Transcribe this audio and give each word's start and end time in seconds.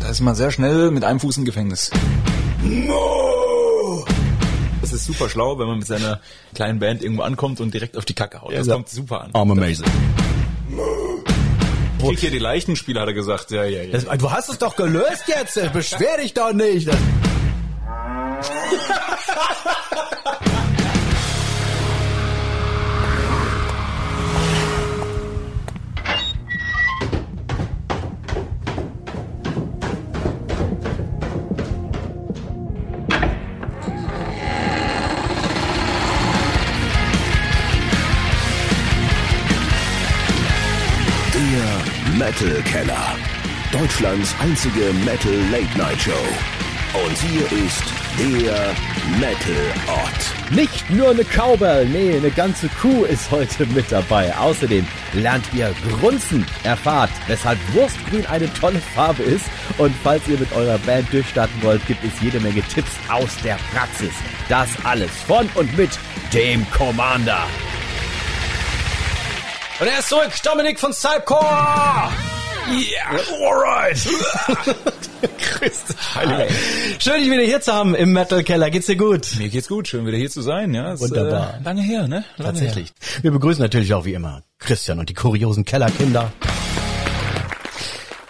Da 0.00 0.08
ist 0.10 0.20
man 0.20 0.34
sehr 0.34 0.50
schnell 0.50 0.90
mit 0.90 1.04
einem 1.04 1.20
Fuß 1.20 1.36
im 1.38 1.44
Gefängnis. 1.44 1.90
Das 4.80 4.92
ist 4.92 5.06
super 5.06 5.28
schlau, 5.28 5.58
wenn 5.58 5.66
man 5.66 5.78
mit 5.78 5.86
seiner 5.86 6.20
kleinen 6.54 6.78
Band 6.78 7.02
irgendwo 7.02 7.22
ankommt 7.22 7.60
und 7.60 7.72
direkt 7.74 7.96
auf 7.96 8.04
die 8.04 8.14
Kacke 8.14 8.40
haut. 8.42 8.52
Das 8.54 8.66
Ja. 8.66 8.74
kommt 8.74 8.88
super 8.88 9.22
an. 9.22 9.30
I'm 9.32 9.50
amazing. 9.52 9.86
Ich 11.98 12.04
krieg 12.10 12.18
hier 12.18 12.30
die 12.30 12.38
leichten 12.38 12.76
Spiele, 12.76 13.00
hat 13.00 13.08
er 13.08 13.14
gesagt. 13.14 13.50
Ja, 13.50 13.64
ja, 13.64 13.82
ja. 13.82 13.92
Das, 13.92 14.04
du 14.18 14.30
hast 14.30 14.50
es 14.50 14.58
doch 14.58 14.76
gelöst 14.76 15.24
jetzt. 15.26 15.58
Beschwer 15.72 16.18
dich 16.22 16.34
doch 16.34 16.52
nicht. 16.52 16.88
Metal 42.34 42.62
Keller. 42.62 43.16
Deutschlands 43.70 44.34
einzige 44.40 44.92
Metal 45.04 45.32
Late 45.52 45.78
Night 45.78 46.00
Show. 46.00 46.10
Und 46.92 47.16
hier 47.18 47.44
ist 47.64 47.84
der 48.18 48.74
Metal 49.20 49.54
Ort. 49.86 50.50
Nicht 50.50 50.90
nur 50.90 51.10
eine 51.10 51.22
Cowbell, 51.24 51.86
nee, 51.86 52.16
eine 52.16 52.32
ganze 52.32 52.68
Crew 52.68 53.04
ist 53.04 53.30
heute 53.30 53.66
mit 53.66 53.92
dabei. 53.92 54.36
Außerdem 54.36 54.84
lernt 55.12 55.44
ihr 55.54 55.72
Grunzen, 56.00 56.44
erfahrt, 56.64 57.10
weshalb 57.28 57.58
Wurstgrün 57.72 58.26
eine 58.26 58.52
tolle 58.54 58.80
Farbe 58.80 59.22
ist 59.22 59.46
und 59.78 59.94
falls 60.02 60.26
ihr 60.26 60.38
mit 60.38 60.52
eurer 60.54 60.78
Band 60.78 61.12
durchstarten 61.12 61.62
wollt, 61.62 61.86
gibt 61.86 62.02
es 62.02 62.20
jede 62.20 62.40
Menge 62.40 62.62
Tipps 62.62 62.90
aus 63.08 63.30
der 63.44 63.58
Praxis. 63.72 64.14
Das 64.48 64.70
alles 64.82 65.12
von 65.28 65.48
und 65.54 65.76
mit 65.76 65.90
dem 66.32 66.68
Commander. 66.72 67.46
Und 69.80 69.88
er 69.88 69.98
ist 69.98 70.08
zurück, 70.08 70.30
Dominik 70.44 70.78
von 70.78 70.92
Cypcore! 70.92 71.44
Yeah, 72.70 73.18
alright! 73.42 73.96
Christ, 75.38 75.96
Heiliger. 76.14 76.46
Schön, 77.00 77.20
dich 77.20 77.30
wieder 77.30 77.42
hier 77.42 77.60
zu 77.60 77.72
haben 77.72 77.94
im 77.96 78.12
Metal 78.12 78.44
Keller. 78.44 78.70
Geht's 78.70 78.86
dir 78.86 78.96
gut? 78.96 79.34
Mir 79.36 79.48
geht's 79.48 79.66
gut, 79.66 79.88
schön 79.88 80.06
wieder 80.06 80.16
hier 80.16 80.30
zu 80.30 80.42
sein. 80.42 80.72
Ja, 80.74 80.92
ist, 80.92 81.00
Wunderbar. 81.00 81.58
Äh, 81.58 81.64
lange 81.64 81.82
her, 81.82 82.06
ne? 82.06 82.24
Lange 82.36 82.52
Tatsächlich. 82.52 82.92
Wir 83.22 83.32
begrüßen 83.32 83.60
natürlich 83.60 83.92
auch 83.94 84.04
wie 84.04 84.14
immer 84.14 84.42
Christian 84.60 85.00
und 85.00 85.08
die 85.08 85.14
kuriosen 85.14 85.64
Kellerkinder. 85.64 86.32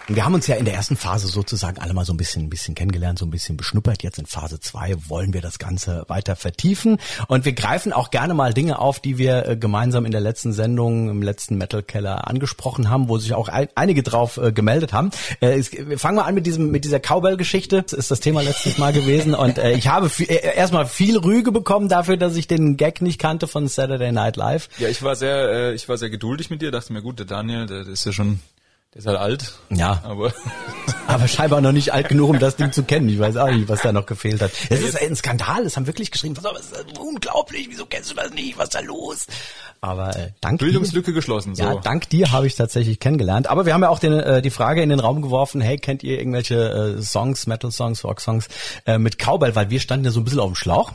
Wir 0.07 0.23
haben 0.23 0.35
uns 0.35 0.45
ja 0.45 0.55
in 0.55 0.65
der 0.65 0.75
ersten 0.75 0.97
Phase 0.97 1.27
sozusagen 1.27 1.79
alle 1.79 1.95
mal 1.95 2.05
so 2.05 2.13
ein 2.13 2.17
bisschen, 2.17 2.43
ein 2.43 2.49
bisschen 2.49 2.75
kennengelernt, 2.75 3.17
so 3.17 3.25
ein 3.25 3.31
bisschen 3.31 3.57
beschnuppert. 3.57 4.03
Jetzt 4.03 4.19
in 4.19 4.27
Phase 4.27 4.59
zwei 4.59 4.95
wollen 5.07 5.33
wir 5.33 5.41
das 5.41 5.57
Ganze 5.57 6.05
weiter 6.09 6.35
vertiefen. 6.35 6.99
Und 7.27 7.43
wir 7.43 7.53
greifen 7.53 7.91
auch 7.91 8.11
gerne 8.11 8.35
mal 8.35 8.53
Dinge 8.53 8.77
auf, 8.77 8.99
die 8.99 9.17
wir 9.17 9.47
äh, 9.47 9.57
gemeinsam 9.57 10.05
in 10.05 10.11
der 10.11 10.21
letzten 10.21 10.53
Sendung, 10.53 11.09
im 11.09 11.23
letzten 11.23 11.57
Metal 11.57 11.81
Keller 11.81 12.27
angesprochen 12.27 12.91
haben, 12.91 13.09
wo 13.09 13.17
sich 13.17 13.33
auch 13.33 13.47
ein, 13.47 13.67
einige 13.73 14.03
drauf 14.03 14.37
äh, 14.37 14.51
gemeldet 14.51 14.93
haben. 14.93 15.09
Äh, 15.39 15.57
es, 15.57 15.71
wir 15.71 15.97
fangen 15.97 16.17
mal 16.17 16.25
an 16.25 16.35
mit 16.35 16.45
diesem, 16.45 16.69
mit 16.69 16.85
dieser 16.85 16.99
Cowbell-Geschichte. 16.99 17.81
Das 17.81 17.93
ist 17.93 18.11
das 18.11 18.19
Thema 18.19 18.41
letztes 18.41 18.77
Mal 18.77 18.93
gewesen. 18.93 19.33
Und 19.33 19.57
äh, 19.57 19.71
ich 19.71 19.87
habe 19.87 20.09
viel, 20.09 20.29
äh, 20.29 20.55
erstmal 20.55 20.85
viel 20.85 21.17
Rüge 21.17 21.51
bekommen 21.51 21.89
dafür, 21.89 22.17
dass 22.17 22.35
ich 22.35 22.45
den 22.45 22.77
Gag 22.77 23.01
nicht 23.01 23.19
kannte 23.19 23.47
von 23.47 23.67
Saturday 23.67 24.11
Night 24.11 24.35
Live. 24.35 24.69
Ja, 24.77 24.87
ich 24.87 25.01
war 25.01 25.15
sehr, 25.15 25.49
äh, 25.49 25.73
ich 25.73 25.89
war 25.89 25.97
sehr 25.97 26.11
geduldig 26.11 26.51
mit 26.51 26.61
dir. 26.61 26.69
Dachte 26.69 26.93
mir, 26.93 27.01
gut, 27.01 27.17
der 27.17 27.25
Daniel, 27.25 27.65
der 27.65 27.87
ist 27.87 28.05
ja 28.05 28.11
schon, 28.11 28.39
der 28.95 28.99
ist 28.99 29.07
halt 29.07 29.17
alt. 29.17 29.53
Ja. 29.69 30.01
Aber 30.03 30.33
Aber 31.07 31.27
scheinbar 31.27 31.61
noch 31.61 31.71
nicht 31.71 31.93
alt 31.93 32.09
genug, 32.09 32.29
um 32.29 32.39
das 32.39 32.55
Ding 32.55 32.71
zu 32.71 32.83
kennen. 32.83 33.09
Ich 33.09 33.19
weiß 33.19 33.37
auch 33.37 33.51
nicht, 33.51 33.69
was 33.69 33.81
da 33.81 33.91
noch 33.91 34.05
gefehlt 34.05 34.41
hat. 34.41 34.51
Es 34.69 34.81
ist 34.81 34.99
ein 34.99 35.15
Skandal, 35.15 35.63
es 35.63 35.75
haben 35.75 35.85
wirklich 35.85 36.11
geschrieben, 36.11 36.35
was 36.41 36.61
ist 36.61 36.99
unglaublich, 36.99 37.67
wieso 37.69 37.85
kennst 37.85 38.11
du 38.11 38.15
das 38.15 38.31
nicht, 38.31 38.57
was 38.57 38.65
ist 38.65 38.75
da 38.75 38.79
los? 38.79 39.27
Aber 39.81 40.15
äh, 40.15 40.31
dank 40.41 40.59
Bildungslücke 40.59 41.13
geschlossen. 41.13 41.53
So. 41.53 41.63
dir, 41.63 41.73
ja, 41.73 41.79
dank 41.79 42.09
dir 42.09 42.31
habe 42.31 42.47
ich 42.47 42.55
tatsächlich 42.55 42.99
kennengelernt. 42.99 43.47
Aber 43.47 43.65
wir 43.65 43.73
haben 43.73 43.83
ja 43.83 43.89
auch 43.89 43.99
den, 43.99 44.13
äh, 44.13 44.41
die 44.41 44.49
Frage 44.49 44.81
in 44.81 44.89
den 44.89 44.99
Raum 44.99 45.21
geworfen, 45.21 45.61
hey, 45.61 45.77
kennt 45.77 46.01
ihr 46.01 46.17
irgendwelche 46.17 46.97
äh, 46.97 47.01
Songs, 47.01 47.45
Metal-Songs, 47.45 48.03
Rock-Songs 48.03 48.47
äh, 48.85 48.97
mit 48.97 49.19
Cowbell? 49.19 49.55
Weil 49.55 49.69
wir 49.69 49.79
standen 49.79 50.05
ja 50.05 50.11
so 50.11 50.21
ein 50.21 50.23
bisschen 50.23 50.39
auf 50.39 50.51
dem 50.51 50.55
Schlauch. 50.55 50.91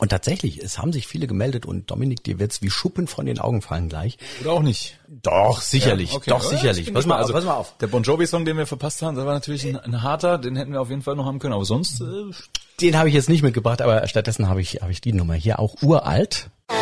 Und 0.00 0.08
tatsächlich, 0.08 0.62
es 0.62 0.78
haben 0.78 0.94
sich 0.94 1.06
viele 1.06 1.26
gemeldet 1.26 1.66
und 1.66 1.90
Dominik, 1.90 2.24
dir 2.24 2.38
wird's 2.38 2.62
wie 2.62 2.70
Schuppen 2.70 3.06
von 3.06 3.26
den 3.26 3.38
Augen 3.38 3.60
fallen 3.60 3.90
gleich. 3.90 4.16
Oder 4.40 4.52
auch 4.52 4.62
nicht. 4.62 4.98
Doch, 5.08 5.60
sicherlich, 5.60 6.12
Ja, 6.12 6.16
okay. 6.16 6.30
doch, 6.30 6.42
Ja, 6.42 6.48
sicherlich. 6.58 6.92
Pass 6.92 7.04
mal, 7.04 7.16
also, 7.16 7.34
pass 7.34 7.44
mal 7.44 7.54
auf. 7.54 7.76
Der 7.78 7.86
Bon 7.86 8.02
Jovi-Song, 8.02 8.46
den 8.46 8.56
wir 8.56 8.66
verpasst 8.66 9.02
haben, 9.02 9.14
das 9.14 9.26
war 9.26 9.34
natürlich 9.34 9.66
ein, 9.66 9.76
ein 9.76 10.02
harter, 10.02 10.38
den 10.38 10.56
hätten 10.56 10.72
wir 10.72 10.80
auf 10.80 10.88
jeden 10.88 11.02
Fall 11.02 11.16
noch 11.16 11.26
haben 11.26 11.38
können. 11.38 11.52
Aber 11.52 11.66
sonst, 11.66 12.00
äh, 12.00 12.04
Den 12.80 12.96
habe 12.96 13.10
ich 13.10 13.14
jetzt 13.14 13.28
nicht 13.28 13.42
mitgebracht, 13.42 13.82
aber 13.82 14.08
stattdessen 14.08 14.48
habe 14.48 14.62
ich, 14.62 14.80
habe 14.80 14.90
ich 14.90 15.02
die 15.02 15.12
Nummer 15.12 15.34
hier 15.34 15.58
auch 15.58 15.82
uralt. 15.82 16.48
Ne? 16.70 16.79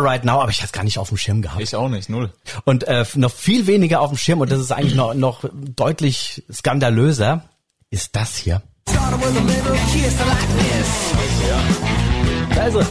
All 0.00 0.06
right 0.06 0.24
now, 0.24 0.40
aber 0.40 0.50
ich 0.50 0.62
hatte 0.62 0.72
gar 0.72 0.82
nicht 0.82 0.96
auf 0.96 1.08
dem 1.10 1.18
Schirm 1.18 1.42
gehabt. 1.42 1.60
ich 1.60 1.76
auch 1.76 1.90
nicht, 1.90 2.08
null. 2.08 2.32
Und 2.64 2.84
äh, 2.84 3.04
noch 3.16 3.30
viel 3.30 3.66
weniger 3.66 4.00
auf 4.00 4.08
dem 4.08 4.16
Schirm, 4.16 4.40
und 4.40 4.50
das 4.50 4.58
ist 4.58 4.72
eigentlich 4.72 4.94
noch, 4.94 5.12
noch 5.12 5.44
deutlich 5.52 6.42
skandalöser, 6.50 7.44
ist 7.90 8.16
das 8.16 8.34
hier. 8.34 8.62
Also. 12.58 12.82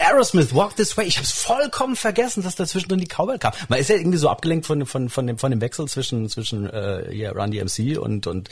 Aerosmith, 0.00 0.52
Walk 0.52 0.74
This 0.74 0.96
Way. 0.96 1.06
Ich 1.06 1.18
habe 1.18 1.26
es 1.26 1.32
vollkommen 1.32 1.94
vergessen, 1.94 2.42
dass 2.42 2.56
da 2.56 2.66
zwischendrin 2.66 2.98
die 2.98 3.06
Cowbell 3.06 3.38
kam. 3.38 3.52
Man 3.68 3.78
ist 3.78 3.88
ja 3.88 3.94
irgendwie 3.94 4.18
so 4.18 4.28
abgelenkt 4.28 4.66
von, 4.66 4.84
von, 4.84 5.08
von, 5.10 5.28
dem, 5.28 5.38
von 5.38 5.52
dem 5.52 5.60
Wechsel 5.60 5.86
zwischen, 5.86 6.28
zwischen 6.28 6.68
äh, 6.68 7.06
hier 7.12 7.36
Run 7.36 7.52
DMC 7.52 7.98
und, 7.98 8.26
und 8.26 8.50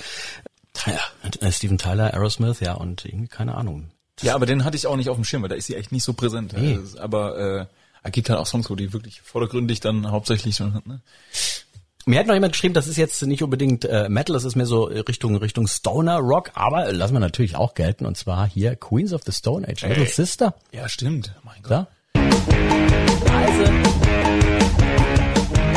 ja, 0.87 1.01
äh, 1.41 1.51
Steven 1.51 1.77
Tyler, 1.77 2.15
Aerosmith, 2.15 2.61
ja, 2.61 2.75
und 2.75 3.05
irgendwie, 3.05 3.27
keine 3.27 3.57
Ahnung. 3.57 3.91
Ja, 4.23 4.35
aber 4.35 4.47
den 4.47 4.65
hatte 4.65 4.77
ich 4.77 4.87
auch 4.87 4.97
nicht 4.97 5.09
auf 5.09 5.17
dem 5.17 5.25
Schirm, 5.25 5.43
weil 5.43 5.49
da 5.49 5.55
ist 5.57 5.67
sie 5.67 5.75
echt 5.77 5.93
nicht 5.93 6.05
so 6.05 6.13
präsent. 6.13 6.55
Nee. 6.57 6.75
Ist- 6.75 6.99
Aber 6.99 7.39
äh, 7.39 7.67
es 8.03 8.13
gibt 8.13 8.31
halt 8.31 8.39
auch 8.39 8.47
Songs, 8.47 8.69
wo 8.71 8.75
die 8.75 8.93
wirklich 8.93 9.21
vordergründig 9.21 9.81
dann 9.81 10.11
hauptsächlich 10.11 10.57
so, 10.57 10.65
ne? 10.67 11.01
Mir 12.07 12.21
hat 12.21 12.27
noch 12.27 12.33
jemand 12.35 12.53
geschrieben, 12.55 12.73
das 12.73 12.87
ist 12.87 12.97
jetzt 12.97 13.21
nicht 13.23 13.43
unbedingt 13.43 13.85
äh, 13.85 14.09
Metal, 14.09 14.33
das 14.33 14.45
ist 14.45 14.57
mehr 14.57 14.65
so 14.65 14.85
Richtung 14.85 15.37
Richtung 15.37 15.67
Stoner 15.67 16.17
Rock, 16.19 16.53
aber 16.55 16.91
lassen 16.91 17.13
wir 17.13 17.21
natürlich 17.21 17.55
auch 17.55 17.75
gelten 17.75 18.07
und 18.07 18.17
zwar 18.17 18.49
hier 18.49 18.77
Queens 18.77 19.13
of 19.13 19.21
the 19.27 19.33
Stone 19.33 19.69
Age, 19.69 19.83
Little 19.83 20.07
Sister. 20.07 20.55
Ja, 20.73 20.89
stimmt. 20.89 21.35
Mein 21.45 21.61
Gott. 21.63 21.71
Da. 21.71 21.87
Leise. 23.27 23.73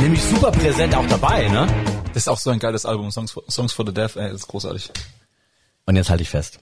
Nämlich 0.01 0.21
super 0.23 0.51
präsent 0.51 0.95
auch 0.95 1.05
dabei, 1.07 1.49
ne? 1.49 1.67
Das 2.13 2.23
ist 2.23 2.27
auch 2.29 2.37
so 2.37 2.49
ein 2.49 2.59
geiles 2.59 2.85
Album, 2.85 3.11
Songs 3.11 3.31
for, 3.31 3.43
Songs 3.49 3.73
for 3.73 3.85
the 3.85 3.93
Deaf, 3.93 4.15
ey, 4.15 4.27
das 4.31 4.41
ist 4.41 4.47
großartig. 4.47 4.89
Und 5.85 5.95
jetzt 5.97 6.09
halte 6.09 6.23
ich 6.23 6.29
fest. 6.29 6.59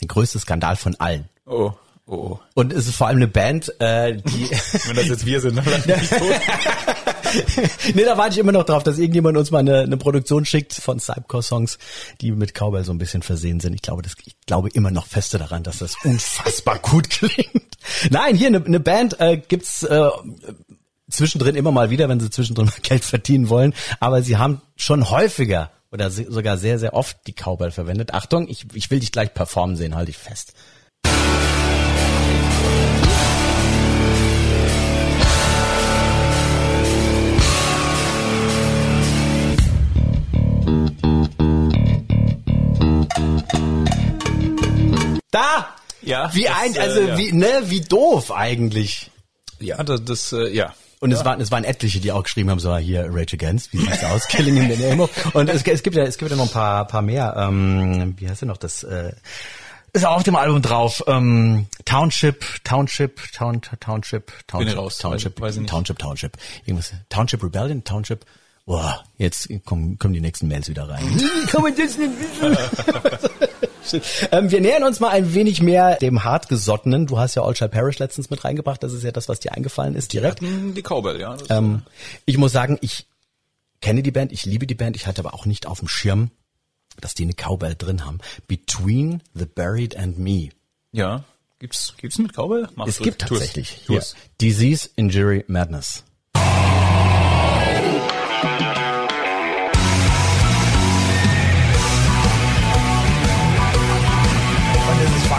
Der 0.00 0.08
größte 0.08 0.38
Skandal 0.38 0.76
von 0.76 0.96
allen. 0.96 1.28
Oh, 1.46 1.72
oh, 2.06 2.14
oh. 2.14 2.40
Und 2.54 2.72
es 2.72 2.86
ist 2.86 2.96
vor 2.96 3.06
allem 3.06 3.18
eine 3.18 3.28
Band, 3.28 3.72
äh, 3.80 4.16
die 4.16 4.50
Wenn 4.86 4.96
das 4.96 5.08
jetzt 5.08 5.26
wir 5.26 5.40
sind, 5.40 5.56
dann 5.56 5.64
bin 5.64 5.94
ich 6.00 6.08
tot. 6.08 6.34
nee, 7.94 8.04
da 8.04 8.16
warte 8.16 8.34
ich 8.34 8.38
immer 8.38 8.52
noch 8.52 8.64
drauf, 8.64 8.82
dass 8.82 8.98
irgendjemand 8.98 9.36
uns 9.36 9.50
mal 9.50 9.58
eine, 9.58 9.80
eine 9.80 9.96
Produktion 9.96 10.44
schickt 10.44 10.74
von 10.74 10.98
Cypcore-Songs, 10.98 11.78
die 12.20 12.32
mit 12.32 12.54
Cowbell 12.54 12.84
so 12.84 12.92
ein 12.92 12.98
bisschen 12.98 13.22
versehen 13.22 13.60
sind. 13.60 13.74
Ich 13.74 13.82
glaube, 13.82 14.02
das, 14.02 14.14
ich 14.24 14.34
glaube 14.46 14.70
immer 14.70 14.90
noch 14.90 15.06
feste 15.06 15.38
daran, 15.38 15.62
dass 15.62 15.78
das 15.78 15.96
unfassbar 16.04 16.78
gut 16.82 17.10
klingt. 17.10 17.76
Nein, 18.10 18.36
hier 18.36 18.48
eine, 18.48 18.64
eine 18.64 18.80
Band 18.80 19.20
äh, 19.20 19.36
gibt's 19.36 19.82
äh, 19.82 20.08
zwischendrin 21.10 21.56
immer 21.56 21.72
mal 21.72 21.90
wieder, 21.90 22.08
wenn 22.08 22.20
sie 22.20 22.30
zwischendrin 22.30 22.66
mal 22.66 22.80
Geld 22.82 23.04
verdienen 23.04 23.48
wollen. 23.48 23.74
Aber 23.98 24.22
sie 24.22 24.36
haben 24.36 24.62
schon 24.76 25.10
häufiger 25.10 25.70
oder 25.92 26.10
sogar 26.10 26.56
sehr, 26.56 26.78
sehr 26.78 26.94
oft 26.94 27.18
die 27.26 27.32
Cowbell 27.32 27.70
verwendet. 27.70 28.14
Achtung, 28.14 28.48
ich, 28.48 28.66
ich 28.74 28.90
will 28.90 29.00
dich 29.00 29.12
gleich 29.12 29.34
performen 29.34 29.76
sehen, 29.76 29.94
halte 29.94 30.10
ich 30.10 30.18
fest. 30.18 30.52
Da! 45.32 45.76
Ja, 46.02 46.34
Wie 46.34 46.44
das, 46.44 46.56
ein, 46.56 46.74
äh, 46.74 46.78
also 46.78 47.00
ja. 47.02 47.18
wie, 47.18 47.32
ne, 47.32 47.62
wie 47.66 47.82
doof 47.82 48.32
eigentlich. 48.32 49.10
Ja, 49.60 49.82
das, 49.82 50.04
das 50.04 50.32
äh, 50.32 50.48
ja. 50.48 50.74
Und 51.00 51.12
es 51.12 51.24
waren 51.24 51.40
es 51.40 51.50
waren 51.50 51.64
etliche, 51.64 51.98
die 51.98 52.12
auch 52.12 52.22
geschrieben 52.22 52.50
haben, 52.50 52.60
so 52.60 52.76
hier 52.76 53.06
Rage 53.10 53.34
Against, 53.34 53.72
wie 53.72 53.78
sieht's 53.78 54.04
aus, 54.04 54.28
Killing 54.28 54.56
in 54.58 54.70
the 54.70 54.76
Name 54.86 55.02
of. 55.02 55.34
Und 55.34 55.48
es, 55.48 55.62
es 55.66 55.82
gibt 55.82 55.96
ja 55.96 56.04
es 56.04 56.18
gibt 56.18 56.30
ja 56.30 56.36
noch 56.36 56.44
ein 56.44 56.50
paar 56.52 56.86
paar 56.86 57.02
mehr. 57.02 57.34
Ähm, 57.38 58.14
wie 58.18 58.28
heißt 58.28 58.42
denn 58.42 58.48
noch 58.48 58.58
das? 58.58 58.82
Äh, 58.84 59.12
ist 59.92 60.04
auch 60.06 60.16
auf 60.16 60.22
dem 60.22 60.36
Album 60.36 60.60
drauf. 60.62 61.02
Ähm, 61.08 61.66
Township, 61.84 62.44
Township, 62.64 63.32
Town, 63.32 63.60
Township, 63.80 64.30
Township, 64.46 64.76
raus, 64.76 64.98
Township, 64.98 65.38
weiß- 65.38 65.42
weiß 65.42 65.56
nicht. 65.56 65.70
Township, 65.70 65.98
Township, 65.98 66.36
irgendwas. 66.66 66.92
Township 67.08 67.42
Rebellion, 67.42 67.82
Township. 67.82 68.24
Boah, 68.66 69.02
jetzt 69.16 69.48
kommen, 69.64 69.98
kommen 69.98 70.14
die 70.14 70.20
nächsten 70.20 70.46
Mails 70.46 70.68
wieder 70.68 70.88
rein. 70.88 71.02
Kann 71.50 71.62
man 71.62 71.74
das 71.74 71.96
denn 71.96 72.12
wissen? 72.20 72.56
ähm, 74.32 74.50
wir 74.50 74.60
nähern 74.60 74.84
uns 74.84 75.00
mal 75.00 75.10
ein 75.10 75.34
wenig 75.34 75.62
mehr 75.62 75.96
dem 75.96 76.24
hartgesottenen. 76.24 77.06
Du 77.06 77.18
hast 77.18 77.34
ja 77.34 77.42
All 77.42 77.56
Shall 77.56 77.68
Parish 77.68 77.98
letztens 77.98 78.30
mit 78.30 78.44
reingebracht. 78.44 78.82
Das 78.82 78.92
ist 78.92 79.02
ja 79.04 79.12
das, 79.12 79.28
was 79.28 79.40
dir 79.40 79.52
eingefallen 79.52 79.94
ist 79.94 80.12
direkt. 80.12 80.40
Hatten 80.42 80.74
die 80.74 80.82
Cowbell, 80.82 81.20
ja. 81.20 81.36
Ähm, 81.48 81.82
ich 82.26 82.38
muss 82.38 82.52
sagen, 82.52 82.78
ich 82.80 83.06
kenne 83.80 84.02
die 84.02 84.10
Band, 84.10 84.32
ich 84.32 84.44
liebe 84.44 84.66
die 84.66 84.74
Band. 84.74 84.96
Ich 84.96 85.06
hatte 85.06 85.20
aber 85.22 85.34
auch 85.34 85.46
nicht 85.46 85.66
auf 85.66 85.78
dem 85.80 85.88
Schirm, 85.88 86.30
dass 87.00 87.14
die 87.14 87.22
eine 87.24 87.32
Cowbell 87.34 87.74
drin 87.76 88.04
haben. 88.04 88.18
Between 88.46 89.22
the 89.34 89.46
Buried 89.46 89.96
and 89.96 90.18
Me. 90.18 90.50
ja. 90.92 91.24
Gibt's, 91.58 91.92
gibt's 91.98 92.16
mit 92.16 92.32
Cowbell? 92.34 92.70
Mach 92.74 92.86
Es 92.86 92.96
du- 92.96 93.04
gibt 93.04 93.20
tatsächlich 93.20 93.82
Tu 93.84 93.92
hier 93.92 93.98
es. 93.98 94.16
Disease, 94.40 94.88
Injury, 94.96 95.44
Madness. 95.46 96.04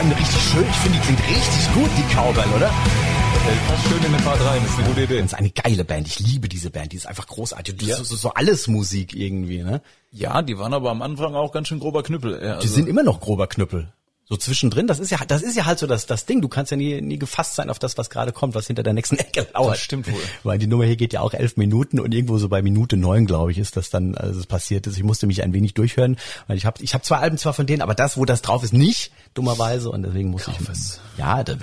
Allem 0.01 0.11
richtig 0.13 0.41
schön. 0.41 0.65
Ich 0.67 0.75
finde, 0.77 0.97
die 0.97 1.03
klingt 1.05 1.21
richtig 1.29 1.73
gut, 1.73 1.89
die 1.95 2.15
Cowbell, 2.15 2.51
oder? 2.55 2.67
Äh, 2.67 3.69
Passt 3.69 3.87
schön 3.87 4.03
in 4.03 4.11
den 4.11 4.23
Part 4.23 4.39
rein, 4.43 4.61
das 4.63 4.71
ist 4.71 4.79
eine 4.79 4.87
gute 4.87 5.01
Idee. 5.03 5.17
Das 5.17 5.25
ist 5.27 5.33
eine 5.35 5.51
geile 5.51 5.85
Band. 5.85 6.07
Ich 6.07 6.19
liebe 6.19 6.49
diese 6.49 6.71
Band. 6.71 6.91
Die 6.91 6.97
ist 6.97 7.05
einfach 7.07 7.27
großartig. 7.27 7.75
Das 7.77 7.99
ist 7.99 8.09
so, 8.09 8.15
so 8.15 8.33
alles 8.33 8.67
Musik 8.67 9.15
irgendwie, 9.15 9.61
ne? 9.61 9.81
Ja, 10.11 10.41
die 10.41 10.57
waren 10.57 10.73
aber 10.73 10.89
am 10.89 11.01
Anfang 11.03 11.35
auch 11.35 11.51
ganz 11.51 11.67
schön 11.67 11.79
grober 11.79 12.01
Knüppel. 12.01 12.33
Ja, 12.33 12.39
Die 12.39 12.45
also, 12.63 12.67
sind 12.67 12.87
immer 12.87 13.03
noch 13.03 13.19
grober 13.19 13.45
Knüppel. 13.47 13.93
So 14.31 14.37
zwischendrin, 14.37 14.87
das 14.87 14.99
ist 14.99 15.09
ja, 15.09 15.17
das 15.27 15.41
ist 15.41 15.57
ja 15.57 15.65
halt 15.65 15.77
so 15.77 15.87
das, 15.87 16.05
das 16.05 16.25
Ding. 16.25 16.39
Du 16.39 16.47
kannst 16.47 16.71
ja 16.71 16.77
nie, 16.77 17.01
nie 17.01 17.19
gefasst 17.19 17.55
sein 17.55 17.69
auf 17.69 17.79
das, 17.79 17.97
was 17.97 18.09
gerade 18.09 18.31
kommt, 18.31 18.55
was 18.55 18.65
hinter 18.65 18.81
der 18.81 18.93
nächsten 18.93 19.17
Ecke 19.19 19.45
lauert. 19.53 19.73
Das 19.73 19.81
stimmt 19.81 20.09
wohl. 20.09 20.21
Weil 20.43 20.57
die 20.57 20.67
Nummer 20.67 20.85
hier 20.85 20.95
geht 20.95 21.11
ja 21.11 21.19
auch 21.19 21.33
elf 21.33 21.57
Minuten 21.57 21.99
und 21.99 22.13
irgendwo 22.13 22.37
so 22.37 22.47
bei 22.47 22.61
Minute 22.61 22.95
neun, 22.95 23.25
glaube 23.25 23.51
ich, 23.51 23.57
ist 23.57 23.75
das 23.75 23.89
dann, 23.89 24.15
als 24.15 24.37
es 24.37 24.47
passiert 24.47 24.87
ist. 24.87 24.95
Ich 24.95 25.03
musste 25.03 25.27
mich 25.27 25.43
ein 25.43 25.51
wenig 25.51 25.73
durchhören, 25.73 26.15
weil 26.47 26.55
ich 26.55 26.65
habe, 26.65 26.81
ich 26.81 26.93
habe 26.93 27.03
zwei 27.03 27.17
Alben 27.17 27.37
zwar 27.37 27.51
von 27.51 27.65
denen, 27.65 27.81
aber 27.81 27.93
das, 27.93 28.15
wo 28.15 28.23
das 28.23 28.41
drauf 28.41 28.63
ist, 28.63 28.71
nicht 28.71 29.11
dummerweise 29.33 29.91
und 29.91 30.03
deswegen 30.03 30.29
muss 30.29 30.47
ich. 30.47 30.57
es. 30.69 31.01
Ja, 31.17 31.43
da 31.43 31.57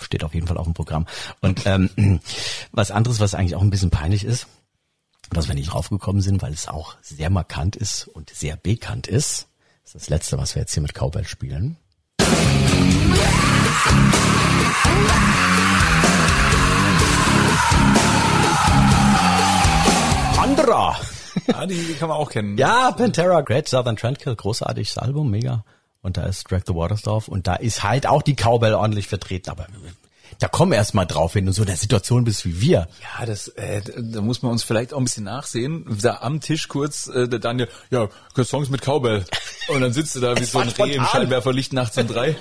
steht 0.00 0.22
auf 0.22 0.32
jeden 0.32 0.46
Fall 0.46 0.58
auf 0.58 0.66
dem 0.66 0.74
Programm. 0.74 1.06
Und 1.40 1.66
ähm, 1.66 2.20
was 2.70 2.92
anderes, 2.92 3.18
was 3.18 3.34
eigentlich 3.34 3.56
auch 3.56 3.62
ein 3.62 3.70
bisschen 3.70 3.90
peinlich 3.90 4.22
ist, 4.22 4.46
dass 5.30 5.48
wir 5.48 5.56
nicht 5.56 5.72
draufgekommen 5.72 6.22
sind, 6.22 6.40
weil 6.40 6.52
es 6.52 6.68
auch 6.68 6.94
sehr 7.02 7.30
markant 7.30 7.74
ist 7.74 8.06
und 8.06 8.30
sehr 8.30 8.54
bekannt 8.54 9.08
ist. 9.08 9.48
Das 9.92 10.02
ist 10.02 10.06
das 10.06 10.10
Letzte, 10.10 10.38
was 10.38 10.54
wir 10.54 10.62
jetzt 10.62 10.72
hier 10.72 10.84
mit 10.84 10.94
Cowbell 10.94 11.26
spielen. 11.26 11.76
Andra! 20.38 20.96
ah, 21.52 21.66
die, 21.66 21.74
die 21.74 21.94
kann 21.94 22.08
man 22.08 22.18
auch 22.18 22.30
kennen. 22.30 22.56
Ja, 22.56 22.92
Pantera, 22.92 23.40
Great 23.40 23.66
Southern 23.66 23.96
Trendkill, 23.96 24.36
großartiges 24.36 24.96
Album, 24.96 25.28
mega. 25.28 25.64
Und 26.02 26.18
da 26.18 26.22
ist 26.22 26.48
Drag 26.48 26.60
the 26.68 26.74
Waters 26.76 27.02
drauf 27.02 27.26
und 27.26 27.48
da 27.48 27.56
ist 27.56 27.82
halt 27.82 28.06
auch 28.06 28.22
die 28.22 28.36
Cowbell 28.36 28.74
ordentlich 28.74 29.08
vertreten, 29.08 29.50
aber 29.50 29.66
da 30.38 30.48
komm 30.48 30.72
erst 30.72 30.94
mal 30.94 31.04
drauf, 31.04 31.34
wenn 31.34 31.46
du 31.46 31.52
so 31.52 31.62
in 31.62 31.68
der 31.68 31.76
Situation 31.76 32.24
bist 32.24 32.44
wie 32.44 32.60
wir. 32.60 32.88
Ja, 33.18 33.26
das, 33.26 33.48
äh, 33.48 33.82
da 33.96 34.20
muss 34.20 34.42
man 34.42 34.52
uns 34.52 34.62
vielleicht 34.62 34.92
auch 34.92 34.98
ein 34.98 35.04
bisschen 35.04 35.24
nachsehen. 35.24 35.84
Da 36.00 36.18
am 36.22 36.40
Tisch 36.40 36.68
kurz, 36.68 37.08
äh, 37.08 37.28
der 37.28 37.38
Daniel, 37.38 37.68
ja, 37.90 38.08
Songs 38.42 38.70
mit 38.70 38.82
Cowbell. 38.82 39.24
Und 39.68 39.80
dann 39.82 39.92
sitzt 39.92 40.16
du 40.16 40.20
da 40.20 40.36
wie 40.40 40.44
so 40.44 40.58
ein 40.58 40.68
Reh 40.68 40.82
im 40.82 41.04
spontan. 41.04 41.06
Scheinwerferlicht 41.06 41.72
nachts 41.72 41.98
um 41.98 42.06
drei. 42.06 42.30
äh, 42.30 42.36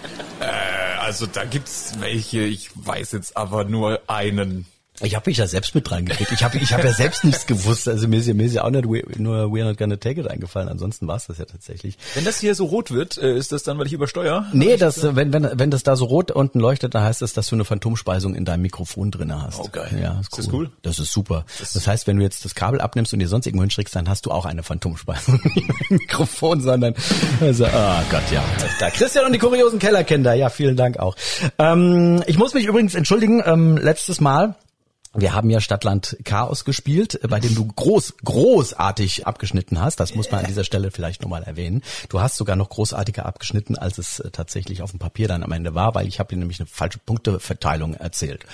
also 1.00 1.26
da 1.26 1.44
gibt's 1.44 1.94
welche, 2.00 2.42
ich 2.42 2.70
weiß 2.76 3.12
jetzt 3.12 3.36
aber 3.36 3.66
nur 3.66 4.00
einen. 4.08 4.66
Ich 5.02 5.16
habe 5.16 5.30
mich 5.30 5.38
ja 5.38 5.48
selbst 5.48 5.76
mit 5.76 5.90
reingekriegt. 5.90 6.32
Ich 6.32 6.44
habe 6.44 6.58
ich 6.58 6.74
hab 6.74 6.84
ja 6.84 6.94
selbst 6.94 7.24
nichts 7.24 7.46
gewusst. 7.46 7.88
Also 7.88 8.08
mir 8.08 8.18
ist 8.18 8.28
ja, 8.28 8.34
mir 8.34 8.46
ist 8.46 8.54
ja 8.54 8.64
auch 8.64 8.70
nicht 8.70 8.86
we, 8.86 9.04
nur 9.18 9.46
We're 9.46 9.64
Not 9.64 9.78
Gonna 9.78 9.96
Take 9.96 10.22
It 10.22 10.28
eingefallen. 10.28 10.68
Ansonsten 10.68 11.08
war 11.08 11.16
es 11.16 11.28
das 11.28 11.38
ja 11.38 11.46
tatsächlich. 11.46 11.98
Wenn 12.16 12.26
das 12.26 12.40
hier 12.40 12.56
so 12.56 12.66
rot 12.66 12.92
wird, 12.92 13.18
äh, 13.18 13.38
ist 13.38 13.52
das 13.52 13.64
dann, 13.64 13.78
weil 13.78 13.88
ich 13.88 13.94
übersteuere? 13.94 14.48
Nee, 14.54 14.78
das, 14.78 15.16
wenn, 15.16 15.32
wenn, 15.32 15.50
wenn 15.54 15.72
das 15.72 15.84
da 15.84 15.96
so 15.96 16.06
rot 16.06 16.32
unten 16.32 16.60
leuchtet, 16.60 16.96
dann 16.96 17.04
heißt 17.04 17.22
das, 17.22 17.34
dass 17.34 17.48
du 17.48 17.56
eine 17.56 17.66
Phantomspeisung 17.66 18.36
in 18.36 18.46
deinem 18.46 18.62
Mikrofon 18.62 19.12
drinne 19.12 19.42
hast. 19.42 19.60
Oh, 19.60 19.70
geil. 19.72 20.00
Ja, 20.02 20.20
Ist 20.20 20.38
das 20.38 20.52
cool? 20.52 20.70
Das 20.82 21.00
ist 21.00 21.12
super. 21.14 21.46
Das, 21.60 21.88
heißt, 21.88 22.08
wenn 22.08 22.18
du 22.18 22.24
jetzt 22.24 22.44
das 22.44 22.56
Kabel 22.56 22.82
abnimmst 22.82 23.14
und 23.14 23.20
dir 23.20 23.28
sonst 23.28 23.46
irgendwo 23.46 23.64
hinstrickst, 23.64 23.96
dann 23.96 24.10
hast 24.10 24.26
du 24.26 24.32
auch 24.32 24.46
eine 24.46 24.64
Phantomspeisung 24.64 25.40
nicht 25.56 25.70
im 25.90 25.98
Mikrofon, 25.98 26.62
sondern 26.62 26.94
also, 27.42 27.66
ah 27.66 28.04
Gott, 28.10 28.32
ja. 28.32 28.44
Da 28.80 28.90
Christian 28.90 29.26
und 29.26 29.34
die 29.34 29.40
kuriosen 29.40 29.80
Kellerkinder. 29.80 30.34
Ja, 30.34 30.50
vielen 30.50 30.76
Dank 30.76 31.00
auch. 31.00 31.16
Ähm, 31.58 32.24
ich 32.28 32.38
muss 32.38 32.54
mich 32.54 32.66
übrigens 32.66 32.96
entschuldigen, 32.96 33.42
ähm, 33.46 33.78
letztes 33.78 34.20
Mal 34.20 34.56
wir 35.22 35.34
haben 35.34 35.50
ja 35.50 35.62
Stadtland 35.62 36.18
Chaos 36.24 36.66
gespielt, 36.66 37.24
äh, 37.24 37.28
bei 37.28 37.40
dem 37.40 37.56
du 37.56 37.66
groß, 37.66 38.16
großartig 38.24 39.28
abgeschnitten 39.28 39.82
hast. 39.82 40.00
Das 40.00 40.16
muss 40.16 40.32
man 40.32 40.42
an 40.42 40.48
dieser 40.48 40.64
Stelle 40.64 40.92
vielleicht 40.92 41.22
nochmal 41.22 41.44
erwähnen. 41.44 41.82
Du 42.10 42.20
hast 42.20 42.38
sogar 42.38 42.56
noch 42.56 42.70
großartiger 42.70 43.26
abgeschnitten, 43.26 43.78
als 43.78 43.98
es 43.98 44.20
äh, 44.20 44.32
tatsächlich 44.32 44.82
auf 44.82 44.92
dem 44.92 45.00
Papier 45.00 45.28
dann 45.28 45.44
am 45.44 45.52
Ende 45.52 45.76
war, 45.76 45.96
weil 45.96 46.08
ich 46.08 46.20
habe 46.20 46.30
dir 46.30 46.38
nämlich 46.38 46.60
eine 46.60 46.68
falsche 46.68 47.00
Punkteverteilung 47.00 47.94
erzählt. 47.94 48.46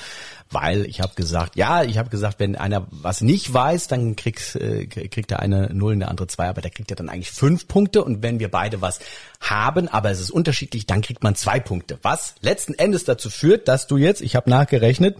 Weil 0.51 0.85
ich 0.85 1.01
habe 1.01 1.15
gesagt, 1.15 1.55
ja, 1.55 1.83
ich 1.83 1.97
habe 1.97 2.09
gesagt, 2.09 2.39
wenn 2.39 2.55
einer 2.55 2.87
was 2.91 3.21
nicht 3.21 3.51
weiß, 3.51 3.87
dann 3.87 4.15
kriegt, 4.15 4.55
äh, 4.55 4.85
kriegt 4.85 5.31
der 5.31 5.39
eine 5.39 5.73
null, 5.73 5.93
und 5.93 5.99
der 5.99 6.09
andere 6.09 6.27
zwei, 6.27 6.47
aber 6.47 6.61
der 6.61 6.71
kriegt 6.71 6.89
ja 6.89 6.95
dann 6.95 7.09
eigentlich 7.09 7.31
fünf 7.31 7.67
Punkte. 7.67 8.03
Und 8.03 8.21
wenn 8.21 8.39
wir 8.39 8.51
beide 8.51 8.81
was 8.81 8.99
haben, 9.39 9.87
aber 9.87 10.11
es 10.11 10.19
ist 10.19 10.31
unterschiedlich, 10.31 10.85
dann 10.85 11.01
kriegt 11.01 11.23
man 11.23 11.35
zwei 11.35 11.59
Punkte. 11.59 11.97
Was 12.01 12.35
letzten 12.41 12.73
Endes 12.73 13.05
dazu 13.05 13.29
führt, 13.29 13.67
dass 13.67 13.87
du 13.87 13.97
jetzt, 13.97 14.21
ich 14.21 14.35
habe 14.35 14.49
nachgerechnet, 14.49 15.17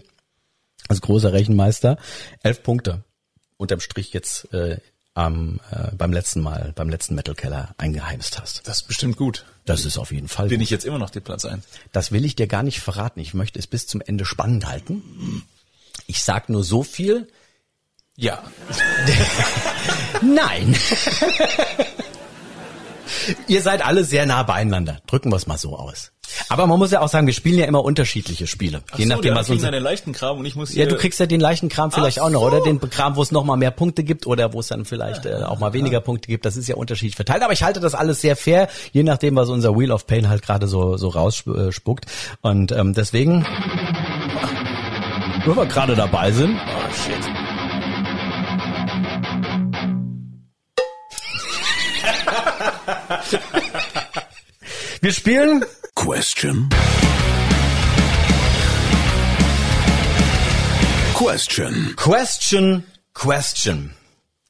als 0.88 1.00
großer 1.00 1.32
Rechenmeister, 1.32 1.98
elf 2.42 2.62
Punkte 2.62 3.04
unterm 3.56 3.80
Strich 3.80 4.12
jetzt 4.12 4.52
äh, 4.52 4.78
am, 5.14 5.60
äh, 5.70 5.94
beim 5.96 6.12
letzten 6.12 6.40
Mal, 6.40 6.72
beim 6.74 6.90
letzten 6.90 7.14
Metal 7.14 7.34
Keller 7.34 7.74
eingeheimst 7.78 8.38
hast. 8.38 8.68
Das 8.68 8.82
ist 8.82 8.88
bestimmt 8.88 9.16
gut. 9.16 9.46
Das 9.64 9.84
ist 9.84 9.98
auf 9.98 10.12
jeden 10.12 10.28
Fall. 10.28 10.48
Bin 10.48 10.58
gut. 10.58 10.64
ich 10.64 10.70
jetzt 10.70 10.84
immer 10.84 10.98
noch 10.98 11.10
den 11.10 11.22
Platz 11.22 11.44
ein. 11.44 11.62
Das 11.92 12.12
will 12.12 12.24
ich 12.24 12.36
dir 12.36 12.46
gar 12.46 12.62
nicht 12.62 12.80
verraten. 12.80 13.20
Ich 13.20 13.34
möchte 13.34 13.58
es 13.58 13.66
bis 13.66 13.86
zum 13.86 14.00
Ende 14.00 14.24
spannend 14.24 14.66
halten. 14.66 15.42
Ich 16.06 16.22
sag 16.22 16.48
nur 16.48 16.62
so 16.62 16.82
viel. 16.82 17.28
Ja. 18.16 18.44
Nein. 20.22 20.76
Ihr 23.48 23.62
seid 23.62 23.84
alle 23.84 24.04
sehr 24.04 24.26
nah 24.26 24.42
beieinander. 24.42 25.00
Drücken 25.06 25.32
wir 25.32 25.36
es 25.36 25.46
mal 25.46 25.58
so 25.58 25.76
aus. 25.76 26.12
Aber 26.48 26.66
man 26.66 26.78
muss 26.78 26.90
ja 26.90 27.00
auch 27.00 27.08
sagen, 27.08 27.26
wir 27.26 27.34
spielen 27.34 27.58
ja 27.58 27.66
immer 27.66 27.84
unterschiedliche 27.84 28.46
Spiele. 28.46 28.82
Ach 28.92 28.98
je 28.98 29.04
so, 29.04 29.10
nachdem, 29.14 29.34
was 29.34 29.50
unser 29.50 29.68
einen 29.68 29.82
leichten 29.82 30.12
Kram 30.12 30.38
und 30.38 30.46
ich 30.46 30.54
muss. 30.54 30.74
Ja, 30.74 30.86
du 30.86 30.96
kriegst 30.96 31.18
ja 31.20 31.26
den 31.26 31.40
leichten 31.40 31.68
Kram 31.68 31.90
vielleicht 31.92 32.18
Ach 32.20 32.24
auch 32.24 32.30
noch, 32.30 32.40
so. 32.40 32.46
oder? 32.46 32.60
Den 32.60 32.78
Kram, 32.80 33.16
wo 33.16 33.22
es 33.22 33.32
noch 33.32 33.44
mal 33.44 33.56
mehr 33.56 33.70
Punkte 33.70 34.04
gibt 34.04 34.26
oder 34.26 34.52
wo 34.52 34.60
es 34.60 34.68
dann 34.68 34.84
vielleicht 34.84 35.26
äh, 35.26 35.34
auch 35.44 35.58
mal 35.58 35.72
weniger 35.72 36.00
Punkte 36.00 36.28
gibt. 36.28 36.44
Das 36.44 36.56
ist 36.56 36.68
ja 36.68 36.76
unterschiedlich 36.76 37.16
verteilt. 37.16 37.42
Aber 37.42 37.52
ich 37.52 37.62
halte 37.62 37.80
das 37.80 37.94
alles 37.94 38.20
sehr 38.20 38.36
fair, 38.36 38.68
je 38.92 39.02
nachdem, 39.02 39.36
was 39.36 39.48
unser 39.48 39.76
Wheel 39.76 39.92
of 39.92 40.06
Pain 40.06 40.28
halt 40.28 40.42
gerade 40.42 40.66
so, 40.68 40.96
so 40.96 41.08
rausspuckt. 41.08 42.06
Und 42.42 42.72
ähm, 42.72 42.92
deswegen, 42.94 43.46
wo 45.44 45.56
wir 45.56 45.66
gerade 45.66 45.94
dabei 45.94 46.30
sind, 46.32 46.56
Oh, 46.56 46.92
shit. 46.92 47.24
wir 55.00 55.12
spielen 55.12 55.64
Question. 56.06 56.68
Question. 61.14 61.96
Question, 61.96 62.84
Question. 63.12 63.92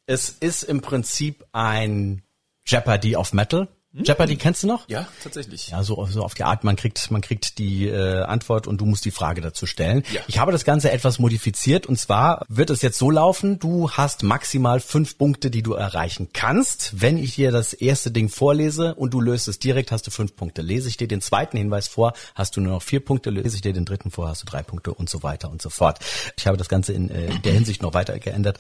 Es 0.04 0.28
ist 0.28 0.64
im 0.64 0.82
Prinzip 0.82 1.46
ein 1.52 2.20
Jeopardy 2.66 3.16
of 3.16 3.32
Metal. 3.32 3.68
Jeopardy 4.04 4.36
kennst 4.36 4.62
du 4.62 4.66
noch? 4.66 4.88
Ja, 4.88 5.08
tatsächlich. 5.22 5.68
Ja, 5.68 5.82
so, 5.82 6.06
so 6.06 6.22
auf 6.22 6.34
die 6.34 6.44
Art, 6.44 6.64
man 6.64 6.76
kriegt, 6.76 7.10
man 7.10 7.22
kriegt 7.22 7.58
die 7.58 7.88
äh, 7.88 8.22
Antwort 8.22 8.66
und 8.66 8.80
du 8.80 8.86
musst 8.86 9.04
die 9.04 9.10
Frage 9.10 9.40
dazu 9.40 9.66
stellen. 9.66 10.02
Ja. 10.12 10.20
Ich 10.26 10.38
habe 10.38 10.52
das 10.52 10.64
Ganze 10.64 10.90
etwas 10.90 11.18
modifiziert 11.18 11.86
und 11.86 11.98
zwar 11.98 12.44
wird 12.48 12.70
es 12.70 12.82
jetzt 12.82 12.98
so 12.98 13.10
laufen, 13.10 13.58
du 13.58 13.90
hast 13.90 14.22
maximal 14.22 14.80
fünf 14.80 15.16
Punkte, 15.16 15.50
die 15.50 15.62
du 15.62 15.72
erreichen 15.72 16.28
kannst. 16.32 17.00
Wenn 17.00 17.16
ich 17.16 17.36
dir 17.36 17.50
das 17.50 17.72
erste 17.72 18.10
Ding 18.10 18.28
vorlese 18.28 18.94
und 18.94 19.14
du 19.14 19.20
löst 19.20 19.48
es 19.48 19.58
direkt, 19.58 19.92
hast 19.92 20.06
du 20.06 20.10
fünf 20.10 20.36
Punkte. 20.36 20.62
Lese 20.62 20.88
ich 20.88 20.96
dir 20.96 21.08
den 21.08 21.20
zweiten 21.20 21.56
Hinweis 21.56 21.88
vor, 21.88 22.12
hast 22.34 22.56
du 22.56 22.60
nur 22.60 22.74
noch 22.74 22.82
vier 22.82 23.00
Punkte. 23.00 23.30
Lese 23.30 23.56
ich 23.56 23.62
dir 23.62 23.72
den 23.72 23.84
dritten 23.84 24.10
vor, 24.10 24.28
hast 24.28 24.42
du 24.42 24.46
drei 24.46 24.62
Punkte 24.62 24.92
und 24.92 25.08
so 25.08 25.22
weiter 25.22 25.50
und 25.50 25.62
so 25.62 25.70
fort. 25.70 26.00
Ich 26.36 26.46
habe 26.46 26.56
das 26.56 26.68
Ganze 26.68 26.92
in 26.92 27.10
äh, 27.10 27.38
der 27.40 27.52
Hinsicht 27.52 27.82
noch 27.82 27.94
weiter 27.94 28.18
geändert, 28.18 28.58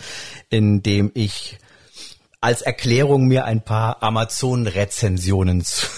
indem 0.48 1.10
ich 1.14 1.58
als 2.46 2.62
Erklärung 2.62 3.26
mir 3.26 3.44
ein 3.44 3.60
paar 3.60 4.04
Amazon-Rezensionen 4.04 5.64
zu, 5.64 5.88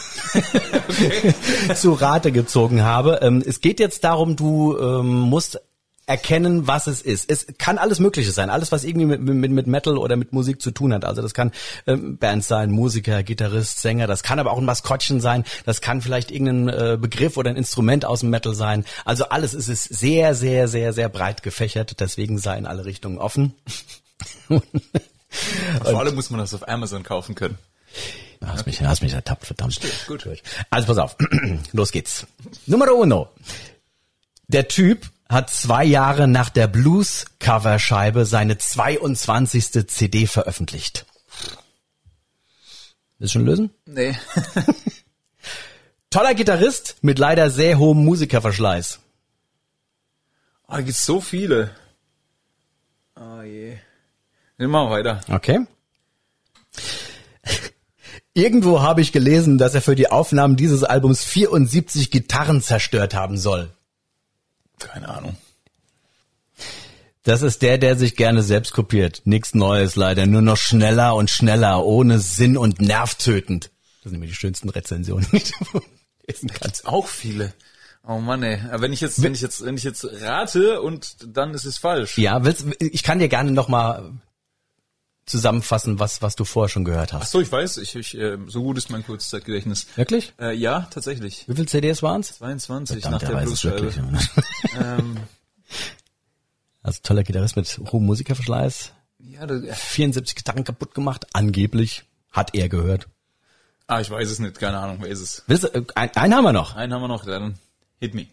zu 1.75 1.93
Rate 1.93 2.33
gezogen 2.33 2.83
habe. 2.85 3.19
Ähm, 3.21 3.45
es 3.47 3.61
geht 3.61 3.79
jetzt 3.79 4.03
darum, 4.03 4.35
du 4.35 4.75
ähm, 4.79 5.09
musst 5.09 5.61
erkennen, 6.07 6.67
was 6.67 6.87
es 6.87 7.03
ist. 7.03 7.31
Es 7.31 7.49
kann 7.59 7.77
alles 7.77 8.01
Mögliche 8.01 8.31
sein, 8.31 8.49
alles, 8.49 8.73
was 8.73 8.85
irgendwie 8.85 9.05
mit, 9.05 9.21
mit, 9.21 9.51
mit 9.51 9.67
Metal 9.67 9.99
oder 9.99 10.17
mit 10.17 10.33
Musik 10.33 10.63
zu 10.63 10.71
tun 10.71 10.95
hat. 10.95 11.05
Also 11.05 11.21
das 11.21 11.35
kann 11.35 11.53
ähm, 11.87 12.17
Band 12.17 12.43
sein, 12.43 12.71
Musiker, 12.71 13.23
Gitarrist, 13.23 13.83
Sänger, 13.83 14.07
das 14.07 14.23
kann 14.23 14.39
aber 14.39 14.53
auch 14.53 14.59
ein 14.59 14.65
Maskottchen 14.65 15.21
sein, 15.21 15.45
das 15.67 15.83
kann 15.83 16.01
vielleicht 16.01 16.31
irgendein 16.31 16.71
äh, 16.71 16.97
Begriff 16.99 17.37
oder 17.37 17.51
ein 17.51 17.57
Instrument 17.57 18.07
aus 18.07 18.21
dem 18.21 18.31
Metal 18.31 18.55
sein. 18.55 18.87
Also 19.05 19.29
alles 19.29 19.53
ist 19.53 19.69
es 19.69 19.85
sehr, 19.85 20.35
sehr, 20.35 20.67
sehr, 20.67 20.95
sehr 20.95 21.11
breit 21.11 21.43
gefächert, 21.43 22.01
deswegen 22.01 22.39
sei 22.39 22.57
in 22.57 22.65
alle 22.65 22.87
Richtungen 22.87 23.19
offen. 23.19 23.53
Vor 25.83 26.01
allem 26.01 26.15
muss 26.15 26.31
man 26.31 26.41
das 26.41 26.55
auf 26.55 26.69
Amazon 26.69 27.03
kaufen 27.03 27.35
können. 27.35 27.59
Hast 28.45 28.67
mich, 28.67 28.83
hast 28.83 29.03
mich 29.03 29.13
ertappt, 29.13 29.47
verdammt. 29.47 29.81
gut. 30.07 30.25
Durch. 30.25 30.43
Also 30.71 30.87
pass 30.87 30.99
auf, 30.99 31.17
los 31.73 31.91
geht's. 31.91 32.27
Nummer 32.67 32.93
uno. 32.95 33.29
Der 34.47 34.69
Typ 34.69 35.11
hat 35.29 35.51
zwei 35.51 35.85
Jahre 35.85 36.27
nach 36.29 36.49
der 36.49 36.69
Blues-Coverscheibe 36.69 38.25
seine 38.25 38.57
22. 38.57 39.87
CD 39.89 40.27
veröffentlicht. 40.27 41.05
Willst 43.19 43.35
du 43.35 43.39
schon 43.39 43.47
lösen? 43.47 43.71
Nee. 43.85 44.17
Toller 46.11 46.35
Gitarrist 46.35 46.97
mit 47.03 47.19
leider 47.19 47.51
sehr 47.51 47.79
hohem 47.79 48.05
Musikerverschleiß. 48.05 49.01
Ah, 50.67 50.77
da 50.77 50.83
gibt's 50.83 51.05
so 51.05 51.21
viele. 51.21 51.71
Ah 53.15 53.43
je. 53.43 53.77
Mal 54.67 54.91
weiter. 54.91 55.21
Okay. 55.31 55.61
Irgendwo 58.35 58.83
habe 58.83 59.01
ich 59.01 59.13
gelesen, 59.13 59.59
dass 59.59 59.75
er 59.75 59.83
für 59.83 59.95
die 59.97 60.11
Aufnahmen 60.11 60.57
dieses 60.57 60.85
Albums 60.85 61.25
74 61.25 62.11
Gitarren 62.11 62.61
zerstört 62.61 63.15
haben 63.15 63.37
soll. 63.37 63.71
Keine 64.79 65.09
Ahnung. 65.09 65.37
Das 67.25 67.43
ist 67.43 67.63
der, 67.63 67.79
der 67.79 67.97
sich 67.97 68.17
gerne 68.17 68.43
selbst 68.43 68.73
kopiert. 68.73 69.23
Nichts 69.25 69.55
Neues 69.55 69.97
leider, 69.97 70.27
nur 70.27 70.43
noch 70.43 70.57
schneller 70.57 71.15
und 71.15 71.31
schneller, 71.31 71.85
ohne 71.85 72.21
Sinn 72.21 72.57
und 72.57 72.81
nervtötend. 72.81 73.71
Das 74.03 74.05
sind 74.05 74.13
nämlich 74.13 74.31
die 74.31 74.37
schönsten 74.37 74.69
Rezensionen, 74.69 75.27
die 75.33 75.43
lesen 76.27 76.51
kannst. 76.53 76.87
Auch 76.87 77.07
viele. 77.07 77.53
Oh 78.07 78.19
Mann, 78.19 78.43
ey. 78.43 78.61
Aber 78.71 78.83
wenn 78.83 78.93
ich 78.93 79.01
jetzt, 79.01 79.23
wenn 79.23 79.35
ich 79.35 79.43
jetzt, 79.43 79.65
wenn 79.65 79.77
ich 79.77 79.85
jetzt 79.85 80.07
rate 80.23 80.81
und 80.81 81.17
dann 81.37 81.53
ist 81.53 81.65
es 81.65 81.77
falsch. 81.77 82.17
Ja, 82.17 82.45
willst, 82.45 82.65
ich 82.79 83.03
kann 83.03 83.19
dir 83.19 83.29
gerne 83.29 83.51
nochmal 83.51 84.13
zusammenfassen, 85.29 85.99
was, 85.99 86.23
was 86.23 86.37
du 86.37 86.45
vorher 86.45 86.69
schon 86.69 86.85
gehört 86.85 87.13
Ach 87.15 87.21
hast. 87.21 87.31
so, 87.33 87.41
ich 87.41 87.51
weiß, 87.51 87.77
ich, 87.79 87.95
ich 87.95 88.17
äh, 88.17 88.39
so 88.47 88.63
gut 88.63 88.79
ist 88.79 88.91
mein 88.91 89.05
Kurzzeitgedächtnis. 89.05 89.87
Wirklich? 89.97 90.33
Äh, 90.41 90.55
ja, 90.55 90.89
tatsächlich. 90.91 91.45
Wie 91.47 91.55
viele 91.55 91.67
CDs 91.67 92.03
waren's? 92.03 92.39
22 92.39 93.03
Verdammt, 93.03 93.23
nach 93.23 93.29
der 93.29 93.37
der 93.39 93.45
Bluesscheibe. 93.47 93.83
wirklich. 93.83 94.01
Ähm, 94.81 95.17
Also 96.83 97.01
toller 97.03 97.23
Gitarrist 97.25 97.57
mit 97.57 97.79
hohem 97.93 98.07
Musikerverschleiß. 98.07 98.93
ja, 99.19 99.47
da, 99.47 99.61
74 99.75 100.35
Gitarren 100.37 100.65
kaputt 100.65 100.95
gemacht, 100.95 101.27
angeblich. 101.35 102.05
Hat 102.31 102.55
er 102.55 102.69
gehört. 102.69 103.09
ah, 103.89 104.01
ich 104.01 104.11
weiß 104.11 104.29
es 104.31 104.39
nicht, 104.39 104.59
keine 104.59 104.79
Ahnung, 104.79 104.99
wer 105.01 105.09
ist 105.09 105.21
es? 105.21 105.43
Willst 105.49 105.65
du, 105.65 105.69
äh, 105.69 105.83
ein, 105.95 106.15
einen 106.17 106.35
haben 106.35 106.45
wir 106.45 106.53
noch. 106.53 106.77
Einen 106.77 106.95
haben 106.95 107.03
wir 107.03 107.09
noch, 107.09 107.25
dann 107.25 107.59
hit 108.01 108.15
me. 108.15 108.27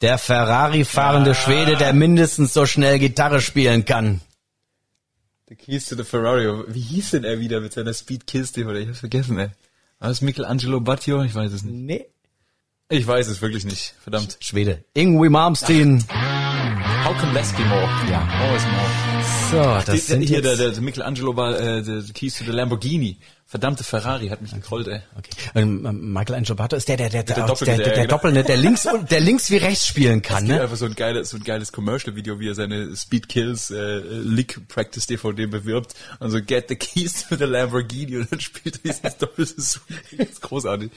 Der 0.00 0.18
Ferrari-fahrende 0.18 1.34
Schwede, 1.34 1.76
der 1.76 1.92
mindestens 1.92 2.52
so 2.54 2.66
schnell 2.66 2.98
Gitarre 3.00 3.40
spielen 3.40 3.84
kann. 3.84 4.20
The 5.48 5.56
Keys 5.56 5.86
to 5.86 5.96
the 5.96 6.04
Ferrari. 6.04 6.46
Wie 6.68 6.80
hieß 6.80 7.12
denn 7.12 7.24
er 7.24 7.40
wieder 7.40 7.60
mit 7.60 7.72
seiner 7.72 7.94
Speed 7.94 8.26
Kills 8.26 8.56
oder 8.58 8.74
ich 8.74 8.88
hab's 8.88 9.00
vergessen, 9.00 9.38
ey. 9.38 9.48
War 9.98 10.08
das 10.10 10.20
Michelangelo 10.20 10.78
Baggio? 10.80 11.22
Ich 11.22 11.34
weiß 11.34 11.52
es 11.52 11.62
nicht. 11.62 11.74
Nee. 11.74 12.06
Ich 12.90 13.06
weiß 13.06 13.28
es 13.28 13.40
wirklich 13.40 13.64
nicht. 13.64 13.94
Verdammt. 14.02 14.36
Schwede. 14.40 14.84
Ingwie 14.92 15.30
Malmsteen. 15.30 16.04
How 17.02 17.16
can 17.18 17.32
less 17.32 17.50
be 17.54 17.64
more? 17.64 17.88
Ja. 18.10 18.28
Always 18.42 18.62
more. 18.64 19.08
So, 19.50 19.56
das 19.56 19.84
Der, 19.86 19.96
sind 19.96 20.22
hier, 20.22 20.42
der, 20.42 20.50
jetzt, 20.50 20.60
der, 20.60 20.70
der 20.72 20.82
Michelangelo 20.82 21.34
war, 21.34 21.58
äh, 21.58 21.82
der 21.82 22.02
the 22.02 22.12
Keys 22.12 22.36
to 22.36 22.44
the 22.44 22.50
Lamborghini. 22.50 23.16
Verdammte 23.50 23.82
Ferrari 23.82 24.28
hat 24.28 24.42
mich 24.42 24.52
gekrollt, 24.52 24.88
ey. 24.88 25.00
okay. 25.16 25.30
Ähm, 25.54 25.86
ähm, 25.86 26.12
Michael 26.12 26.42
Bato 26.54 26.76
ist 26.76 26.86
der, 26.86 26.98
der, 26.98 27.08
der, 27.08 27.22
der, 27.22 27.34
der, 27.34 27.46
Doppelte, 27.46 27.64
der, 27.64 27.76
der, 27.76 27.84
der, 27.86 27.94
der 27.94 28.02
genau. 28.04 28.16
Doppelne, 28.16 28.44
der 28.44 28.56
links, 28.58 28.84
und- 28.84 29.10
der 29.10 29.20
links 29.20 29.50
wie 29.50 29.56
rechts 29.56 29.86
spielen 29.86 30.20
kann, 30.20 30.42
Es 30.42 30.44
gibt 30.44 30.56
ne? 30.58 30.62
einfach 30.64 30.76
so 30.76 30.84
ein 30.84 30.94
geiles, 30.94 31.30
so 31.30 31.38
ein 31.38 31.44
geiles 31.44 31.72
Commercial-Video, 31.72 32.40
wie 32.40 32.48
er 32.50 32.54
seine 32.54 32.94
Speed 32.94 33.30
Kills 33.30 33.70
äh, 33.70 34.00
Lick 34.00 34.68
Practice 34.68 35.06
DVD 35.06 35.46
bewirbt. 35.46 35.94
Und 36.20 36.30
so 36.30 36.42
get 36.42 36.68
the 36.68 36.76
keys 36.76 37.26
to 37.26 37.36
the 37.36 37.44
Lamborghini 37.44 38.18
und 38.18 38.30
dann 38.30 38.40
spielt 38.40 38.76
er 38.84 38.92
dieses 38.92 39.16
doppelte. 39.16 39.54
Das 39.56 39.80
ist 40.28 40.42
großartig. 40.42 40.90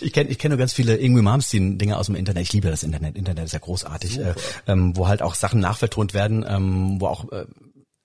Ich 0.00 0.12
kenne 0.12 0.30
ich 0.30 0.38
kenn 0.38 0.52
nur 0.52 0.58
ganz 0.58 0.72
viele 0.72 0.96
Ingwie 0.98 1.22
Malmsteen 1.22 1.76
Dinge 1.76 1.96
aus 1.98 2.06
dem 2.06 2.14
Internet. 2.14 2.44
Ich 2.44 2.52
liebe 2.52 2.70
das 2.70 2.84
Internet. 2.84 3.16
Internet 3.16 3.46
ist 3.46 3.52
ja 3.52 3.58
großartig, 3.58 4.20
äh, 4.20 4.34
ähm, 4.68 4.96
wo 4.96 5.08
halt 5.08 5.22
auch 5.22 5.34
Sachen 5.34 5.58
nachvertont 5.58 6.14
werden, 6.14 6.44
ähm, 6.48 7.00
wo 7.00 7.08
auch 7.08 7.32
äh, 7.32 7.46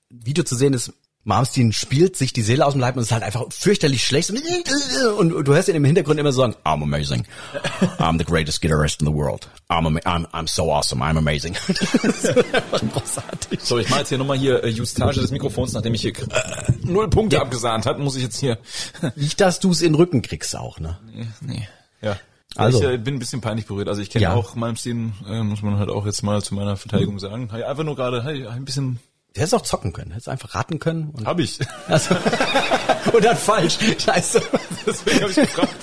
Video 0.10 0.43
zu 0.43 0.55
sehen 0.55 0.74
ist. 0.74 0.91
Malmsteen 1.23 1.71
spielt 1.71 2.15
sich 2.17 2.33
die 2.33 2.41
Seele 2.41 2.65
aus 2.65 2.73
dem 2.73 2.81
Leib 2.81 2.95
und 2.95 3.03
ist 3.03 3.11
halt 3.11 3.21
einfach 3.21 3.45
fürchterlich 3.51 4.03
schlecht. 4.03 4.31
Und, 5.17 5.33
und 5.33 5.47
du 5.47 5.53
hörst 5.53 5.69
ihn 5.69 5.75
im 5.75 5.85
Hintergrund 5.85 6.19
immer 6.19 6.31
so 6.31 6.41
sagen, 6.41 6.55
I'm 6.63 6.81
amazing. 6.81 7.25
I'm 7.99 8.17
the 8.17 8.25
greatest 8.25 8.61
guitarist 8.61 9.01
in 9.01 9.07
the 9.07 9.13
world. 9.13 9.47
I'm, 9.69 9.85
I'm, 10.03 10.25
I'm 10.31 10.47
so 10.47 10.71
awesome. 10.73 11.03
I'm 11.03 11.17
amazing. 11.17 11.53
großartig. 12.93 13.59
So, 13.61 13.77
ich 13.77 13.89
mache 13.89 13.99
jetzt 13.99 14.09
hier 14.09 14.17
nochmal 14.17 14.37
hier 14.37 14.63
äh, 14.63 14.69
Justage 14.69 15.21
des 15.21 15.31
Mikrofons, 15.31 15.73
nachdem 15.73 15.93
ich 15.93 16.01
hier 16.01 16.11
äh, 16.17 16.71
null 16.83 17.09
Punkte 17.09 17.39
abgesahnt 17.39 17.85
hat, 17.85 17.99
muss 17.99 18.15
ich 18.15 18.23
jetzt 18.23 18.39
hier. 18.39 18.57
Nicht, 19.15 19.39
dass 19.41 19.59
du 19.59 19.71
es 19.71 19.81
in 19.81 19.93
den 19.93 19.95
Rücken 19.95 20.21
kriegst 20.21 20.55
auch, 20.55 20.79
ne? 20.79 20.97
nee. 21.41 21.67
Ja. 22.01 22.17
Also. 22.55 22.79
Ich 22.83 22.89
äh, 22.89 22.97
bin 22.97 23.15
ein 23.15 23.19
bisschen 23.19 23.41
peinlich 23.41 23.65
berührt. 23.67 23.87
Also 23.87 24.01
ich 24.01 24.09
kenne 24.09 24.23
Ja. 24.23 24.33
auch 24.33 24.55
Malmsteen, 24.55 25.13
äh, 25.29 25.43
muss 25.43 25.61
man 25.61 25.77
halt 25.77 25.89
auch 25.89 26.05
jetzt 26.05 26.23
mal 26.23 26.41
zu 26.41 26.55
meiner 26.55 26.75
Verteidigung 26.77 27.19
sagen. 27.19 27.49
Hey, 27.51 27.63
einfach 27.63 27.83
nur 27.83 27.95
gerade, 27.95 28.23
hey, 28.23 28.47
ein 28.47 28.65
bisschen 28.65 28.99
Du 29.33 29.39
hättest 29.39 29.55
auch 29.55 29.61
zocken 29.61 29.93
können, 29.93 30.11
hättest 30.11 30.27
einfach 30.27 30.55
raten 30.55 30.79
können. 30.79 31.09
Und, 31.11 31.25
hab 31.25 31.39
ich. 31.39 31.59
also, 31.88 32.15
und 33.13 33.23
dann 33.23 33.38
falsch. 33.38 33.77
Scheiße. 33.97 34.41
Deswegen 34.85 35.21
habe 35.21 35.31
ich 35.31 35.35
gefragt. 35.35 35.75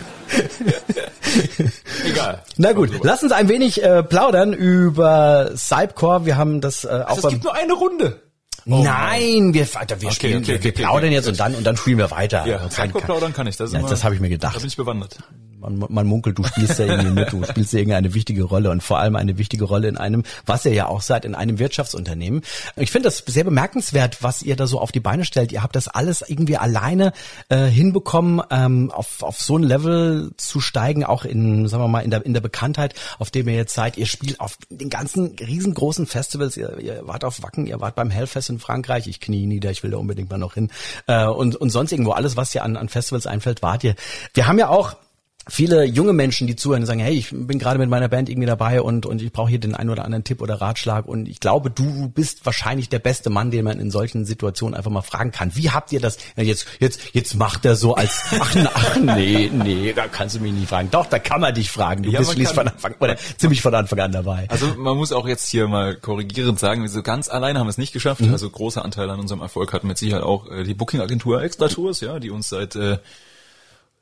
Egal. 2.05 2.43
Na 2.59 2.73
gut, 2.73 2.90
lass 3.02 3.23
uns 3.23 3.33
ein 3.33 3.49
wenig 3.49 3.83
äh, 3.83 4.02
plaudern 4.02 4.52
über 4.52 5.52
Cypcore. 5.57 6.26
Wir 6.26 6.37
haben 6.37 6.61
das 6.61 6.85
äh, 6.85 7.05
auch 7.07 7.17
Es 7.17 7.26
gibt 7.28 7.45
nur 7.45 7.55
eine 7.55 7.73
Runde. 7.73 8.21
Nein, 8.69 9.55
wir, 9.55 9.67
Alter, 9.75 10.01
wir, 10.01 10.11
spielen, 10.11 10.39
okay, 10.39 10.49
wir, 10.49 10.55
okay, 10.57 10.65
wir 10.65 10.71
okay, 10.73 10.83
plaudern 10.83 11.05
okay. 11.07 11.15
jetzt 11.15 11.29
und 11.29 11.41
dann 11.41 11.55
und 11.55 11.65
dann 11.65 11.77
spielen 11.77 11.99
wir 11.99 12.11
weiter. 12.11 12.47
Ja, 12.47 12.59
Kein- 12.69 12.79
Hardcore 12.93 13.05
plaudern 13.05 13.33
kann 13.33 13.47
ich. 13.47 13.57
Das, 13.57 13.73
Ja, 13.73 13.81
das 13.83 14.05
habe 14.05 14.15
ich 14.15 14.21
mir 14.21 14.29
Da 14.29 14.35
gedacht. 14.35 14.59
bin 14.59 14.69
ich 14.69 14.77
bewandert. 14.77 15.19
Man, 15.61 15.85
man 15.89 16.07
munkelt, 16.07 16.39
du 16.39 16.45
spielst 16.45 16.79
ja 16.79 16.87
irgendwie 16.87 17.11
mit, 17.11 17.33
du 17.33 17.43
spielst 17.45 17.73
ja 17.73 17.81
irgendeine 17.81 18.15
wichtige 18.15 18.45
Rolle 18.45 18.71
und 18.71 18.81
vor 18.81 19.01
allem 19.01 19.17
eine 19.17 19.39
wichtige 19.39 19.65
Rolle 19.65 19.89
in 19.89 19.97
einem, 19.97 20.23
was 20.47 20.65
ihr 20.65 20.73
ja 20.73 20.87
auch 20.87 21.01
seid, 21.03 21.25
in 21.25 21.35
einem 21.35 21.59
Wirtschaftsunternehmen. 21.59 22.43
Ich 22.77 22.93
finde 22.93 23.09
das 23.09 23.25
sehr 23.27 23.43
bemerkenswert, 23.43 24.23
was 24.23 24.43
ihr 24.43 24.55
da 24.55 24.69
so 24.69 24.79
auf 24.81 24.93
die 24.93 25.01
Beine 25.01 25.25
stellt. 25.25 25.51
Ihr 25.51 25.65
habt 25.65 25.75
das 25.75 25.89
alles 25.89 26.23
irgendwie 26.25 26.59
alleine 26.59 27.13
äh, 27.49 27.65
hinbekommen, 27.67 28.41
ähm, 28.53 28.93
auf, 28.93 29.25
auf 29.25 29.41
so 29.41 29.57
ein 29.59 29.65
Level 29.65 30.31
zu 30.37 30.61
steigen, 30.61 31.03
auch 31.03 31.25
in, 31.25 31.67
sagen 31.67 31.83
wir 31.83 31.89
mal, 31.89 32.01
in 32.03 32.13
der, 32.13 32.25
in 32.25 32.35
der 32.35 32.41
Bekanntheit, 32.41 32.95
auf 33.19 33.33
dem 33.33 33.49
ihr 33.49 33.57
jetzt 33.57 33.75
seid. 33.75 33.97
Ihr 33.99 34.07
spielt 34.07 34.39
auf 34.39 34.59
den 34.71 34.91
ganzen 34.91 35.35
riesengroßen 35.41 36.07
Festivals. 36.07 36.57
Ihr, 36.57 36.79
ihr 36.79 37.01
wart 37.03 37.25
auf 37.25 37.43
Wacken, 37.43 37.67
ihr 37.67 37.81
wart 37.81 37.97
beim 37.97 38.11
Hellfest 38.11 38.49
in 38.59 38.61
Frankreich. 38.61 39.07
Ich 39.07 39.21
knie 39.21 39.47
nieder, 39.47 39.71
ich 39.71 39.83
will 39.83 39.93
da 39.93 39.97
unbedingt 39.97 40.31
mal 40.31 40.38
noch 40.38 40.55
hin. 40.55 40.71
Äh, 41.07 41.27
und, 41.27 41.57
und 41.57 41.71
sonst 41.71 41.93
irgendwo 41.93 42.12
alles, 42.12 42.37
was 42.37 42.50
dir 42.50 42.65
an, 42.65 42.77
an 42.77 42.88
Festivals 42.88 43.27
einfällt, 43.27 43.62
wart 43.62 43.85
ihr. 43.85 43.95
Wir 44.35 44.47
haben 44.47 44.59
ja 44.59 44.69
auch 44.69 44.97
viele 45.49 45.85
junge 45.85 46.12
Menschen, 46.12 46.47
die 46.47 46.57
zuhören 46.57 46.83
und 46.83 46.87
sagen, 46.87 47.00
hey, 47.00 47.14
ich 47.14 47.31
bin 47.31 47.59
gerade 47.59 47.78
mit 47.78 47.88
meiner 47.88 48.09
Band 48.09 48.28
irgendwie 48.28 48.47
dabei 48.47 48.83
und, 48.83 49.07
und 49.07 49.23
ich 49.23 49.33
brauche 49.33 49.49
hier 49.49 49.59
den 49.59 49.75
einen 49.75 49.90
oder 49.90 50.05
anderen 50.05 50.25
Tipp 50.25 50.40
oder 50.43 50.61
Ratschlag 50.61 51.07
und 51.07 51.28
ich 51.28 51.40
glaube, 51.40 51.71
du 51.71 52.09
bist 52.09 52.45
wahrscheinlich 52.45 52.88
der 52.88 52.99
beste 52.99 53.31
Mann, 53.31 53.50
den 53.50 53.64
man 53.64 53.81
in 53.81 53.90
solchen 53.90 54.25
Situationen 54.25 54.75
einfach 54.75 54.90
mal 54.90 55.02
fragen 55.02 55.33
kann. 55.33 55.55
Wie 55.55 55.71
habt 55.71 55.93
ihr 55.93 56.00
das? 56.00 56.19
Ja, 56.37 56.43
jetzt, 56.43 56.67
jetzt, 56.81 57.00
jetzt 57.12 57.35
macht 57.35 57.64
er 57.64 57.76
so 57.76 57.95
als, 57.95 58.25
ach, 58.38 58.55
ach 58.75 58.97
nee, 58.97 59.50
nee, 59.52 59.93
da 59.95 60.07
kannst 60.09 60.37
du 60.37 60.40
mich 60.40 60.52
nicht 60.52 60.69
fragen. 60.69 60.90
Doch, 60.90 61.07
da 61.07 61.19
kann 61.19 61.40
man 61.40 61.55
dich 61.55 61.71
fragen. 61.71 62.02
Du 62.02 62.11
Ja, 62.11 62.19
bist 62.19 62.33
schließlich 62.33 62.55
von 62.55 62.69
Anfang, 62.69 62.95
oder 63.00 63.17
ziemlich 63.37 63.62
von 63.62 63.75
Anfang 63.75 64.00
an 64.00 64.12
dabei. 64.12 64.47
Also 64.49 64.67
man 64.76 64.97
muss 64.97 65.12
auch 65.12 65.26
jetzt 65.26 65.49
hier 65.50 65.69
mal 65.69 65.97
korrigierend 65.97 66.59
sagen, 66.59 66.87
so 66.88 67.02
ganz 67.02 67.28
alleine 67.28 67.59
haben 67.59 67.67
wir 67.67 67.71
es 67.71 67.78
nicht 67.78 67.93
geschafft. 67.93 68.23
Also 68.31 68.50
großer 68.50 68.85
Anteil 68.85 69.09
an 69.11 69.21
unserem 69.21 69.40
Erfolg 69.40 69.73
hatten 69.73 69.87
mit 69.87 69.99
Sicherheit 69.99 70.23
auch 70.23 70.50
äh, 70.50 70.64
die 70.64 70.75
Booking-Agentur 70.75 71.43
Extra 71.43 71.69
Tours, 71.69 72.00
ja, 72.00 72.19
die 72.19 72.31
uns 72.31 72.49
seit 72.49 72.76
äh, 72.76 72.99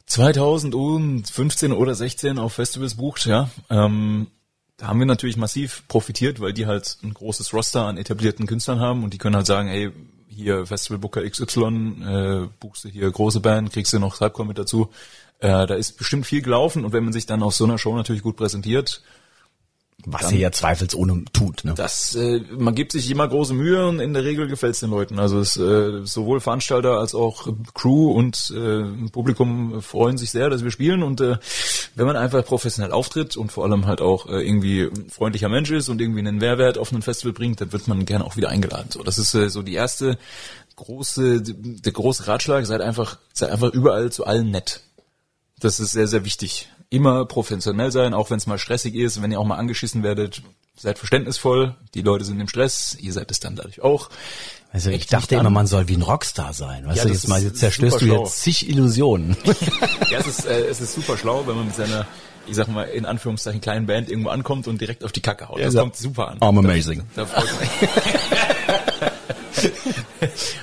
2015 0.07 1.73
oder 1.73 1.95
16 1.95 2.39
auf 2.39 2.55
Festivals 2.55 2.95
bucht, 2.95 3.27
ja. 3.27 3.51
Ähm, 3.71 4.29
da 4.77 4.89
haben 4.89 4.99
wir 4.99 5.07
natürlich 5.07 5.37
massiv 5.37 5.85
profitiert, 5.89 6.41
weil 6.41 6.53
die 6.53 6.67
halt 6.67 6.99
ein 7.03 7.15
großes 7.15 7.53
Roster 7.53 7.87
an 7.87 7.97
etablierten 7.97 8.47
Künstlern 8.47 8.81
haben 8.81 9.05
und 9.05 9.15
die 9.15 9.19
können 9.19 9.37
halt 9.37 9.47
sagen, 9.47 9.69
hey, 9.69 9.91
hier 10.29 10.67
Festival 10.67 10.99
Booker 10.99 11.29
XY, 11.29 12.03
äh, 12.05 12.49
buchst 12.61 12.85
du 12.85 12.89
hier 12.89 13.11
große 13.11 13.41
Band, 13.41 13.73
kriegst 13.73 13.93
du 13.93 13.99
noch 13.99 14.17
Cypcore 14.17 14.47
mit 14.47 14.59
dazu. 14.59 14.91
Äh, 15.39 15.67
da 15.67 15.75
ist 15.75 15.97
bestimmt 15.97 16.27
viel 16.27 16.43
gelaufen 16.43 16.85
und 16.85 16.93
wenn 16.93 17.05
man 17.05 17.13
sich 17.13 17.27
dann 17.27 17.43
auf 17.43 17.55
so 17.55 17.65
einer 17.65 17.79
Show 17.79 17.97
natürlich 17.97 18.23
gut 18.23 18.37
präsentiert, 18.37 19.03
Was 20.05 20.31
ihr 20.31 20.39
ja 20.39 20.53
zweifelsohne 20.53 21.25
tut, 21.33 21.65
ne? 21.65 21.75
das, 21.75 22.15
äh, 22.15 22.41
man 22.57 22.77
gibt 22.77 22.93
sich 22.93 23.11
immer 23.11 23.27
große 23.27 23.55
Mühe 23.55 23.89
und 23.89 23.99
in 23.99 24.13
der 24.15 24.23
Regel 24.23 24.47
gefällt 24.47 24.75
es 24.75 24.81
den 24.81 24.91
Leuten. 24.91 25.19
Also 25.19 25.41
es, 25.41 25.57
äh, 25.57 26.05
sowohl 26.05 26.39
Veranstalter 26.39 26.99
als 26.99 27.15
auch 27.15 27.49
Crew 27.75 28.13
und 28.13 28.55
äh, 28.57 28.85
Publikum 29.11 29.83
freuen 29.83 30.17
sich 30.17 30.31
sehr, 30.31 30.49
dass 30.49 30.63
wir 30.63 30.71
spielen. 30.71 31.03
Und 31.03 31.21
äh, 31.21 31.39
wenn 31.97 32.07
man 32.07 32.15
einfach 32.15 32.45
professionell 32.45 32.93
auftritt 32.93 33.37
und 33.37 33.51
vor 33.51 33.65
allem 33.65 33.87
halt 33.87 34.01
auch 34.01 34.29
äh, 34.29 34.47
irgendwie 34.47 34.83
ein 34.83 35.11
freundlicher 35.11 35.49
Mensch 35.49 35.73
ist 35.73 35.89
und 35.89 36.01
irgendwie 36.01 36.21
einen 36.21 36.37
Mehrwert 36.37 36.79
auf 36.79 36.93
ein 36.93 37.03
Festival 37.03 37.33
bringt, 37.33 37.61
dann 37.61 37.73
wird 37.73 37.89
man 37.89 38.05
gerne 38.05 38.25
auch 38.25 38.37
wieder 38.37 38.51
eingeladen. 38.51 38.91
So, 38.91 39.03
das 39.03 39.19
ist 39.19 39.35
äh, 39.35 39.51
so 39.51 39.63
die 39.63 39.75
erste 39.75 40.19
große, 40.77 41.43
der 41.43 41.93
große 41.93 42.29
Ratschlag. 42.29 42.65
Seid 42.67 42.81
einfach, 42.81 43.19
seid 43.33 43.51
einfach 43.51 43.73
überall 43.73 44.13
zu 44.13 44.25
allen 44.25 44.53
nett. 44.53 44.83
Das 45.59 45.81
ist 45.81 45.93
sehr, 45.93 46.07
sehr 46.07 46.25
wichtig. 46.25 46.69
Immer 46.91 47.25
professionell 47.27 47.91
sein, 47.91 48.15
auch 48.15 48.31
wenn 48.31 48.39
es 48.39 48.47
mal 48.47 48.59
stressig 48.59 48.95
ist, 48.95 49.21
wenn 49.23 49.33
ihr 49.33 49.41
auch 49.41 49.45
mal 49.45 49.57
angeschissen 49.57 50.03
werdet, 50.03 50.43
seid 50.77 50.99
verständnisvoll. 50.99 51.75
Die 51.95 52.03
Leute 52.03 52.25
sind 52.25 52.39
im 52.41 52.49
Stress, 52.49 52.97
ihr 53.01 53.13
seid 53.13 53.31
es 53.31 53.41
dann 53.41 53.57
dadurch 53.57 53.83
auch. 53.83 54.09
Also 54.73 54.91
ich 54.91 55.07
dachte 55.07 55.37
immer, 55.37 55.47
an. 55.47 55.53
man 55.53 55.67
soll 55.67 55.89
wie 55.89 55.95
ein 55.97 56.03
Rockstar 56.03 56.53
sein. 56.53 56.87
Weißt 56.87 56.99
Ja, 56.99 57.05
du, 57.05 57.11
jetzt 57.11 57.29
mal, 57.29 57.43
jetzt 57.43 57.55
ist 57.55 57.61
zerstößt 57.61 58.01
du 58.03 58.07
jetzt 58.07 58.43
zig 58.43 58.69
Illusionen. 58.69 59.37
Ja, 60.11 60.19
es 60.19 60.27
ist, 60.27 60.47
äh, 60.47 60.67
es 60.67 60.81
ist 60.81 60.95
super 60.95 61.17
schlau, 61.17 61.45
wenn 61.47 61.57
man 61.57 61.67
mit 61.67 61.75
seiner, 61.75 62.07
ich 62.47 62.55
sag 62.55 62.69
mal, 62.69 62.85
in 62.85 63.07
Anführungszeichen 63.07 63.61
kleinen 63.61 63.87
Band 63.87 64.09
irgendwo 64.11 64.29
ankommt 64.29 64.69
und 64.69 64.81
direkt 64.81 65.03
auf 65.03 65.13
die 65.13 65.23
Kacke 65.23 65.49
haut. 65.49 65.59
Das 65.61 65.75
Ja, 65.75 65.81
kommt 65.81 65.97
super 65.97 66.29
an. 66.29 66.39
I'm 66.41 66.59
amazing. 66.59 67.03
Da 67.17 67.27
freut 67.27 67.61
mich. 67.61 67.71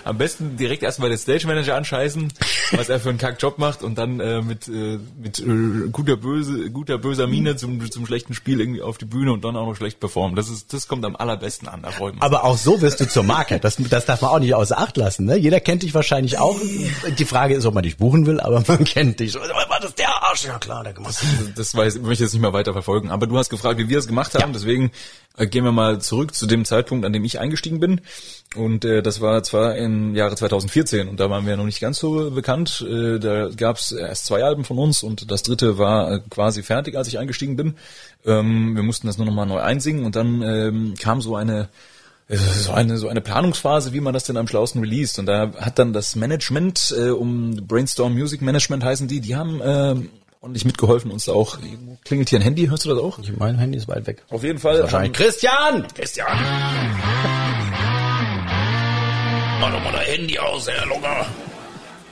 Am 0.03 0.17
besten 0.17 0.57
direkt 0.57 0.83
erstmal 0.83 1.09
den 1.09 1.17
Stage 1.17 1.47
Manager 1.47 1.75
anscheißen, 1.75 2.31
was 2.71 2.89
er 2.89 2.99
für 2.99 3.09
einen 3.09 3.17
Kackjob 3.17 3.57
macht 3.57 3.83
und 3.83 3.97
dann 3.97 4.19
äh, 4.19 4.41
mit, 4.41 4.67
äh, 4.67 4.99
mit 5.21 5.39
äh, 5.39 5.89
guter 5.91 6.17
böse, 6.17 6.69
guter 6.71 6.97
böser 6.97 7.27
Miene 7.27 7.55
zum, 7.55 7.89
zum 7.89 8.05
schlechten 8.05 8.33
Spiel 8.33 8.59
irgendwie 8.59 8.81
auf 8.81 8.97
die 8.97 9.05
Bühne 9.05 9.31
und 9.31 9.43
dann 9.43 9.55
auch 9.55 9.65
noch 9.65 9.75
schlecht 9.75 9.99
performen. 9.99 10.35
Das 10.35 10.49
ist, 10.49 10.73
das 10.73 10.87
kommt 10.87 11.05
am 11.05 11.15
allerbesten 11.15 11.67
an. 11.67 11.83
Da 11.83 11.91
sich. 11.91 12.21
Aber 12.21 12.43
auch 12.43 12.57
so 12.57 12.81
wirst 12.81 12.99
du 12.99 13.07
zur 13.07 13.23
Marke. 13.23 13.59
Das, 13.59 13.77
das 13.77 14.05
darf 14.05 14.21
man 14.21 14.31
auch 14.31 14.39
nicht 14.39 14.55
außer 14.55 14.77
Acht 14.77 14.97
lassen. 14.97 15.25
Ne? 15.25 15.37
Jeder 15.37 15.59
kennt 15.59 15.83
dich 15.83 15.93
wahrscheinlich 15.93 16.37
auch. 16.37 16.59
Die 17.17 17.25
Frage 17.25 17.55
ist, 17.55 17.65
ob 17.65 17.73
man 17.73 17.83
dich 17.83 17.97
buchen 17.97 18.25
will, 18.25 18.39
aber 18.39 18.63
man 18.67 18.83
kennt 18.85 19.19
dich. 19.19 19.35
War 19.35 19.79
das 19.79 19.95
der 19.95 20.09
Arsch? 20.23 20.45
Ja 20.45 20.57
klar, 20.59 20.83
der 20.83 20.93
gemacht. 20.93 21.15
das 21.55 21.75
weiß, 21.75 21.95
möchte 21.99 22.13
ich 22.13 22.19
jetzt 22.19 22.33
nicht 22.33 22.41
mehr 22.41 22.53
weiter 22.53 22.73
verfolgen. 22.73 23.11
Aber 23.11 23.27
du 23.27 23.37
hast 23.37 23.49
gefragt, 23.49 23.79
wie 23.79 23.89
wir 23.89 23.99
es 23.99 24.07
gemacht 24.07 24.35
haben. 24.35 24.53
Deswegen 24.53 24.91
äh, 25.37 25.47
gehen 25.47 25.63
wir 25.63 25.71
mal 25.71 25.99
zurück 25.99 26.35
zu 26.35 26.45
dem 26.45 26.65
Zeitpunkt, 26.65 27.05
an 27.05 27.13
dem 27.13 27.23
ich 27.23 27.39
eingestiegen 27.39 27.79
bin. 27.79 28.01
Und 28.55 28.85
äh, 28.85 29.01
das 29.01 29.21
war 29.21 29.43
zwar 29.43 29.75
im 29.93 30.15
Jahre 30.15 30.35
2014 30.35 31.07
und 31.07 31.19
da 31.19 31.29
waren 31.29 31.45
wir 31.45 31.55
noch 31.57 31.65
nicht 31.65 31.79
ganz 31.79 31.99
so 31.99 32.31
bekannt. 32.31 32.85
Äh, 32.87 33.19
da 33.19 33.49
gab 33.49 33.77
es 33.77 33.91
erst 33.91 34.25
zwei 34.25 34.43
Alben 34.43 34.63
von 34.63 34.77
uns 34.77 35.03
und 35.03 35.29
das 35.31 35.43
dritte 35.43 35.77
war 35.77 36.11
äh, 36.11 36.19
quasi 36.29 36.63
fertig, 36.63 36.97
als 36.97 37.07
ich 37.07 37.19
eingestiegen 37.19 37.55
bin. 37.55 37.75
Ähm, 38.25 38.75
wir 38.75 38.83
mussten 38.83 39.07
das 39.07 39.17
nur 39.17 39.27
noch 39.27 39.33
mal 39.33 39.45
neu 39.45 39.59
einsingen 39.59 40.05
und 40.05 40.15
dann 40.15 40.41
ähm, 40.41 40.93
kam 40.99 41.21
so 41.21 41.35
eine 41.35 41.69
äh, 42.27 42.37
so 42.37 42.71
eine 42.71 42.97
so 42.97 43.07
eine 43.07 43.21
Planungsphase, 43.21 43.93
wie 43.93 44.01
man 44.01 44.13
das 44.13 44.23
denn 44.23 44.37
am 44.37 44.47
schlausten 44.47 44.81
released. 44.81 45.19
Und 45.19 45.27
da 45.27 45.51
hat 45.59 45.79
dann 45.79 45.93
das 45.93 46.15
Management 46.15 46.93
äh, 46.97 47.09
um 47.09 47.55
Brainstorm 47.67 48.13
Music 48.13 48.41
Management 48.41 48.83
heißen 48.83 49.07
die, 49.07 49.19
die 49.19 49.35
haben 49.35 49.61
äh, 49.61 49.95
ordentlich 50.41 50.65
mitgeholfen, 50.65 51.11
uns 51.11 51.25
da 51.25 51.31
auch. 51.31 51.57
Klingelt 52.03 52.29
hier 52.29 52.39
ein 52.39 52.43
Handy, 52.43 52.67
hörst 52.67 52.85
du 52.85 52.89
das 52.89 52.99
auch? 52.99 53.19
Mein 53.37 53.57
Handy 53.57 53.77
ist 53.77 53.87
weit 53.87 54.07
weg. 54.07 54.23
Auf 54.29 54.43
jeden 54.43 54.59
Fall. 54.59 54.81
Wahrscheinlich. 54.81 55.13
Christian! 55.13 55.87
Christian! 55.95 57.42
Mach 59.59 59.71
doch 59.71 59.83
mal 59.83 59.91
dein 59.91 60.05
Handy 60.05 60.37
aus, 60.39 60.67
Herr 60.67 60.85
Longer. 60.85 61.25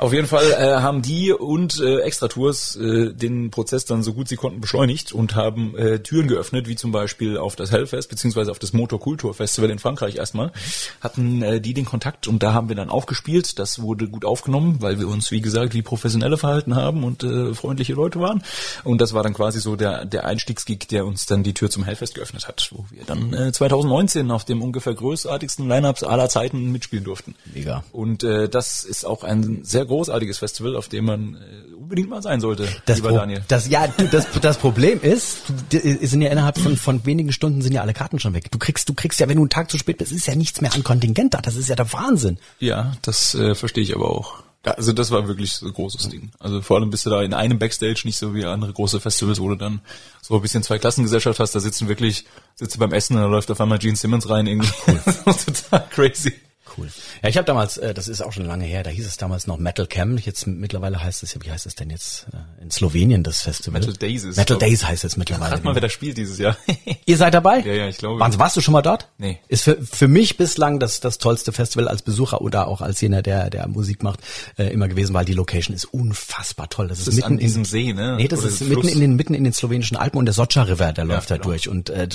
Auf 0.01 0.13
jeden 0.13 0.25
Fall 0.25 0.51
äh, 0.53 0.81
haben 0.81 1.03
die 1.03 1.31
und 1.31 1.79
äh, 1.79 1.99
Extra 1.99 2.27
Tours 2.27 2.75
äh, 2.75 3.13
den 3.13 3.51
Prozess 3.51 3.85
dann 3.85 4.01
so 4.01 4.13
gut 4.13 4.27
sie 4.27 4.35
konnten 4.35 4.59
beschleunigt 4.59 5.11
und 5.11 5.35
haben 5.35 5.77
äh, 5.77 5.99
Türen 5.99 6.27
geöffnet, 6.27 6.67
wie 6.67 6.75
zum 6.75 6.91
Beispiel 6.91 7.37
auf 7.37 7.55
das 7.55 7.71
Hellfest 7.71 8.09
beziehungsweise 8.09 8.49
auf 8.49 8.57
das 8.57 8.73
Motorkultur 8.73 9.35
Festival 9.35 9.69
in 9.69 9.77
Frankreich 9.77 10.15
erstmal. 10.15 10.53
Hatten 11.01 11.43
äh, 11.43 11.61
die 11.61 11.75
den 11.75 11.85
Kontakt 11.85 12.27
und 12.27 12.41
da 12.41 12.51
haben 12.51 12.67
wir 12.67 12.75
dann 12.75 12.89
aufgespielt. 12.89 13.59
Das 13.59 13.79
wurde 13.83 14.07
gut 14.07 14.25
aufgenommen, 14.25 14.77
weil 14.79 14.97
wir 14.99 15.07
uns 15.07 15.29
wie 15.29 15.39
gesagt 15.39 15.75
wie 15.75 15.83
Professionelle 15.83 16.37
verhalten 16.37 16.75
haben 16.75 17.03
und 17.03 17.23
äh, 17.23 17.53
freundliche 17.53 17.93
Leute 17.93 18.19
waren. 18.19 18.41
Und 18.83 19.01
das 19.01 19.13
war 19.13 19.21
dann 19.21 19.35
quasi 19.35 19.59
so 19.59 19.75
der 19.75 20.05
der 20.05 20.25
Einstiegsgig, 20.25 20.87
der 20.87 21.05
uns 21.05 21.27
dann 21.27 21.43
die 21.43 21.53
Tür 21.53 21.69
zum 21.69 21.83
Hellfest 21.83 22.15
geöffnet 22.15 22.47
hat, 22.47 22.67
wo 22.71 22.85
wir 22.89 23.03
dann 23.05 23.35
äh, 23.35 23.51
2019 23.51 24.31
auf 24.31 24.45
dem 24.45 24.63
ungefähr 24.63 24.95
größtartigsten 24.95 25.67
Lineups 25.67 26.01
aller 26.01 26.27
Zeiten 26.27 26.71
mitspielen 26.71 27.05
durften. 27.05 27.35
Mega. 27.53 27.83
Und 27.91 28.23
äh, 28.23 28.49
das 28.49 28.83
ist 28.83 29.05
auch 29.05 29.23
ein 29.23 29.59
sehr 29.61 29.90
großartiges 29.91 30.39
Festival, 30.39 30.75
auf 30.75 30.87
dem 30.87 31.05
man 31.05 31.35
äh, 31.35 31.73
unbedingt 31.75 32.09
mal 32.09 32.21
sein 32.21 32.41
sollte, 32.41 32.67
Das, 32.85 32.97
lieber 32.97 33.09
Pro 33.09 33.17
Daniel. 33.17 33.43
das 33.47 33.67
ja, 33.69 33.87
das, 34.11 34.25
das 34.41 34.57
Problem 34.57 35.01
ist, 35.01 35.39
sind 35.69 36.21
ja 36.21 36.31
innerhalb 36.31 36.57
von, 36.57 36.77
von 36.77 37.05
wenigen 37.05 37.31
Stunden 37.31 37.61
sind 37.61 37.73
ja 37.73 37.81
alle 37.81 37.93
Karten 37.93 38.19
schon 38.19 38.33
weg. 38.33 38.49
Du 38.51 38.57
kriegst, 38.57 38.87
du 38.89 38.93
kriegst 38.93 39.19
ja, 39.19 39.27
wenn 39.29 39.35
du 39.35 39.43
einen 39.43 39.49
Tag 39.49 39.69
zu 39.69 39.77
spät 39.77 39.97
bist, 39.97 40.11
ist 40.11 40.25
ja 40.25 40.35
nichts 40.35 40.61
mehr 40.61 40.73
an 40.73 40.83
Kontingent 40.83 41.33
da. 41.33 41.41
Das 41.41 41.55
ist 41.55 41.69
ja 41.69 41.75
der 41.75 41.91
Wahnsinn. 41.93 42.37
Ja, 42.59 42.93
das 43.01 43.35
äh, 43.35 43.55
verstehe 43.55 43.83
ich 43.83 43.95
aber 43.95 44.09
auch. 44.09 44.41
Also 44.63 44.93
das 44.93 45.09
war 45.09 45.27
wirklich 45.27 45.53
so 45.53 45.65
ein 45.65 45.73
großes 45.73 46.09
Ding. 46.09 46.31
Also 46.39 46.61
vor 46.61 46.77
allem 46.77 46.91
bist 46.91 47.05
du 47.05 47.09
da 47.09 47.23
in 47.23 47.33
einem 47.33 47.57
Backstage, 47.57 48.01
nicht 48.05 48.17
so 48.17 48.35
wie 48.35 48.45
andere 48.45 48.71
große 48.71 48.99
Festivals, 48.99 49.39
wo 49.41 49.49
du 49.49 49.55
dann 49.55 49.81
so 50.21 50.35
ein 50.35 50.41
bisschen 50.41 50.61
Zweiklassengesellschaft 50.61 51.39
hast. 51.39 51.55
Da 51.55 51.59
sitzen 51.59 51.87
wirklich, 51.87 52.25
sitzt 52.55 52.75
du 52.75 52.79
beim 52.79 52.93
Essen 52.93 53.15
und 53.15 53.23
da 53.23 53.27
läuft 53.27 53.49
auf 53.49 53.59
einmal 53.59 53.79
Gene 53.79 53.95
Simmons 53.95 54.29
rein 54.29 54.45
irgendwie. 54.45 54.71
Total 55.25 55.87
crazy. 55.89 56.33
Cool. 56.77 56.89
Ja, 57.21 57.29
ich 57.29 57.37
habe 57.37 57.45
damals, 57.45 57.77
äh, 57.77 57.93
das 57.93 58.07
ist 58.07 58.21
auch 58.21 58.31
schon 58.31 58.45
lange 58.45 58.65
her, 58.65 58.83
da 58.83 58.89
hieß 58.89 59.05
es 59.05 59.17
damals 59.17 59.47
noch 59.47 59.57
Metal 59.57 59.87
Camp. 59.87 60.19
Jetzt 60.25 60.47
mittlerweile 60.47 61.03
heißt 61.03 61.23
es, 61.23 61.37
wie 61.41 61.51
heißt 61.51 61.65
es 61.65 61.75
denn 61.75 61.89
jetzt 61.89 62.27
äh, 62.33 62.63
in 62.63 62.71
Slowenien 62.71 63.23
das 63.23 63.41
Festival? 63.41 63.79
Metal 63.79 63.95
Days 63.95 64.23
ist, 64.23 64.37
Metal. 64.37 64.57
Days 64.57 64.85
heißt 64.85 65.03
es 65.03 65.17
mittlerweile. 65.17 65.53
Rat 65.53 65.63
mal, 65.63 65.73
wer 65.73 65.81
da 65.81 65.89
spielt 65.89 66.17
dieses 66.17 66.37
Jahr. 66.37 66.57
Ihr 67.05 67.17
seid 67.17 67.33
dabei? 67.33 67.59
Ja, 67.59 67.73
ja, 67.73 67.87
ich 67.87 67.97
glaube. 67.97 68.19
Warst, 68.19 68.39
warst 68.39 68.57
du 68.57 68.61
schon 68.61 68.73
mal 68.73 68.81
dort? 68.81 69.07
Nee. 69.17 69.39
Ist 69.47 69.63
für, 69.63 69.77
für 69.81 70.07
mich 70.07 70.37
bislang 70.37 70.79
das, 70.79 70.99
das 70.99 71.17
tollste 71.17 71.51
Festival 71.51 71.87
als 71.87 72.01
Besucher 72.01 72.41
oder 72.41 72.67
auch 72.67 72.81
als 72.81 73.01
jener, 73.01 73.21
der, 73.21 73.49
der 73.49 73.67
Musik 73.67 74.03
macht, 74.03 74.19
äh, 74.57 74.67
immer 74.67 74.87
gewesen, 74.87 75.13
weil 75.13 75.25
die 75.25 75.33
Location 75.33 75.75
ist 75.75 75.85
unfassbar 75.85 76.69
toll. 76.69 76.87
Das, 76.87 76.99
Das 76.99 77.07
ist 77.07 77.13
ist 77.13 77.15
mitten 77.17 77.33
an 77.33 77.37
diesem 77.39 77.61
in, 77.61 77.65
See, 77.65 77.93
ne? 77.93 78.15
Nee, 78.17 78.27
das 78.27 78.39
Oder 78.39 78.49
ist 78.49 78.57
Fluss. 78.57 78.69
mitten 78.69 78.87
in 78.87 78.99
den, 78.99 79.15
mitten 79.15 79.33
in 79.33 79.43
den 79.43 79.53
slowenischen 79.53 79.97
Alpen 79.97 80.17
und 80.17 80.25
der 80.25 80.33
Socha 80.33 80.63
River, 80.63 80.93
der 80.93 81.05
läuft 81.05 81.31
da 81.31 81.35
genau. 81.35 81.49
durch. 81.49 81.67
Und 81.67 81.89
äh, 81.89 82.07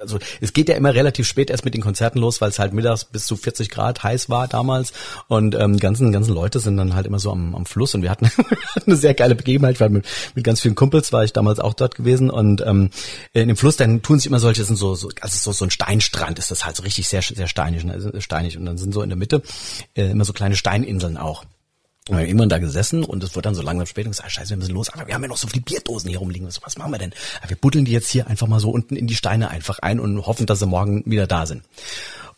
also 0.00 0.18
es 0.40 0.52
geht 0.52 0.68
ja 0.68 0.74
immer 0.76 0.94
relativ 0.94 1.26
spät 1.26 1.50
erst 1.50 1.64
mit 1.64 1.74
den 1.74 1.82
Konzerten 1.82 2.18
los, 2.18 2.40
weil 2.40 2.48
es 2.50 2.58
halt 2.58 2.72
mittags 2.72 3.04
bis 3.04 3.26
zu 3.26 3.36
40 3.36 3.68
Grad 3.70 4.02
heiß 4.02 4.28
war 4.30 4.48
damals. 4.48 4.92
Und 5.28 5.54
ähm, 5.54 5.78
ganzen, 5.78 6.12
ganzen 6.12 6.34
Leute 6.34 6.58
sind 6.60 6.76
dann 6.76 6.94
halt 6.94 7.06
immer 7.06 7.18
so 7.18 7.30
am, 7.30 7.54
am 7.54 7.66
Fluss 7.66 7.94
und 7.94 8.02
wir 8.02 8.10
hatten 8.10 8.30
eine 8.86 8.96
sehr 8.96 9.14
geile 9.14 9.34
Begebenheit, 9.34 9.80
weil 9.80 9.90
mit, 9.90 10.06
mit 10.34 10.44
ganz 10.44 10.60
vielen 10.60 10.74
Kumpels 10.74 11.12
war 11.12 11.24
ich 11.24 11.32
damals 11.32 11.60
auch 11.60 11.74
dort 11.74 11.94
gewesen 11.94 12.30
und 12.30 12.62
ähm, 12.66 12.90
in 13.32 13.48
dem 13.48 13.56
Fluss, 13.56 13.76
dann 13.76 14.02
tun 14.02 14.18
sich 14.18 14.26
immer 14.26 14.39
solche, 14.40 14.64
sind 14.64 14.76
so, 14.76 14.94
so 14.94 15.10
also 15.20 15.38
so, 15.38 15.52
so 15.52 15.64
ein 15.64 15.70
Steinstrand 15.70 16.38
ist 16.38 16.50
das 16.50 16.64
halt 16.64 16.76
so 16.76 16.82
richtig 16.82 17.08
sehr, 17.08 17.22
sehr 17.22 17.48
steinig, 17.48 17.84
ne, 17.84 18.20
steinig 18.20 18.58
und 18.58 18.66
dann 18.66 18.78
sind 18.78 18.92
so 18.92 19.02
in 19.02 19.08
der 19.08 19.18
Mitte 19.18 19.42
äh, 19.94 20.10
immer 20.10 20.24
so 20.24 20.32
kleine 20.32 20.56
Steininseln 20.56 21.16
auch. 21.16 21.44
Und 22.08 22.16
wir 22.16 22.24
haben 22.24 22.30
immer 22.30 22.46
da 22.46 22.58
gesessen 22.58 23.04
und 23.04 23.22
es 23.22 23.36
wurde 23.36 23.42
dann 23.42 23.54
so 23.54 23.62
langsam 23.62 23.86
spät 23.86 24.06
und 24.06 24.12
gesagt, 24.12 24.32
scheiße, 24.32 24.50
wir 24.50 24.56
müssen 24.56 24.74
los, 24.74 24.88
aber 24.88 25.06
wir 25.06 25.14
haben 25.14 25.22
ja 25.22 25.28
noch 25.28 25.36
so 25.36 25.46
viele 25.46 25.62
Bierdosen 25.62 26.08
hier 26.08 26.18
rumliegen. 26.18 26.50
So, 26.50 26.60
was 26.64 26.76
machen 26.76 26.90
wir 26.92 26.98
denn? 26.98 27.12
Ja, 27.42 27.50
wir 27.50 27.56
buddeln 27.56 27.84
die 27.84 27.92
jetzt 27.92 28.08
hier 28.08 28.26
einfach 28.26 28.48
mal 28.48 28.58
so 28.58 28.70
unten 28.70 28.96
in 28.96 29.06
die 29.06 29.14
Steine 29.14 29.50
einfach 29.50 29.78
ein 29.78 30.00
und 30.00 30.26
hoffen, 30.26 30.46
dass 30.46 30.58
sie 30.58 30.66
morgen 30.66 31.04
wieder 31.06 31.26
da 31.26 31.46
sind. 31.46 31.62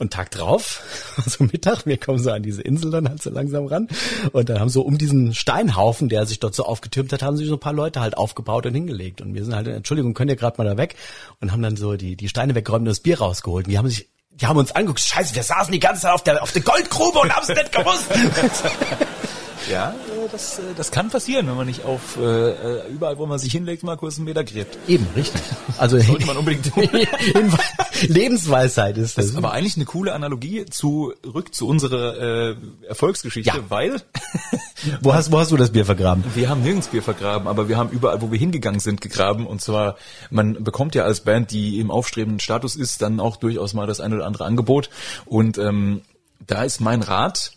Und 0.02 0.12
Tag 0.12 0.32
drauf, 0.32 0.82
so 1.26 1.44
Mittag, 1.44 1.86
wir 1.86 1.96
kommen 1.96 2.18
so 2.18 2.32
an 2.32 2.42
diese 2.42 2.60
Insel 2.60 2.90
dann 2.90 3.08
halt 3.08 3.22
so 3.22 3.30
langsam 3.30 3.66
ran. 3.66 3.86
Und 4.32 4.48
dann 4.48 4.58
haben 4.58 4.68
so 4.68 4.82
um 4.82 4.98
diesen 4.98 5.32
Steinhaufen, 5.32 6.08
der 6.08 6.26
sich 6.26 6.40
dort 6.40 6.56
so 6.56 6.64
aufgetürmt 6.64 7.12
hat, 7.12 7.22
haben 7.22 7.36
sich 7.36 7.46
so 7.46 7.54
ein 7.54 7.60
paar 7.60 7.72
Leute 7.72 8.00
halt 8.00 8.16
aufgebaut 8.16 8.66
und 8.66 8.74
hingelegt. 8.74 9.20
Und 9.20 9.32
wir 9.32 9.44
sind 9.44 9.54
halt, 9.54 9.68
Entschuldigung, 9.68 10.12
könnt 10.12 10.28
ihr 10.28 10.36
gerade 10.36 10.58
mal 10.58 10.64
da 10.64 10.76
weg? 10.76 10.96
Und 11.40 11.52
haben 11.52 11.62
dann 11.62 11.76
so 11.76 11.94
die, 11.94 12.16
die 12.16 12.28
Steine 12.28 12.56
weggeräumt 12.56 12.80
und 12.80 12.88
das 12.88 12.98
Bier 12.98 13.20
rausgeholt. 13.20 13.66
Und 13.66 13.70
die 13.70 13.78
haben 13.78 13.88
sich 13.88 14.08
die 14.34 14.46
haben 14.46 14.56
uns 14.56 14.72
angeguckt, 14.72 14.98
scheiße, 14.98 15.34
wir 15.34 15.42
saßen 15.42 15.70
die 15.70 15.78
ganze 15.78 16.02
Zeit 16.02 16.12
auf 16.12 16.24
der, 16.24 16.42
auf 16.42 16.50
der 16.50 16.62
Goldgrube 16.62 17.18
und 17.20 17.32
haben 17.32 17.42
es 17.42 17.48
nicht 17.48 17.70
gewusst. 17.70 18.06
Ja, 19.70 19.90
äh, 19.90 20.28
das, 20.30 20.58
äh, 20.58 20.62
das 20.76 20.90
kann 20.90 21.10
passieren, 21.10 21.46
wenn 21.46 21.56
man 21.56 21.66
nicht 21.66 21.84
auf 21.84 22.16
äh, 22.18 22.22
äh, 22.50 22.88
überall, 22.90 23.18
wo 23.18 23.26
man 23.26 23.38
sich 23.38 23.52
hinlegt, 23.52 23.82
mal 23.82 23.96
kurz 23.96 24.16
einen 24.16 24.24
Meter 24.24 24.44
gräbt. 24.44 24.76
Eben, 24.88 25.06
richtig. 25.16 25.40
Also 25.78 25.98
Sollte 25.98 26.26
man 26.26 26.36
unbedingt 26.36 26.72
tun. 26.72 26.86
Lebensweisheit 28.02 28.96
ist 28.98 29.16
das. 29.18 29.24
Das 29.24 29.32
ist 29.32 29.36
aber 29.36 29.52
eigentlich 29.52 29.76
eine 29.76 29.84
coole 29.84 30.12
Analogie 30.12 30.64
zurück 30.66 31.54
zu 31.54 31.66
unserer 31.66 32.50
äh, 32.50 32.56
Erfolgsgeschichte, 32.86 33.48
Ja. 33.56 33.64
weil 33.70 34.00
wo, 35.00 35.14
hast, 35.14 35.32
wo 35.32 35.38
hast 35.38 35.50
du 35.50 35.56
das 35.56 35.70
Bier 35.70 35.84
vergraben? 35.84 36.24
wir 36.34 36.48
haben 36.48 36.62
nirgends 36.62 36.88
Bier 36.88 37.02
vergraben, 37.02 37.48
aber 37.48 37.68
wir 37.68 37.76
haben 37.76 37.90
überall, 37.90 38.20
wo 38.20 38.30
wir 38.30 38.38
hingegangen 38.38 38.80
sind, 38.80 39.00
gegraben. 39.00 39.46
Und 39.46 39.60
zwar, 39.60 39.96
man 40.30 40.62
bekommt 40.62 40.94
ja 40.94 41.04
als 41.04 41.20
Band, 41.20 41.50
die 41.50 41.78
im 41.80 41.90
aufstrebenden 41.90 42.40
Status 42.40 42.76
ist, 42.76 43.02
dann 43.02 43.20
auch 43.20 43.36
durchaus 43.36 43.74
mal 43.74 43.86
das 43.86 44.00
eine 44.00 44.16
oder 44.16 44.26
andere 44.26 44.44
Angebot. 44.44 44.90
Und 45.24 45.58
ähm, 45.58 46.02
da 46.46 46.62
ist 46.64 46.80
mein 46.80 47.02
Rat, 47.02 47.52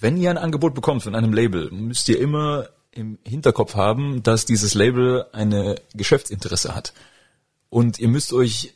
wenn 0.00 0.16
ihr 0.16 0.30
ein 0.30 0.38
Angebot 0.38 0.74
bekommt 0.74 1.02
von 1.02 1.14
einem 1.14 1.32
Label, 1.32 1.70
müsst 1.70 2.08
ihr 2.08 2.18
immer 2.18 2.68
im 2.92 3.18
Hinterkopf 3.24 3.74
haben, 3.74 4.22
dass 4.22 4.44
dieses 4.44 4.74
Label 4.74 5.26
eine 5.32 5.76
Geschäftsinteresse 5.94 6.74
hat. 6.74 6.92
Und 7.70 7.98
ihr 7.98 8.08
müsst 8.08 8.32
euch 8.32 8.74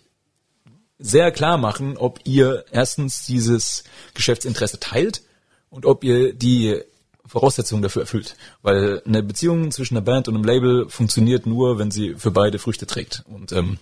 sehr 0.99 1.31
klar 1.31 1.59
machen, 1.59 1.97
ob 1.99 2.21
ihr 2.25 2.65
erstens 2.71 3.27
dieses 3.27 3.85
Geschäftsinteresse 4.15 4.81
teilt 4.81 5.23
und 5.69 5.85
ob 5.85 6.03
ihr 6.05 6.33
die 6.33 6.81
Voraussetzungen 7.27 7.83
dafür 7.83 8.03
erfüllt. 8.03 8.37
Weil 8.63 9.03
eine 9.05 9.23
Beziehung 9.23 9.71
zwischen 9.71 9.97
einer 9.97 10.05
Band 10.05 10.29
und 10.29 10.35
einem 10.35 10.45
Label 10.45 10.89
funktioniert 10.89 11.45
nur, 11.47 11.79
wenn 11.79 11.91
sie 11.91 12.15
für 12.15 12.31
beide 12.31 12.59
Früchte 12.59 12.87
trägt. 12.87 13.25
Und 13.27 13.53
ähm, 13.53 13.79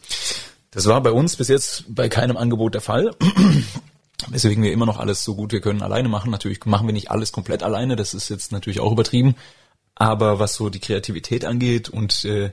das 0.72 0.86
war 0.86 1.00
bei 1.00 1.12
uns 1.12 1.36
bis 1.36 1.48
jetzt 1.48 1.84
bei 1.88 2.08
keinem 2.08 2.36
Angebot 2.36 2.74
der 2.74 2.80
Fall. 2.80 3.14
Weswegen 4.28 4.62
wir 4.62 4.72
immer 4.72 4.86
noch 4.86 4.98
alles 4.98 5.24
so 5.24 5.34
gut 5.34 5.52
wir 5.52 5.60
können 5.60 5.82
alleine 5.82 6.08
machen. 6.08 6.30
Natürlich 6.30 6.64
machen 6.64 6.86
wir 6.86 6.92
nicht 6.92 7.10
alles 7.10 7.32
komplett 7.32 7.62
alleine, 7.62 7.96
das 7.96 8.14
ist 8.14 8.28
jetzt 8.28 8.52
natürlich 8.52 8.80
auch 8.80 8.92
übertrieben. 8.92 9.34
Aber 9.96 10.38
was 10.38 10.54
so 10.54 10.70
die 10.70 10.80
Kreativität 10.80 11.44
angeht 11.44 11.88
und 11.88 12.24
äh, 12.24 12.50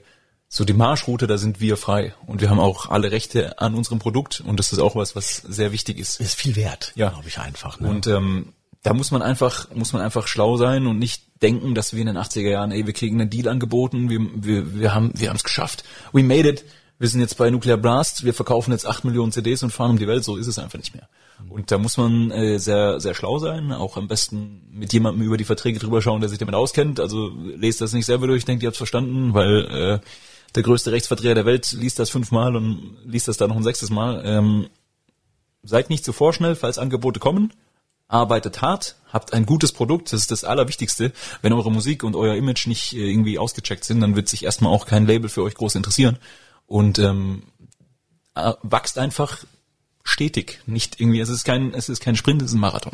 so 0.47 0.65
die 0.65 0.73
Marschroute, 0.73 1.27
da 1.27 1.37
sind 1.37 1.59
wir 1.61 1.77
frei. 1.77 2.13
Und 2.27 2.41
wir 2.41 2.49
haben 2.49 2.59
auch 2.59 2.89
alle 2.89 3.11
Rechte 3.11 3.59
an 3.59 3.73
unserem 3.73 3.99
Produkt 3.99 4.41
und 4.41 4.59
das 4.59 4.73
ist 4.73 4.79
auch 4.79 4.95
was, 4.95 5.15
was 5.15 5.37
sehr 5.37 5.71
wichtig 5.71 5.97
ist. 5.97 6.19
Ist 6.19 6.35
viel 6.35 6.55
wert, 6.55 6.91
Ja. 6.95 7.09
glaube 7.09 7.27
ich 7.29 7.37
einfach. 7.39 7.79
Ne? 7.79 7.87
Und 7.89 8.05
ähm, 8.07 8.53
da 8.83 8.93
muss 8.93 9.11
man 9.11 9.21
einfach, 9.21 9.69
muss 9.73 9.93
man 9.93 10.01
einfach 10.01 10.27
schlau 10.27 10.57
sein 10.57 10.87
und 10.87 10.99
nicht 10.99 11.23
denken, 11.41 11.73
dass 11.73 11.93
wir 11.93 12.01
in 12.01 12.07
den 12.07 12.17
80er 12.17 12.49
Jahren, 12.49 12.71
ey, 12.71 12.85
wir 12.85 12.93
kriegen 12.93 13.19
einen 13.21 13.29
Deal 13.29 13.47
angeboten, 13.47 14.09
wir, 14.09 14.19
wir, 14.35 14.79
wir 14.79 14.93
haben 14.93 15.11
wir 15.15 15.29
haben 15.29 15.37
es 15.37 15.43
geschafft. 15.43 15.83
We 16.11 16.23
made 16.23 16.47
it. 16.49 16.65
Wir 17.01 17.09
sind 17.09 17.19
jetzt 17.19 17.35
bei 17.39 17.49
Nuclear 17.49 17.77
Blast, 17.77 18.25
wir 18.25 18.33
verkaufen 18.35 18.73
jetzt 18.73 18.85
8 18.85 19.05
Millionen 19.05 19.31
CDs 19.31 19.63
und 19.63 19.71
fahren 19.71 19.89
um 19.89 19.97
die 19.97 20.05
Welt, 20.05 20.23
so 20.23 20.37
ist 20.37 20.45
es 20.45 20.59
einfach 20.59 20.77
nicht 20.77 20.93
mehr. 20.93 21.09
Und 21.49 21.71
da 21.71 21.79
muss 21.79 21.97
man 21.97 22.29
äh, 22.29 22.59
sehr, 22.59 22.99
sehr 22.99 23.15
schlau 23.15 23.39
sein, 23.39 23.71
auch 23.71 23.97
am 23.97 24.07
besten 24.07 24.61
mit 24.71 24.93
jemandem 24.93 25.23
über 25.23 25.35
die 25.35 25.43
Verträge 25.43 25.79
drüber 25.79 26.03
schauen, 26.03 26.21
der 26.21 26.29
sich 26.29 26.37
damit 26.37 26.53
auskennt. 26.53 26.99
Also 26.99 27.31
lest 27.57 27.81
das 27.81 27.93
nicht 27.93 28.05
selber 28.05 28.27
durch, 28.27 28.45
denkt, 28.45 28.61
ihr 28.61 28.67
habt's 28.67 28.77
verstanden, 28.77 29.33
weil 29.33 29.65
äh, 29.65 29.99
der 30.53 30.61
größte 30.61 30.91
Rechtsvertreter 30.91 31.33
der 31.33 31.47
Welt 31.47 31.71
liest 31.71 31.97
das 31.97 32.11
fünfmal 32.11 32.55
und 32.55 32.97
liest 33.03 33.27
das 33.27 33.37
dann 33.37 33.49
noch 33.49 33.57
ein 33.57 33.63
sechstes 33.63 33.89
Mal. 33.89 34.21
Ähm, 34.23 34.67
seid 35.63 35.89
nicht 35.89 36.05
zu 36.05 36.13
vorschnell, 36.13 36.55
falls 36.55 36.77
Angebote 36.77 37.19
kommen. 37.19 37.51
Arbeitet 38.09 38.61
hart, 38.61 38.97
habt 39.11 39.33
ein 39.33 39.47
gutes 39.47 39.71
Produkt, 39.71 40.13
das 40.13 40.19
ist 40.19 40.29
das 40.29 40.43
Allerwichtigste. 40.43 41.13
Wenn 41.41 41.53
eure 41.53 41.71
Musik 41.71 42.03
und 42.03 42.15
euer 42.15 42.35
Image 42.35 42.67
nicht 42.67 42.93
äh, 42.93 43.09
irgendwie 43.09 43.39
ausgecheckt 43.39 43.85
sind, 43.85 44.01
dann 44.01 44.15
wird 44.15 44.29
sich 44.29 44.45
erstmal 44.45 44.71
auch 44.71 44.85
kein 44.85 45.07
Label 45.07 45.31
für 45.31 45.41
euch 45.41 45.55
groß 45.55 45.73
interessieren. 45.73 46.19
Und 46.71 46.99
ähm, 46.99 47.43
äh, 48.33 48.53
wachst 48.61 48.97
einfach 48.97 49.39
stetig, 50.05 50.61
nicht 50.67 51.01
irgendwie, 51.01 51.19
es 51.19 51.27
ist 51.27 51.43
kein, 51.43 51.73
es 51.73 51.89
ist 51.89 51.99
kein 51.99 52.15
Sprint, 52.15 52.41
es 52.41 52.51
ist 52.51 52.53
ein 52.53 52.61
Marathon. 52.61 52.93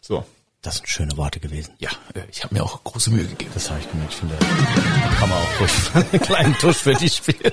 So. 0.00 0.24
Das 0.62 0.76
sind 0.76 0.88
schöne 0.88 1.16
Worte 1.16 1.40
gewesen. 1.40 1.72
Ja, 1.80 1.90
äh, 2.14 2.20
ich 2.30 2.44
habe 2.44 2.54
mir 2.54 2.62
auch 2.62 2.84
große 2.84 3.10
Mühe 3.10 3.24
gegeben. 3.24 3.50
Das 3.54 3.70
habe 3.70 3.80
ich 3.80 3.90
gemerkt. 3.90 4.12
Ich 4.12 4.18
finde, 4.20 4.36
da 4.38 5.08
kann 5.18 5.28
man 5.28 5.36
auch 5.36 5.60
ruhig 5.60 5.72
einen 6.12 6.22
kleinen 6.22 6.54
Tusch 6.58 6.76
für 6.76 6.94
dich 6.94 7.16
spielen. 7.16 7.52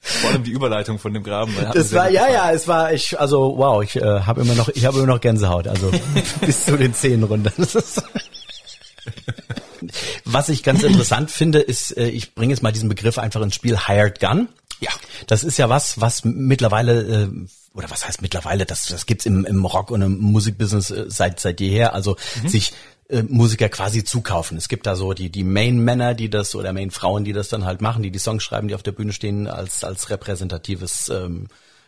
Vor 0.00 0.30
allem 0.30 0.42
die 0.42 0.50
Überleitung 0.50 0.98
von 0.98 1.14
dem 1.14 1.22
Graben. 1.22 1.54
Das 1.72 1.92
war 1.92 2.10
ja 2.10 2.26
gefallen. 2.26 2.34
ja, 2.34 2.50
es 2.50 2.66
war 2.66 2.92
ich 2.92 3.20
also 3.20 3.56
wow, 3.56 3.84
ich 3.84 3.94
äh, 3.94 4.22
habe 4.22 4.40
immer 4.40 4.56
noch 4.56 4.68
ich 4.70 4.86
habe 4.86 4.98
immer 4.98 5.06
noch 5.06 5.20
Gänsehaut, 5.20 5.68
also 5.68 5.92
bis 6.40 6.64
zu 6.64 6.76
den 6.76 6.94
Zehen 6.94 7.22
runter. 7.22 7.52
Was 10.24 10.48
ich 10.48 10.64
ganz 10.64 10.82
interessant 10.82 11.30
finde, 11.30 11.60
ist, 11.60 11.96
äh, 11.96 12.08
ich 12.08 12.34
bringe 12.34 12.52
jetzt 12.52 12.62
mal 12.64 12.72
diesen 12.72 12.88
Begriff 12.88 13.18
einfach 13.18 13.40
ins 13.40 13.54
Spiel, 13.54 13.78
Hired 13.86 14.18
Gun. 14.18 14.48
Ja. 14.80 14.90
Das 15.26 15.44
ist 15.44 15.58
ja 15.58 15.68
was, 15.68 16.00
was 16.00 16.24
mittlerweile, 16.24 17.02
äh, 17.02 17.28
oder 17.74 17.90
was 17.90 18.06
heißt 18.06 18.22
mittlerweile, 18.22 18.66
das, 18.66 18.86
das 18.86 19.06
gibt's 19.06 19.26
im, 19.26 19.44
im 19.44 19.64
Rock- 19.64 19.90
und 19.90 20.02
im 20.02 20.18
Musikbusiness 20.18 20.90
äh, 20.90 21.04
seit, 21.08 21.40
seit 21.40 21.60
jeher, 21.60 21.94
also 21.94 22.16
sich 22.46 22.72
äh, 23.08 23.22
Musiker 23.22 23.68
quasi 23.68 24.04
zukaufen. 24.04 24.58
Es 24.58 24.68
gibt 24.68 24.86
da 24.86 24.96
so 24.96 25.12
die, 25.12 25.30
die 25.30 25.44
Main-Männer, 25.44 26.14
die 26.14 26.28
das, 26.28 26.54
oder 26.54 26.72
Main-Frauen, 26.72 27.24
die 27.24 27.32
das 27.32 27.48
dann 27.48 27.64
halt 27.64 27.80
machen, 27.80 28.02
die 28.02 28.10
die 28.10 28.18
Songs 28.18 28.42
schreiben, 28.42 28.68
die 28.68 28.74
auf 28.74 28.82
der 28.82 28.92
Bühne 28.92 29.12
stehen, 29.12 29.46
als, 29.46 29.84
als 29.84 30.10
repräsentatives 30.10 31.08
ähm, 31.08 31.46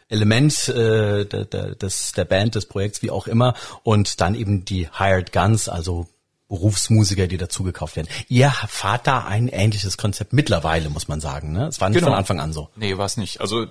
Element 0.09 0.69
äh, 0.69 1.27
der, 1.27 1.45
der, 1.45 1.75
des, 1.75 2.13
der 2.13 2.25
Band, 2.25 2.55
des 2.55 2.67
Projekts, 2.67 3.03
wie 3.03 3.11
auch 3.11 3.27
immer. 3.27 3.55
Und 3.83 4.21
dann 4.21 4.35
eben 4.35 4.65
die 4.65 4.89
Hired 4.97 5.33
Guns, 5.33 5.69
also 5.69 6.07
Berufsmusiker, 6.49 7.27
die 7.27 7.37
dazugekauft 7.37 7.97
werden. 7.97 8.09
Ihr 8.29 8.51
fahrt 8.51 9.07
da 9.07 9.25
ein 9.25 9.49
ähnliches 9.49 9.97
Konzept 9.99 10.33
mittlerweile, 10.33 10.89
muss 10.91 11.07
man 11.09 11.21
sagen. 11.21 11.53
Ne? 11.53 11.67
Es 11.67 11.81
war 11.81 11.89
nicht 11.91 11.99
Genau. 11.99 12.09
von 12.11 12.19
Anfang 12.19 12.41
an 12.41 12.53
so. 12.53 12.69
Nee, 12.77 12.97
war 12.97 13.07
es 13.07 13.17
nicht. 13.19 13.41
Also 13.41 13.67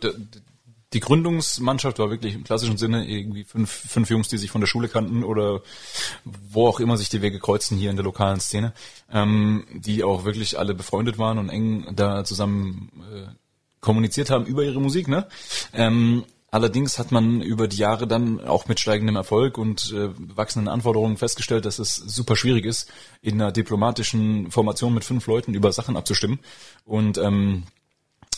die 0.93 0.99
Gründungsmannschaft 0.99 1.99
war 1.99 2.09
wirklich 2.09 2.33
im 2.35 2.43
klassischen 2.43 2.77
Sinne 2.77 3.05
irgendwie 3.05 3.43
fünf, 3.43 3.69
fünf 3.69 4.09
Jungs, 4.09 4.29
die 4.29 4.37
sich 4.37 4.51
von 4.51 4.61
der 4.61 4.67
Schule 4.67 4.87
kannten 4.87 5.23
oder 5.23 5.61
wo 6.23 6.67
auch 6.67 6.79
immer 6.79 6.97
sich 6.97 7.09
die 7.09 7.21
Wege 7.21 7.39
kreuzen 7.39 7.77
hier 7.77 7.89
in 7.89 7.97
der 7.97 8.05
lokalen 8.05 8.39
Szene, 8.39 8.73
ähm, 9.11 9.65
die 9.73 10.03
auch 10.03 10.23
wirklich 10.23 10.57
alle 10.57 10.73
befreundet 10.73 11.17
waren 11.17 11.39
und 11.39 11.49
eng 11.49 11.87
da 11.95 12.23
zusammen 12.23 12.89
äh, 13.13 13.27
kommuniziert 13.81 14.29
haben 14.29 14.45
über 14.45 14.63
ihre 14.63 14.79
Musik. 14.79 15.07
Ne? 15.07 15.27
Ähm, 15.73 16.23
allerdings 16.51 16.97
hat 16.99 17.12
man 17.12 17.41
über 17.41 17.67
die 17.67 17.77
Jahre 17.77 18.07
dann 18.07 18.41
auch 18.41 18.67
mit 18.67 18.79
steigendem 18.79 19.15
Erfolg 19.15 19.57
und 19.57 19.91
äh, 19.93 20.10
wachsenden 20.17 20.67
Anforderungen 20.67 21.17
festgestellt, 21.17 21.65
dass 21.65 21.79
es 21.79 21.95
super 21.95 22.36
schwierig 22.36 22.65
ist, 22.65 22.89
in 23.21 23.41
einer 23.41 23.51
diplomatischen 23.51 24.51
Formation 24.51 24.93
mit 24.93 25.05
fünf 25.05 25.27
Leuten 25.27 25.53
über 25.53 25.71
Sachen 25.71 25.97
abzustimmen. 25.97 26.39
Und 26.86 27.17
ähm, 27.17 27.63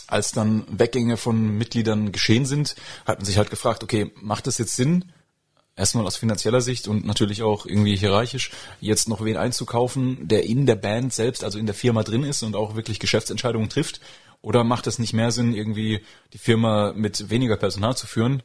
als 0.06 0.32
dann 0.32 0.64
Weggänge 0.68 1.16
von 1.16 1.56
Mitgliedern 1.56 2.12
geschehen 2.12 2.44
sind, 2.44 2.74
hat 3.06 3.18
man 3.18 3.26
sich 3.26 3.38
halt 3.38 3.50
gefragt, 3.50 3.84
okay, 3.84 4.12
macht 4.20 4.46
es 4.46 4.58
jetzt 4.58 4.74
Sinn, 4.74 5.04
erstmal 5.76 6.06
aus 6.06 6.16
finanzieller 6.16 6.60
Sicht 6.60 6.88
und 6.88 7.06
natürlich 7.06 7.42
auch 7.42 7.64
irgendwie 7.64 7.96
hierarchisch, 7.96 8.50
jetzt 8.80 9.08
noch 9.08 9.24
wen 9.24 9.36
einzukaufen, 9.36 10.28
der 10.28 10.44
in 10.44 10.66
der 10.66 10.74
Band 10.74 11.12
selbst, 11.12 11.44
also 11.44 11.58
in 11.58 11.66
der 11.66 11.74
Firma 11.74 12.02
drin 12.02 12.24
ist 12.24 12.42
und 12.42 12.56
auch 12.56 12.74
wirklich 12.74 12.98
Geschäftsentscheidungen 12.98 13.68
trifft? 13.68 14.00
Oder 14.42 14.64
macht 14.64 14.86
es 14.86 14.98
nicht 14.98 15.12
mehr 15.12 15.32
Sinn, 15.32 15.54
irgendwie 15.54 16.00
die 16.32 16.38
Firma 16.38 16.92
mit 16.94 17.30
weniger 17.30 17.56
Personal 17.56 17.96
zu 17.96 18.06
führen, 18.06 18.42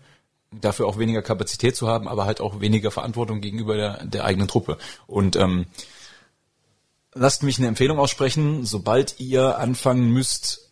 dafür 0.52 0.88
auch 0.88 1.00
weniger 1.00 1.22
Kapazität 1.22 1.76
zu 1.76 1.88
haben, 1.88 2.08
aber 2.08 2.26
halt 2.26 2.42
auch 2.42 2.60
weniger 2.60 2.92
Verantwortung 2.92 3.42
gegenüber 3.42 3.76
der, 3.76 4.06
der 4.06 4.26
eigenen 4.26 4.48
Truppe? 4.48 4.78
Und 5.08 5.36
ähm, 5.36 5.66
lasst 7.14 7.44
mich 7.44 7.58
eine 7.58 7.68
Empfehlung 7.68 7.98
aussprechen, 7.98 8.66
sobald 8.66 9.20
ihr 9.20 9.58
anfangen 9.58 10.10
müsst, 10.10 10.72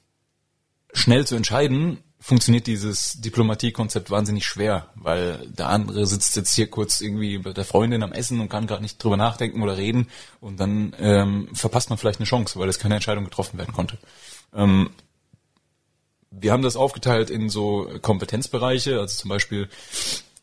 schnell 0.93 1.25
zu 1.25 1.35
entscheiden, 1.35 2.03
funktioniert 2.23 2.67
dieses 2.67 3.19
Diplomatiekonzept 3.19 4.09
wahnsinnig 4.09 4.45
schwer, 4.45 4.87
weil 4.95 5.45
der 5.49 5.67
andere 5.67 6.05
sitzt 6.05 6.37
jetzt 6.37 6.55
hier 6.55 6.69
kurz 6.69 7.01
irgendwie 7.01 7.37
bei 7.37 7.51
der 7.51 7.65
Freundin 7.65 8.01
am 8.01 8.13
Essen 8.13 8.39
und 8.39 8.47
kann 8.47 8.65
gerade 8.65 8.81
nicht 8.81 9.03
drüber 9.03 9.17
nachdenken 9.17 9.61
oder 9.61 9.75
reden 9.75 10.07
und 10.39 10.57
dann 10.57 10.95
ähm, 10.99 11.49
verpasst 11.53 11.89
man 11.89 11.97
vielleicht 11.97 12.19
eine 12.19 12.27
Chance, 12.27 12.57
weil 12.59 12.69
es 12.69 12.79
keine 12.79 12.95
Entscheidung 12.95 13.25
getroffen 13.25 13.57
werden 13.57 13.73
konnte. 13.73 13.97
Ähm, 14.53 14.91
wir 16.39 16.51
haben 16.51 16.63
das 16.63 16.75
aufgeteilt 16.75 17.29
in 17.29 17.49
so 17.49 17.89
Kompetenzbereiche, 18.01 18.99
also 18.99 19.15
zum 19.15 19.29
Beispiel 19.29 19.69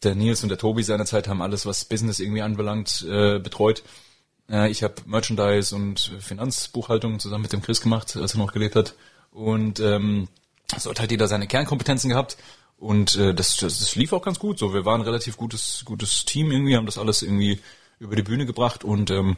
der 0.03 0.15
Nils 0.15 0.43
und 0.43 0.49
der 0.49 0.59
Tobi 0.59 0.83
seinerzeit 0.83 1.29
haben 1.29 1.43
alles, 1.43 1.67
was 1.67 1.85
Business 1.85 2.21
irgendwie 2.21 2.43
anbelangt, 2.43 3.05
äh, 3.09 3.39
betreut. 3.39 3.83
Äh, 4.49 4.71
ich 4.71 4.83
habe 4.83 4.95
Merchandise 5.07 5.75
und 5.75 6.13
Finanzbuchhaltung 6.21 7.19
zusammen 7.19 7.43
mit 7.43 7.53
dem 7.53 7.63
Chris 7.63 7.81
gemacht, 7.81 8.17
als 8.17 8.35
er 8.35 8.39
noch 8.39 8.53
gelebt 8.53 8.77
hat. 8.77 8.95
Und 9.31 9.81
ähm, 9.81 10.29
so 10.79 10.91
hat 10.91 11.01
halt 11.01 11.11
jeder 11.11 11.29
seine 11.29 11.47
Kernkompetenzen 11.47 12.09
gehabt. 12.09 12.37
Und 12.79 13.17
äh, 13.17 13.35
das, 13.35 13.57
das, 13.57 13.79
das 13.79 13.95
lief 13.97 14.13
auch 14.13 14.23
ganz 14.23 14.39
gut. 14.39 14.59
So, 14.59 14.73
wir 14.73 14.87
waren 14.87 15.01
ein 15.01 15.07
relativ 15.07 15.37
gutes, 15.37 15.83
gutes 15.85 16.25
Team 16.25 16.51
irgendwie, 16.51 16.77
haben 16.77 16.87
das 16.87 16.99
alles 16.99 17.23
irgendwie 17.23 17.61
über 17.99 18.17
die 18.17 18.23
Bühne 18.23 18.47
gebracht 18.47 18.83
und 18.83 19.11
ähm, 19.11 19.37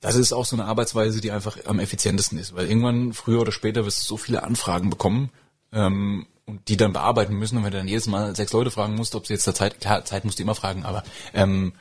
das 0.00 0.16
ist 0.16 0.32
auch 0.32 0.44
so 0.44 0.56
eine 0.56 0.66
Arbeitsweise, 0.66 1.20
die 1.20 1.30
einfach 1.30 1.56
am 1.64 1.78
effizientesten 1.78 2.36
ist, 2.36 2.54
weil 2.54 2.66
irgendwann 2.66 3.14
früher 3.14 3.40
oder 3.40 3.52
später 3.52 3.86
wirst 3.86 4.02
du 4.02 4.06
so 4.06 4.16
viele 4.16 4.42
Anfragen 4.42 4.90
bekommen 4.90 5.30
ähm, 5.74 6.26
und 6.46 6.68
die 6.68 6.76
dann 6.76 6.92
bearbeiten 6.92 7.34
müssen. 7.34 7.58
Und 7.58 7.64
wenn 7.64 7.72
du 7.72 7.78
dann 7.78 7.88
jedes 7.88 8.06
Mal 8.06 8.34
sechs 8.36 8.52
Leute 8.52 8.70
fragen 8.70 8.94
musst, 8.94 9.14
ob 9.14 9.26
sie 9.26 9.34
jetzt 9.34 9.46
der 9.46 9.54
Zeit, 9.54 9.80
klar, 9.80 10.04
Zeit 10.04 10.24
musst 10.24 10.38
du 10.38 10.42
immer 10.42 10.54
fragen, 10.54 10.84
aber 10.84 11.02
ähm, 11.32 11.72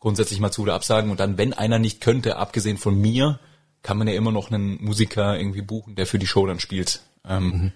grundsätzlich 0.00 0.40
mal 0.40 0.50
zu 0.50 0.62
oder 0.62 0.74
absagen 0.74 1.10
und 1.10 1.20
dann, 1.20 1.38
wenn 1.38 1.52
einer 1.52 1.78
nicht 1.78 2.00
könnte, 2.00 2.36
abgesehen 2.36 2.78
von 2.78 3.00
mir, 3.00 3.40
kann 3.82 3.98
man 3.98 4.08
ja 4.08 4.14
immer 4.14 4.32
noch 4.32 4.50
einen 4.50 4.82
Musiker 4.82 5.38
irgendwie 5.38 5.62
buchen, 5.62 5.94
der 5.94 6.06
für 6.06 6.18
die 6.18 6.26
Show 6.26 6.46
dann 6.46 6.60
spielt. 6.60 7.00
Ähm, 7.26 7.72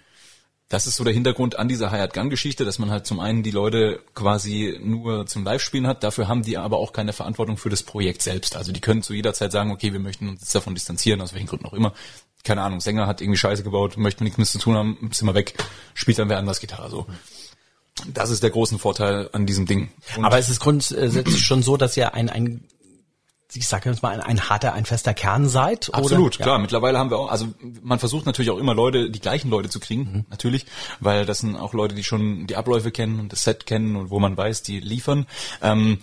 Das 0.73 0.87
ist 0.87 0.97
so 0.97 1.05
der 1.05 1.13
Hintergrund 1.13 1.59
an 1.59 1.69
dieser 1.69 1.91
Hired 1.91 2.15
Gun 2.15 2.31
Geschichte, 2.31 2.65
dass 2.65 2.79
man 2.79 2.91
halt 2.91 3.07
zum 3.07 3.21
einen 3.21 3.43
die 3.43 3.51
Leute 3.51 4.01
quasi 4.15 4.81
nur 4.83 5.27
zum 5.27 5.45
Live-Spielen 5.45 5.87
hat, 5.87 6.03
dafür 6.03 6.29
haben 6.29 6.45
die 6.45 6.57
aber 6.57 6.79
auch 6.79 6.95
keine 6.95 7.13
Verantwortung 7.13 7.59
für 7.59 7.69
das 7.69 7.83
Projekt 7.83 8.23
selbst. 8.23 8.57
Also 8.57 8.73
die 8.73 8.81
können 8.81 9.03
zu 9.03 9.13
jeder 9.13 9.35
Zeit 9.35 9.53
sagen, 9.53 9.71
okay, 9.71 9.93
wir 9.93 10.01
möchten 10.01 10.31
uns 10.31 10.41
jetzt 10.41 10.55
davon 10.55 10.75
distanzieren, 10.75 11.21
aus 11.21 11.35
welchen 11.35 11.47
Gründen 11.47 11.67
auch 11.67 11.75
immer. 11.75 11.93
Keine 12.43 12.63
Ahnung, 12.63 12.81
Sänger 12.81 13.07
hat 13.07 13.21
irgendwie 13.21 13.37
Scheiße 13.37 13.65
gebaut, 13.65 13.99
möchte 13.99 14.25
nichts 14.25 14.39
mehr 14.39 14.47
zu 14.47 14.59
tun 14.59 14.75
haben, 14.75 15.11
sind 15.13 15.29
wir 15.29 15.35
weg, 15.35 15.63
spielt 15.93 16.19
dann 16.19 16.31
wer 16.31 16.39
anders 16.39 16.59
Gitarre 16.59 16.89
so. 16.89 17.05
Das 18.07 18.31
ist 18.31 18.43
der 18.43 18.49
große 18.49 18.79
Vorteil 18.79 19.29
an 19.35 19.45
diesem 19.45 19.67
Ding. 19.67 19.91
Und 20.17 20.25
Aber 20.25 20.39
es 20.39 20.49
ist 20.49 20.61
grundsätzlich 20.61 21.45
schon 21.45 21.63
so, 21.63 21.77
dass 21.77 21.99
ihr 21.99 22.15
ein, 22.15 22.31
ein 22.31 22.65
ich 23.55 23.67
sage 23.69 23.91
jetzt 23.91 24.03
mal, 24.03 24.11
ein, 24.15 24.21
ein 24.21 24.49
harter, 24.49 24.73
ein 24.73 24.85
fester 24.85 25.15
Kern 25.15 25.49
seid? 25.49 25.89
oder? 25.91 25.99
Absolut, 25.99 26.39
Ja. 26.39 26.45
klar. 26.45 26.59
Mittlerweile 26.59 26.99
haben 26.99 27.11
wir 27.11 27.19
auch, 27.19 27.31
also 27.31 27.49
man 27.83 27.99
versucht 27.99 28.27
natürlich 28.27 28.51
auch 28.51 28.59
immer 28.59 28.75
Leute, 28.75 29.11
die 29.11 29.21
gleichen 29.21 29.51
Leute 29.51 29.69
zu 29.69 29.81
kriegen, 29.81 30.03
Mhm. 30.03 30.25
natürlich, 30.31 30.67
weil 31.01 31.27
das 31.27 31.39
sind 31.41 31.57
auch 31.57 31.75
Leute, 31.75 31.95
die 31.95 32.05
schon 32.05 32.47
die 32.47 32.57
Abläufe 32.57 32.91
kennen 32.91 33.21
und 33.21 33.33
das 33.33 33.43
Set 33.45 33.67
kennen 33.67 33.97
und 33.97 34.11
wo 34.11 34.19
man 34.21 34.37
weiß, 34.37 34.63
die 34.63 34.81
liefern. 34.81 35.27
Ähm, 35.61 35.99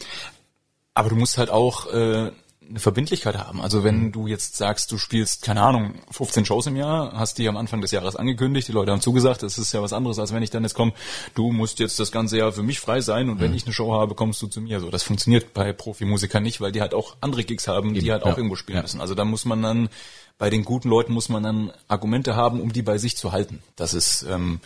aber 0.93 1.09
du 1.09 1.15
musst 1.15 1.37
halt 1.37 1.49
auch 1.49 1.91
äh, 1.93 2.31
eine 2.69 2.79
Verbindlichkeit 2.79 3.35
haben. 3.37 3.61
Also 3.61 3.83
wenn 3.83 4.03
Mhm. 4.05 4.11
du 4.11 4.27
jetzt 4.27 4.55
sagst, 4.55 4.91
du 4.91 4.97
spielst, 4.99 5.41
keine 5.41 5.63
Ahnung, 5.63 5.95
15 6.11 6.45
Shows 6.45 6.67
im 6.67 6.75
Jahr, 6.75 7.13
hast 7.13 7.39
die 7.39 7.47
am 7.49 7.57
Anfang 7.57 7.81
des 7.81 7.89
Jahres 7.91 8.15
angekündigt, 8.15 8.67
die 8.67 8.71
Leute 8.73 8.91
haben 8.91 9.01
zugesagt, 9.01 9.41
das 9.41 9.57
ist 9.57 9.73
ja 9.73 9.81
was 9.81 9.91
anderes, 9.91 10.19
als 10.19 10.33
wenn 10.33 10.43
ich 10.43 10.51
dann 10.51 10.61
jetzt 10.63 10.75
komme, 10.75 10.93
du 11.33 11.51
musst 11.51 11.79
jetzt 11.79 11.99
das 11.99 12.11
ganze 12.11 12.37
Jahr 12.37 12.51
für 12.51 12.61
mich 12.61 12.79
frei 12.79 13.01
sein 13.01 13.29
und 13.29 13.37
Mhm. 13.37 13.41
wenn 13.41 13.53
ich 13.55 13.65
eine 13.65 13.73
Show 13.73 13.93
habe, 13.93 14.13
kommst 14.13 14.41
du 14.43 14.47
zu 14.47 14.61
mir. 14.61 14.79
So, 14.79 14.89
das 14.91 15.01
funktioniert 15.03 15.53
bei 15.53 15.73
Profimusikern 15.73 16.43
nicht, 16.43 16.61
weil 16.61 16.71
die 16.71 16.81
halt 16.81 16.93
auch 16.93 17.15
andere 17.21 17.43
Gigs 17.43 17.67
haben, 17.67 17.93
die 17.95 18.11
halt 18.11 18.21
auch 18.23 18.29
ja. 18.31 18.37
irgendwo 18.37 18.55
spielen 18.55 18.77
Ja. 18.77 18.81
müssen. 18.83 19.01
Also 19.01 19.15
da 19.15 19.25
muss 19.25 19.45
man 19.45 19.61
dann, 19.63 19.89
bei 20.37 20.49
den 20.51 20.63
guten 20.63 20.89
Leuten 20.89 21.11
muss 21.11 21.27
man 21.27 21.41
dann 21.43 21.71
Argumente 21.87 22.35
haben, 22.35 22.61
um 22.61 22.71
die 22.71 22.83
bei 22.83 22.97
sich 22.99 23.17
zu 23.17 23.31
halten. 23.31 23.63
Das 23.77 23.93
ist 23.95 24.23
ähm, 24.29 24.59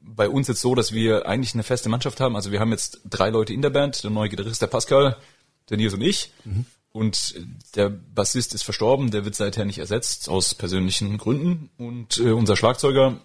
bei 0.00 0.28
uns 0.28 0.48
jetzt 0.48 0.60
so, 0.62 0.74
dass 0.74 0.92
wir 0.92 1.26
eigentlich 1.26 1.52
eine 1.54 1.62
feste 1.62 1.88
Mannschaft 1.88 2.20
haben. 2.20 2.36
Also 2.36 2.50
wir 2.52 2.58
haben 2.58 2.70
jetzt 2.72 3.00
drei 3.08 3.28
Leute 3.30 3.52
in 3.52 3.60
der 3.62 3.70
Band, 3.70 4.02
der 4.02 4.10
neue 4.10 4.28
Gitarrist, 4.30 4.60
der 4.62 4.66
Pascal, 4.66 5.16
der 5.70 5.76
Nils 5.76 5.94
und 5.94 6.00
ich. 6.00 6.32
Und 6.92 7.34
der 7.74 7.88
Bassist 7.88 8.54
ist 8.54 8.62
verstorben, 8.62 9.10
der 9.10 9.24
wird 9.24 9.34
seither 9.34 9.64
nicht 9.64 9.78
ersetzt, 9.78 10.28
aus 10.28 10.54
persönlichen 10.54 11.16
Gründen. 11.16 11.70
Und 11.78 12.18
äh, 12.18 12.32
unser 12.32 12.54
Schlagzeuger 12.54 13.18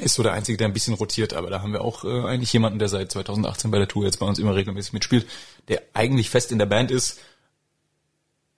ist 0.00 0.14
so 0.14 0.22
der 0.22 0.32
Einzige, 0.32 0.58
der 0.58 0.68
ein 0.68 0.74
bisschen 0.74 0.94
rotiert. 0.94 1.32
Aber 1.32 1.48
da 1.48 1.62
haben 1.62 1.72
wir 1.72 1.80
auch 1.80 2.04
äh, 2.04 2.26
eigentlich 2.26 2.52
jemanden, 2.52 2.78
der 2.78 2.88
seit 2.88 3.10
2018 3.10 3.70
bei 3.70 3.78
der 3.78 3.88
Tour 3.88 4.04
jetzt 4.04 4.18
bei 4.18 4.26
uns 4.26 4.38
immer 4.38 4.54
regelmäßig 4.54 4.92
mitspielt, 4.92 5.26
der 5.68 5.82
eigentlich 5.94 6.28
fest 6.28 6.52
in 6.52 6.58
der 6.58 6.66
Band 6.66 6.90
ist, 6.90 7.18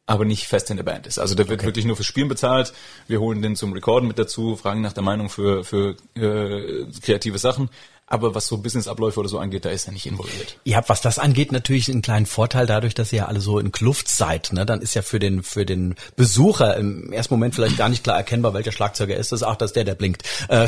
aber 0.07 0.25
nicht 0.25 0.49
fest 0.49 0.71
in 0.71 0.77
der 0.77 0.85
Band 0.85 1.07
ist. 1.07 1.21
Also 1.21 1.37
der 1.37 1.49
wird 1.49 1.63
wirklich 1.63 1.85
nur 1.85 1.95
fürs 1.95 2.09
Spielen 2.09 2.27
bezahlt. 2.27 2.73
Wir 3.07 3.21
holen 3.21 3.43
den 3.43 3.55
zum 3.55 3.73
Recorden 3.73 4.09
mit 4.09 4.19
dazu, 4.19 4.57
fragen 4.57 4.81
nach 4.81 4.93
der 4.93 5.05
Meinung 5.05 5.31
für, 5.31 5.63
für 5.63 5.95
äh, 6.17 6.87
kreative 7.01 7.39
Sachen. 7.39 7.71
Aber 8.11 8.35
was 8.35 8.49
so 8.49 8.59
Businessabläufe 8.59 9.21
oder 9.21 9.29
so 9.29 9.39
angeht, 9.39 9.65
da 9.65 9.71
ist 9.71 9.87
er 9.87 9.93
nicht 9.93 10.05
involviert. 10.05 10.59
Ihr 10.65 10.77
habt, 10.77 10.89
was 10.89 11.01
das 11.01 11.21
angeht, 11.21 11.53
natürlich 11.53 11.89
einen 11.89 12.03
kleinen 12.03 12.27
Vorteil 12.27 12.67
dadurch, 12.67 12.93
dass 12.93 13.13
ihr 13.13 13.19
ja 13.19 13.25
alle 13.27 13.41
so 13.41 13.61
in 13.61 13.71
Kluft 13.71 14.09
seid. 14.09 14.53
Ne? 14.53 14.67
Dann 14.67 14.83
ist 14.83 14.95
ja 14.95 15.03
für 15.03 15.21
den 15.21 15.45
für 15.45 15.65
den 15.65 15.95
Besucher 16.17 16.77
im 16.77 17.13
ersten 17.13 17.35
Moment 17.35 17.55
vielleicht 17.55 17.77
gar 17.77 17.89
nicht 17.89 18.03
klar 18.03 18.17
erkennbar, 18.17 18.53
welcher 18.53 18.73
Schlagzeuger 18.73 19.17
ist 19.17 19.31
das. 19.31 19.45
Ach, 19.45 19.55
das 19.55 19.71
ist 19.71 19.77
der, 19.77 19.85
der 19.85 19.95
blinkt. 19.95 20.25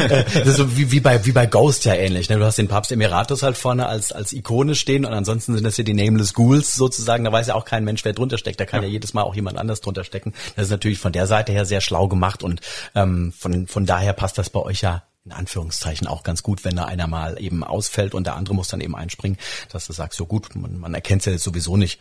Äh, 0.00 0.24
das 0.34 0.46
ist 0.46 0.56
so 0.56 0.76
wie, 0.76 0.90
wie 0.90 1.00
bei 1.00 1.24
wie 1.26 1.32
bei 1.32 1.46
Ghost 1.46 1.84
ja 1.84 1.94
ähnlich. 1.94 2.28
Ne? 2.28 2.38
Du 2.38 2.44
hast 2.44 2.56
den 2.56 2.68
Papst 2.68 2.90
Emiratus 2.90 3.42
halt 3.42 3.56
vorne 3.56 3.86
als 3.86 4.12
als 4.12 4.32
Ikone 4.32 4.74
stehen 4.74 5.04
und 5.04 5.12
ansonsten 5.12 5.54
sind 5.54 5.64
das 5.64 5.76
hier 5.76 5.84
die 5.84 5.94
Nameless 5.94 6.34
Ghouls 6.34 6.74
sozusagen. 6.74 7.24
Da 7.24 7.32
weiß 7.32 7.48
ja 7.48 7.54
auch 7.54 7.64
kein 7.64 7.84
Mensch, 7.84 8.04
wer 8.04 8.12
drunter 8.12 8.38
steckt. 8.38 8.60
Da 8.60 8.66
kann 8.66 8.82
ja, 8.82 8.88
ja 8.88 8.92
jedes 8.92 9.14
Mal 9.14 9.22
auch 9.22 9.34
jemand 9.34 9.58
anders 9.58 9.80
drunter 9.80 10.04
stecken. 10.04 10.32
Das 10.56 10.66
ist 10.66 10.70
natürlich 10.70 10.98
von 10.98 11.12
der 11.12 11.26
Seite 11.26 11.52
her 11.52 11.64
sehr 11.64 11.80
schlau 11.80 12.08
gemacht 12.08 12.42
und 12.42 12.60
ähm, 12.94 13.32
von 13.36 13.66
von 13.66 13.86
daher 13.86 14.14
passt 14.14 14.38
das 14.38 14.50
bei 14.50 14.60
euch 14.60 14.80
ja 14.80 15.02
in 15.24 15.32
Anführungszeichen 15.32 16.06
auch 16.06 16.22
ganz 16.22 16.42
gut, 16.42 16.64
wenn 16.64 16.76
da 16.76 16.84
einer 16.86 17.06
mal 17.06 17.40
eben 17.40 17.62
ausfällt 17.62 18.14
und 18.14 18.26
der 18.26 18.36
andere 18.36 18.54
muss 18.54 18.68
dann 18.68 18.80
eben 18.80 18.96
einspringen, 18.96 19.38
dass 19.70 19.86
du 19.86 19.92
sagst, 19.92 20.18
so 20.18 20.26
gut, 20.26 20.54
man, 20.56 20.78
man 20.78 20.94
erkennt 20.94 21.22
es 21.22 21.26
ja 21.26 21.32
jetzt 21.32 21.44
sowieso 21.44 21.76
nicht, 21.76 22.00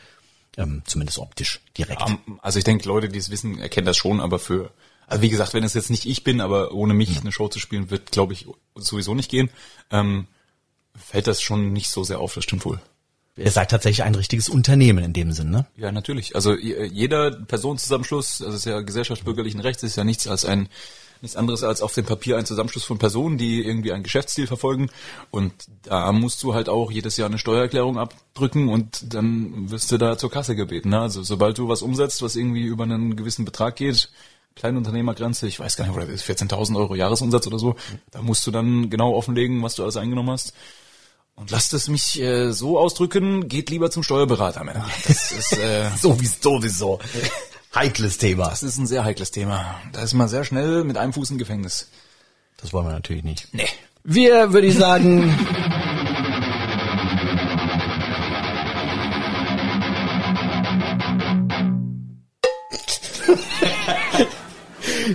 ähm, 0.57 0.83
zumindest 0.85 1.19
optisch 1.19 1.61
direkt. 1.77 2.01
Um, 2.01 2.39
also 2.41 2.59
ich 2.59 2.65
denke, 2.65 2.87
Leute, 2.87 3.09
die 3.09 3.19
es 3.19 3.29
wissen, 3.29 3.59
erkennen 3.59 3.85
das 3.85 3.97
schon, 3.97 4.21
aber 4.21 4.39
für, 4.39 4.71
also 5.07 5.21
wie 5.21 5.29
gesagt, 5.29 5.53
wenn 5.53 5.63
es 5.63 5.73
jetzt 5.73 5.89
nicht 5.89 6.05
ich 6.05 6.23
bin, 6.23 6.39
aber 6.39 6.73
ohne 6.73 6.93
mich 6.93 7.15
ja. 7.15 7.21
eine 7.21 7.31
Show 7.31 7.49
zu 7.49 7.59
spielen, 7.59 7.89
wird, 7.89 8.11
glaube 8.11 8.33
ich, 8.33 8.47
sowieso 8.75 9.13
nicht 9.15 9.29
gehen, 9.29 9.49
ähm, 9.91 10.27
fällt 10.95 11.27
das 11.27 11.41
schon 11.41 11.73
nicht 11.73 11.89
so 11.89 12.03
sehr 12.03 12.19
auf, 12.19 12.33
das 12.33 12.45
stimmt 12.45 12.65
wohl. 12.65 12.81
Ihr 13.35 13.51
seid 13.51 13.71
tatsächlich 13.71 14.03
ein 14.03 14.15
richtiges 14.15 14.49
Unternehmen 14.49 15.03
in 15.03 15.13
dem 15.13 15.31
Sinn, 15.31 15.49
ne? 15.49 15.65
Ja, 15.77 15.93
natürlich. 15.93 16.35
Also 16.35 16.55
jeder 16.55 17.31
Personenzusammenschluss, 17.31 18.41
also 18.41 18.53
es 18.53 18.59
ist 18.59 18.65
ja 18.65 18.81
gesellschaftsbürgerlichen 18.81 19.61
Rechts, 19.61 19.81
ist 19.83 19.95
ja 19.95 20.03
nichts 20.03 20.27
als 20.27 20.43
ein 20.43 20.67
nichts 21.21 21.37
anderes 21.37 21.63
als 21.63 21.81
auf 21.81 21.93
dem 21.93 22.05
Papier 22.05 22.37
ein 22.37 22.45
Zusammenschluss 22.45 22.83
von 22.83 22.97
Personen, 22.97 23.37
die 23.37 23.63
irgendwie 23.65 23.91
ein 23.91 24.03
Geschäftsziel 24.03 24.47
verfolgen. 24.47 24.89
Und 25.31 25.53
da 25.83 26.11
musst 26.11 26.43
du 26.43 26.53
halt 26.53 26.69
auch 26.69 26.91
jedes 26.91 27.17
Jahr 27.17 27.27
eine 27.27 27.37
Steuererklärung 27.37 27.97
abdrücken 27.97 28.69
und 28.69 29.13
dann 29.13 29.69
wirst 29.71 29.91
du 29.91 29.97
da 29.97 30.17
zur 30.17 30.31
Kasse 30.31 30.55
gebeten. 30.55 30.89
Ne? 30.89 30.99
Also 30.99 31.23
sobald 31.23 31.57
du 31.57 31.67
was 31.67 31.81
umsetzt, 31.81 32.21
was 32.21 32.35
irgendwie 32.35 32.63
über 32.63 32.83
einen 32.83 33.15
gewissen 33.15 33.45
Betrag 33.45 33.75
geht, 33.75 34.09
Kleinunternehmergrenze, 34.55 35.47
ich 35.47 35.59
weiß 35.59 35.77
gar 35.77 35.85
nicht, 35.85 35.95
oder 35.95 36.05
14.000 36.05 36.75
Euro 36.75 36.95
Jahresumsatz 36.95 37.47
oder 37.47 37.59
so, 37.59 37.75
da 38.11 38.21
musst 38.21 38.45
du 38.45 38.51
dann 38.51 38.89
genau 38.89 39.13
offenlegen, 39.15 39.63
was 39.63 39.75
du 39.75 39.83
alles 39.83 39.95
eingenommen 39.95 40.31
hast. 40.31 40.53
Und 41.39 41.51
lasst 41.51 41.73
es 41.73 41.87
mich 41.87 42.19
äh, 42.19 42.51
so 42.51 42.77
ausdrücken, 42.77 43.47
geht 43.47 43.69
lieber 43.69 43.89
zum 43.89 44.03
Steuerberater, 44.03 44.65
Männer. 44.65 44.85
Das 45.07 45.31
ist 45.31 45.57
äh, 45.57 45.89
sowieso, 45.97 46.59
sowieso. 46.59 46.99
Heikles 47.75 48.17
Thema. 48.17 48.49
Das 48.49 48.63
ist 48.63 48.77
ein 48.77 48.87
sehr 48.87 49.03
heikles 49.03 49.29
Thema. 49.31 49.79
Da 49.91 50.01
ist 50.01 50.15
man 50.15 50.27
sehr 50.27 50.43
schnell 50.43 50.83
mit 50.83 50.97
einem 50.97 51.13
Fuß 51.13 51.29
im 51.31 51.37
Gefängnis. 51.37 51.87
Das 52.57 52.73
wollen 52.73 52.87
wir 52.87 52.93
natürlich 52.93 53.23
nicht. 53.23 53.47
Nee. 53.53 53.67
Wir, 54.03 54.53
würde 54.53 54.67
ich 54.67 54.75
sagen, 54.75 55.29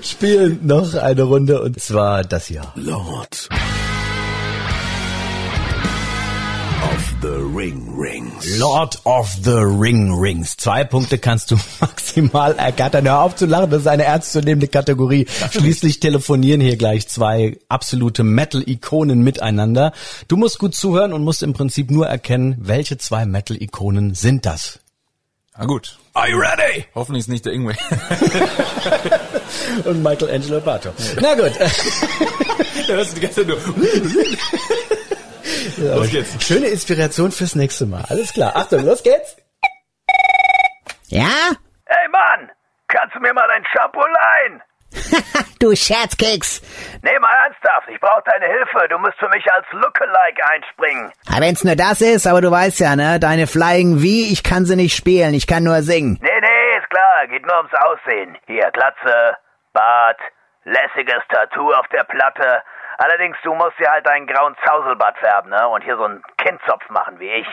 spielen 0.02 0.64
noch 0.64 0.94
eine 0.94 1.22
Runde 1.22 1.60
und 1.60 1.80
zwar 1.80 2.22
das 2.22 2.46
hier. 2.46 2.72
Lord 2.76 3.48
Ring 7.54 7.94
Rings. 7.96 8.58
Lord 8.58 9.00
of 9.04 9.32
the 9.44 9.60
Ring 9.62 10.12
Rings. 10.12 10.56
Zwei 10.56 10.82
Punkte 10.82 11.18
kannst 11.18 11.52
du 11.52 11.56
maximal 11.80 12.56
ergattern. 12.56 13.04
Hör 13.04 13.20
auf 13.20 13.36
zu 13.36 13.46
lachen, 13.46 13.70
das 13.70 13.82
ist 13.82 13.86
eine 13.86 14.02
ernstzunehmende 14.02 14.66
Kategorie. 14.66 15.26
Schließlich 15.52 16.00
telefonieren 16.00 16.60
hier 16.60 16.76
gleich 16.76 17.06
zwei 17.06 17.56
absolute 17.68 18.24
Metal-Ikonen 18.24 19.22
miteinander. 19.22 19.92
Du 20.26 20.36
musst 20.36 20.58
gut 20.58 20.74
zuhören 20.74 21.12
und 21.12 21.22
musst 21.22 21.44
im 21.44 21.52
Prinzip 21.52 21.92
nur 21.92 22.08
erkennen, 22.08 22.56
welche 22.58 22.98
zwei 22.98 23.24
Metal-Ikonen 23.24 24.14
sind 24.14 24.46
das. 24.46 24.80
Na 25.56 25.64
gut. 25.66 25.96
Are 26.14 26.28
you 26.28 26.36
ready? 26.36 26.86
Hoffentlich 26.96 27.20
ist 27.20 27.28
nicht 27.28 27.44
der 27.44 27.52
Ingwe. 27.52 27.76
und 29.84 30.02
Michelangelo 30.02 30.60
Bato. 30.60 30.88
Na 31.20 31.34
gut. 31.34 31.52
da 32.88 32.94
hörst 32.94 33.12
du 33.12 33.14
die 33.14 33.20
ganze 33.20 33.46
Zeit 33.46 33.46
nur. 33.46 33.58
Los 35.76 36.10
geht's. 36.10 36.46
Schöne 36.46 36.66
Inspiration 36.66 37.32
fürs 37.32 37.54
nächste 37.54 37.86
Mal. 37.86 38.04
Alles 38.08 38.32
klar. 38.32 38.54
Achtung, 38.54 38.84
los 38.84 39.02
geht's. 39.02 39.36
Ja? 41.08 41.28
Hey 41.86 42.08
Mann, 42.10 42.50
kannst 42.88 43.14
du 43.14 43.20
mir 43.20 43.32
mal 43.32 43.48
ein 43.50 43.64
Shampoo 43.72 44.00
leihen? 44.00 44.62
du 45.60 45.74
Scherzkeks. 45.74 46.62
Nee, 47.02 47.18
mal 47.20 47.34
ernsthaft, 47.44 47.88
ich 47.88 48.00
brauche 48.00 48.22
deine 48.24 48.46
Hilfe. 48.46 48.88
Du 48.88 48.98
musst 48.98 49.18
für 49.18 49.28
mich 49.28 49.44
als 49.52 49.66
Lookalike 49.72 50.42
einspringen. 50.50 51.12
Ja, 51.28 51.40
wenn's 51.40 51.64
nur 51.64 51.76
das 51.76 52.00
ist, 52.00 52.26
aber 52.26 52.40
du 52.40 52.50
weißt 52.50 52.80
ja, 52.80 52.96
ne? 52.96 53.18
Deine 53.20 53.46
Flying 53.46 54.00
wie, 54.02 54.32
ich 54.32 54.42
kann 54.42 54.64
sie 54.64 54.76
nicht 54.76 54.96
spielen, 54.96 55.34
ich 55.34 55.46
kann 55.46 55.64
nur 55.64 55.82
singen. 55.82 56.18
Nee, 56.22 56.40
nee, 56.40 56.78
ist 56.78 56.88
klar, 56.90 57.26
geht 57.28 57.44
nur 57.46 57.56
ums 57.58 57.74
Aussehen. 57.74 58.36
Hier, 58.46 58.70
Glatze, 58.72 59.36
Bart, 59.72 60.18
lässiges 60.64 61.22
Tattoo 61.28 61.72
auf 61.72 61.86
der 61.88 62.04
Platte. 62.04 62.62
Allerdings, 62.98 63.36
du 63.42 63.54
musst 63.54 63.78
dir 63.78 63.90
halt 63.90 64.06
deinen 64.06 64.26
grauen 64.26 64.54
Zauselbart 64.66 65.16
färben, 65.18 65.50
ne? 65.50 65.68
Und 65.68 65.82
hier 65.84 65.96
so 65.96 66.04
einen 66.04 66.22
Kindzopf 66.38 66.88
machen 66.90 67.18
wie 67.18 67.30
ich. 67.30 67.46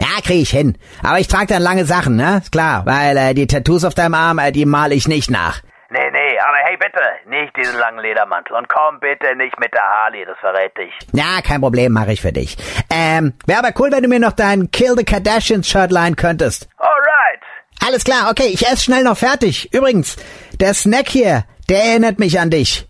Ja, 0.00 0.20
krieg 0.22 0.42
ich 0.42 0.50
hin. 0.50 0.76
Aber 1.02 1.18
ich 1.18 1.28
trage 1.28 1.46
dann 1.46 1.62
lange 1.62 1.84
Sachen, 1.84 2.16
ne? 2.16 2.38
Ist 2.42 2.52
klar, 2.52 2.84
weil 2.86 3.16
äh, 3.16 3.34
die 3.34 3.46
Tattoos 3.46 3.84
auf 3.84 3.94
deinem 3.94 4.14
Arm, 4.14 4.38
äh, 4.38 4.52
die 4.52 4.66
male 4.66 4.94
ich 4.94 5.08
nicht 5.08 5.30
nach. 5.30 5.60
Nee, 5.90 6.10
nee, 6.10 6.38
aber 6.40 6.56
hey, 6.64 6.76
bitte, 6.76 7.00
nicht 7.26 7.56
diesen 7.56 7.78
langen 7.78 8.00
Ledermantel. 8.00 8.56
Und 8.56 8.68
komm 8.68 8.98
bitte 8.98 9.36
nicht 9.36 9.58
mit 9.60 9.72
der 9.72 9.82
Harley, 9.82 10.24
das 10.24 10.36
verrät 10.38 10.76
dich. 10.76 10.92
Ja, 11.12 11.40
kein 11.40 11.60
Problem, 11.60 11.92
mache 11.92 12.12
ich 12.12 12.20
für 12.20 12.32
dich. 12.32 12.56
Ähm, 12.90 13.34
wäre 13.46 13.60
aber 13.60 13.72
cool, 13.78 13.92
wenn 13.92 14.02
du 14.02 14.08
mir 14.08 14.18
noch 14.18 14.32
dein 14.32 14.72
Kill 14.72 14.96
the 14.96 15.04
Kardashians 15.04 15.68
Shirt 15.68 15.92
leihen 15.92 16.16
könntest. 16.16 16.68
Alright. 16.78 17.42
Alles 17.86 18.02
klar, 18.02 18.30
okay, 18.30 18.48
ich 18.52 18.66
esse 18.66 18.82
schnell 18.84 19.04
noch 19.04 19.16
fertig. 19.16 19.72
Übrigens, 19.72 20.16
der 20.58 20.74
Snack 20.74 21.08
hier, 21.08 21.44
der 21.68 21.84
erinnert 21.84 22.18
mich 22.18 22.40
an 22.40 22.50
dich. 22.50 22.88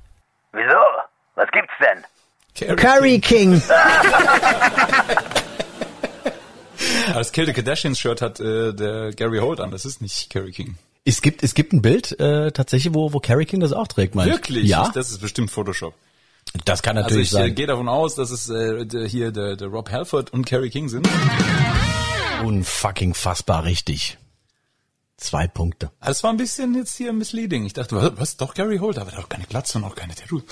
Wieso? 0.53 0.79
Was 1.35 1.49
gibt's 1.53 1.75
denn? 1.81 2.05
Curry, 2.55 2.77
Curry 2.77 3.21
King. 3.21 3.61
King. 3.61 3.63
das 7.13 7.33
Kill 7.33 7.47
the 7.47 7.53
Kardashians 7.53 7.99
Shirt 7.99 8.23
hat 8.23 8.41
äh, 8.41 8.73
der 8.73 9.13
Gary 9.13 9.39
Holt 9.39 9.61
an, 9.61 9.71
das 9.71 9.85
ist 9.85 10.01
nicht 10.01 10.31
Curry 10.31 10.53
King. 10.53 10.77
Es 11.05 11.21
gibt, 11.21 11.43
es 11.43 11.55
gibt 11.55 11.73
ein 11.73 11.83
Bild 11.83 12.19
äh, 12.19 12.51
tatsächlich, 12.53 12.95
wo, 12.95 13.13
wo 13.13 13.21
Carrie 13.21 13.45
King 13.45 13.61
das 13.61 13.73
auch 13.73 13.89
trägt, 13.89 14.15
meinst 14.15 14.33
Wirklich? 14.33 14.69
Ja. 14.69 14.91
Das 14.95 15.11
ist 15.11 15.21
bestimmt 15.21 15.51
Photoshop. 15.51 15.95
Das 16.65 16.83
kann 16.83 16.97
natürlich 16.97 17.29
also 17.29 17.39
ich, 17.39 17.43
sein. 17.43 17.51
Ich 17.51 17.57
gehe 17.57 17.67
davon 17.67 17.89
aus, 17.89 18.15
dass 18.15 18.31
es 18.31 18.49
äh, 18.49 18.87
der, 18.87 19.07
hier 19.07 19.33
der, 19.33 19.57
der 19.57 19.69
Rob 19.69 19.91
Halford 19.91 20.33
und 20.33 20.47
Carrie 20.47 20.71
King 20.71 20.89
sind. 20.89 21.09
Unfucking 22.43 23.15
fassbar 23.15 23.65
richtig. 23.65 24.19
Zwei 25.17 25.47
Punkte. 25.47 25.91
Also 26.01 26.13
es 26.13 26.23
war 26.23 26.31
ein 26.31 26.37
bisschen 26.37 26.75
jetzt 26.75 26.97
hier 26.97 27.13
misleading. 27.13 27.65
Ich 27.65 27.73
dachte, 27.73 27.97
was, 27.97 28.13
was 28.17 28.37
doch 28.37 28.55
Gary 28.55 28.79
Holt, 28.79 28.99
aber 28.99 29.11
doch 29.11 29.29
keine 29.29 29.45
Glatze 29.45 29.79
und 29.79 29.85
auch 29.85 29.95
keine 29.95 30.15
Tattoos. 30.15 30.43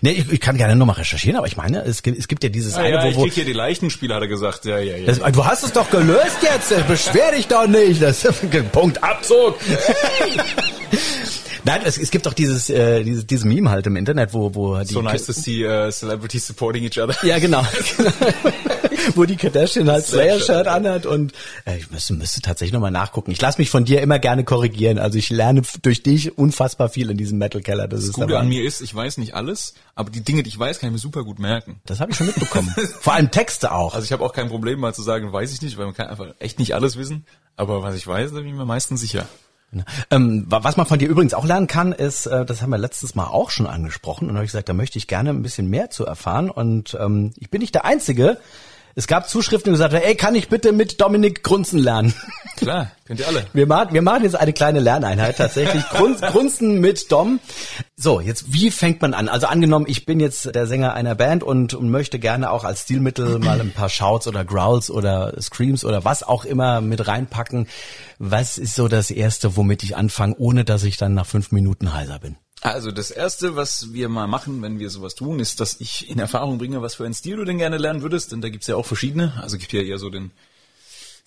Nee, 0.00 0.12
ich, 0.12 0.32
ich 0.32 0.40
kann 0.40 0.56
gerne 0.56 0.76
nochmal 0.76 0.96
recherchieren, 0.96 1.36
aber 1.36 1.46
ich 1.46 1.56
meine, 1.56 1.82
es 1.82 2.02
gibt, 2.02 2.18
es 2.18 2.28
gibt 2.28 2.44
ja 2.44 2.50
dieses 2.50 2.74
ja, 2.74 2.82
eine, 2.82 2.94
ja, 2.96 3.04
wo, 3.04 3.08
ich 3.08 3.16
wo 3.16 3.22
krieg 3.22 3.32
hier 3.34 3.44
die 3.44 3.52
leichten 3.52 3.90
Spiele, 3.90 4.14
hat 4.14 4.22
er 4.22 4.28
gesagt. 4.28 4.64
Ja, 4.64 4.78
ja, 4.78 4.96
ja. 4.96 5.06
Das, 5.06 5.18
du 5.18 5.44
hast 5.44 5.64
es 5.64 5.72
doch 5.72 5.90
gelöst 5.90 6.38
jetzt, 6.42 6.86
beschwer 6.86 7.32
dich 7.32 7.46
doch 7.48 7.66
nicht. 7.66 8.02
Das 8.02 8.26
Punkt 8.72 9.02
Abzug. 9.02 9.56
Nein, 11.64 11.80
es, 11.84 11.98
es 11.98 12.10
gibt 12.10 12.26
doch 12.26 12.34
dieses, 12.34 12.70
äh, 12.70 13.04
dieses, 13.04 13.26
dieses 13.26 13.44
Meme 13.44 13.70
halt 13.70 13.86
im 13.86 13.96
Internet, 13.96 14.34
wo, 14.34 14.54
wo 14.54 14.78
die 14.78 14.92
so 14.92 15.02
nice 15.02 15.26
to 15.26 15.32
see 15.32 15.66
uh, 15.66 15.90
celebrities 15.90 16.46
supporting 16.46 16.84
each 16.84 16.98
other. 16.98 17.14
Ja, 17.24 17.38
genau. 17.38 17.64
wo 19.14 19.24
die 19.24 19.36
Kardashian 19.36 19.90
halt 19.90 20.06
Slayer-Shirt 20.06 20.66
anhat 20.66 21.06
und 21.06 21.32
äh, 21.64 21.78
ich 21.78 21.90
müsste, 21.90 22.14
müsste 22.14 22.40
tatsächlich 22.40 22.72
nochmal 22.72 22.90
nachgucken. 22.90 23.30
Ich 23.30 23.40
lasse 23.40 23.60
mich 23.60 23.70
von 23.70 23.84
dir 23.84 24.00
immer 24.00 24.18
gerne 24.18 24.44
korrigieren. 24.44 24.98
Also 24.98 25.18
ich 25.18 25.30
lerne 25.30 25.62
durch 25.82 26.02
dich 26.02 26.36
unfassbar 26.36 26.88
viel 26.88 27.10
in 27.10 27.16
diesem 27.16 27.38
Metal-Keller. 27.38 27.88
Das, 27.88 28.00
das 28.00 28.08
ist 28.10 28.14
Gute 28.14 28.38
an 28.38 28.48
mir 28.48 28.64
ist, 28.64 28.80
ich 28.80 28.94
weiß 28.94 29.18
nicht 29.18 29.34
alles, 29.34 29.74
aber 29.94 30.10
die 30.10 30.22
Dinge, 30.22 30.42
die 30.42 30.48
ich 30.48 30.58
weiß, 30.58 30.78
kann 30.78 30.88
ich 30.88 30.92
mir 30.92 30.98
super 30.98 31.24
gut 31.24 31.38
merken. 31.38 31.80
Das 31.86 32.00
habe 32.00 32.10
ich 32.10 32.16
schon 32.16 32.26
mitbekommen. 32.26 32.74
Vor 33.00 33.14
allem 33.14 33.30
Texte 33.30 33.72
auch. 33.72 33.94
Also 33.94 34.04
ich 34.04 34.12
habe 34.12 34.24
auch 34.24 34.32
kein 34.32 34.48
Problem 34.48 34.80
mal 34.80 34.94
zu 34.94 35.02
sagen, 35.02 35.32
weiß 35.32 35.52
ich 35.52 35.62
nicht, 35.62 35.78
weil 35.78 35.86
man 35.86 35.94
kann 35.94 36.08
einfach 36.08 36.34
echt 36.38 36.58
nicht 36.58 36.74
alles 36.74 36.96
wissen. 36.96 37.24
Aber 37.56 37.82
was 37.82 37.96
ich 37.96 38.06
weiß, 38.06 38.32
da 38.32 38.38
bin 38.38 38.48
ich 38.48 38.54
mir 38.54 38.64
meistens 38.64 39.00
sicher. 39.00 39.26
Ähm, 40.10 40.44
was 40.48 40.76
man 40.76 40.86
von 40.86 40.98
dir 40.98 41.08
übrigens 41.08 41.34
auch 41.34 41.44
lernen 41.44 41.66
kann, 41.66 41.92
ist, 41.92 42.26
äh, 42.26 42.44
das 42.44 42.62
haben 42.62 42.70
wir 42.70 42.78
letztes 42.78 43.14
Mal 43.14 43.26
auch 43.26 43.50
schon 43.50 43.66
angesprochen 43.66 44.28
und 44.28 44.34
habe 44.34 44.44
ich 44.44 44.52
gesagt, 44.52 44.68
da 44.68 44.74
möchte 44.74 44.98
ich 44.98 45.06
gerne 45.06 45.30
ein 45.30 45.42
bisschen 45.42 45.68
mehr 45.68 45.90
zu 45.90 46.04
erfahren 46.04 46.50
und 46.50 46.96
ähm, 47.00 47.32
ich 47.38 47.50
bin 47.50 47.60
nicht 47.60 47.74
der 47.74 47.84
Einzige. 47.84 48.38
Es 48.94 49.06
gab 49.06 49.28
Zuschriften, 49.28 49.70
die 49.70 49.74
gesagt 49.74 49.94
haben, 49.94 50.02
ey, 50.02 50.14
kann 50.14 50.34
ich 50.34 50.48
bitte 50.48 50.72
mit 50.72 51.00
Dominik 51.00 51.42
Grunzen 51.42 51.78
lernen? 51.78 52.14
Klar, 52.56 52.90
könnt 53.06 53.20
ihr 53.20 53.26
alle. 53.26 53.46
Wir 53.52 53.66
machen, 53.66 53.94
wir 53.94 54.02
machen 54.02 54.24
jetzt 54.24 54.36
eine 54.36 54.52
kleine 54.52 54.80
Lerneinheit 54.80 55.38
tatsächlich. 55.38 55.82
Grunz, 55.88 56.20
Grunzen 56.20 56.80
mit 56.80 57.10
Dom. 57.10 57.40
So, 57.96 58.20
jetzt, 58.20 58.52
wie 58.52 58.70
fängt 58.70 59.00
man 59.00 59.14
an? 59.14 59.28
Also 59.28 59.46
angenommen, 59.46 59.86
ich 59.88 60.04
bin 60.04 60.20
jetzt 60.20 60.54
der 60.54 60.66
Sänger 60.66 60.92
einer 60.92 61.14
Band 61.14 61.42
und, 61.42 61.74
und 61.74 61.90
möchte 61.90 62.18
gerne 62.18 62.50
auch 62.50 62.64
als 62.64 62.82
Stilmittel 62.82 63.38
mal 63.38 63.60
ein 63.60 63.72
paar 63.72 63.88
Shouts 63.88 64.28
oder 64.28 64.44
Growls 64.44 64.90
oder 64.90 65.34
Screams 65.40 65.84
oder 65.84 66.04
was 66.04 66.22
auch 66.22 66.44
immer 66.44 66.80
mit 66.80 67.08
reinpacken. 67.08 67.68
Was 68.18 68.58
ist 68.58 68.74
so 68.74 68.88
das 68.88 69.10
Erste, 69.10 69.56
womit 69.56 69.82
ich 69.82 69.96
anfange, 69.96 70.36
ohne 70.38 70.64
dass 70.64 70.84
ich 70.84 70.96
dann 70.98 71.14
nach 71.14 71.26
fünf 71.26 71.50
Minuten 71.50 71.94
heiser 71.94 72.18
bin? 72.18 72.36
Also 72.62 72.92
das 72.92 73.10
erste, 73.10 73.56
was 73.56 73.92
wir 73.92 74.08
mal 74.08 74.28
machen, 74.28 74.62
wenn 74.62 74.78
wir 74.78 74.88
sowas 74.88 75.16
tun, 75.16 75.40
ist, 75.40 75.58
dass 75.58 75.80
ich 75.80 76.08
in 76.08 76.20
Erfahrung 76.20 76.58
bringe, 76.58 76.80
was 76.80 76.94
für 76.94 77.04
einen 77.04 77.12
Stil 77.12 77.36
du 77.36 77.44
denn 77.44 77.58
gerne 77.58 77.76
lernen 77.76 78.02
würdest. 78.02 78.30
Denn 78.30 78.40
da 78.40 78.50
gibt's 78.50 78.68
ja 78.68 78.76
auch 78.76 78.86
verschiedene. 78.86 79.32
Also 79.42 79.58
gibt 79.58 79.72
ja 79.72 79.82
eher 79.82 79.98
so 79.98 80.10
den 80.10 80.30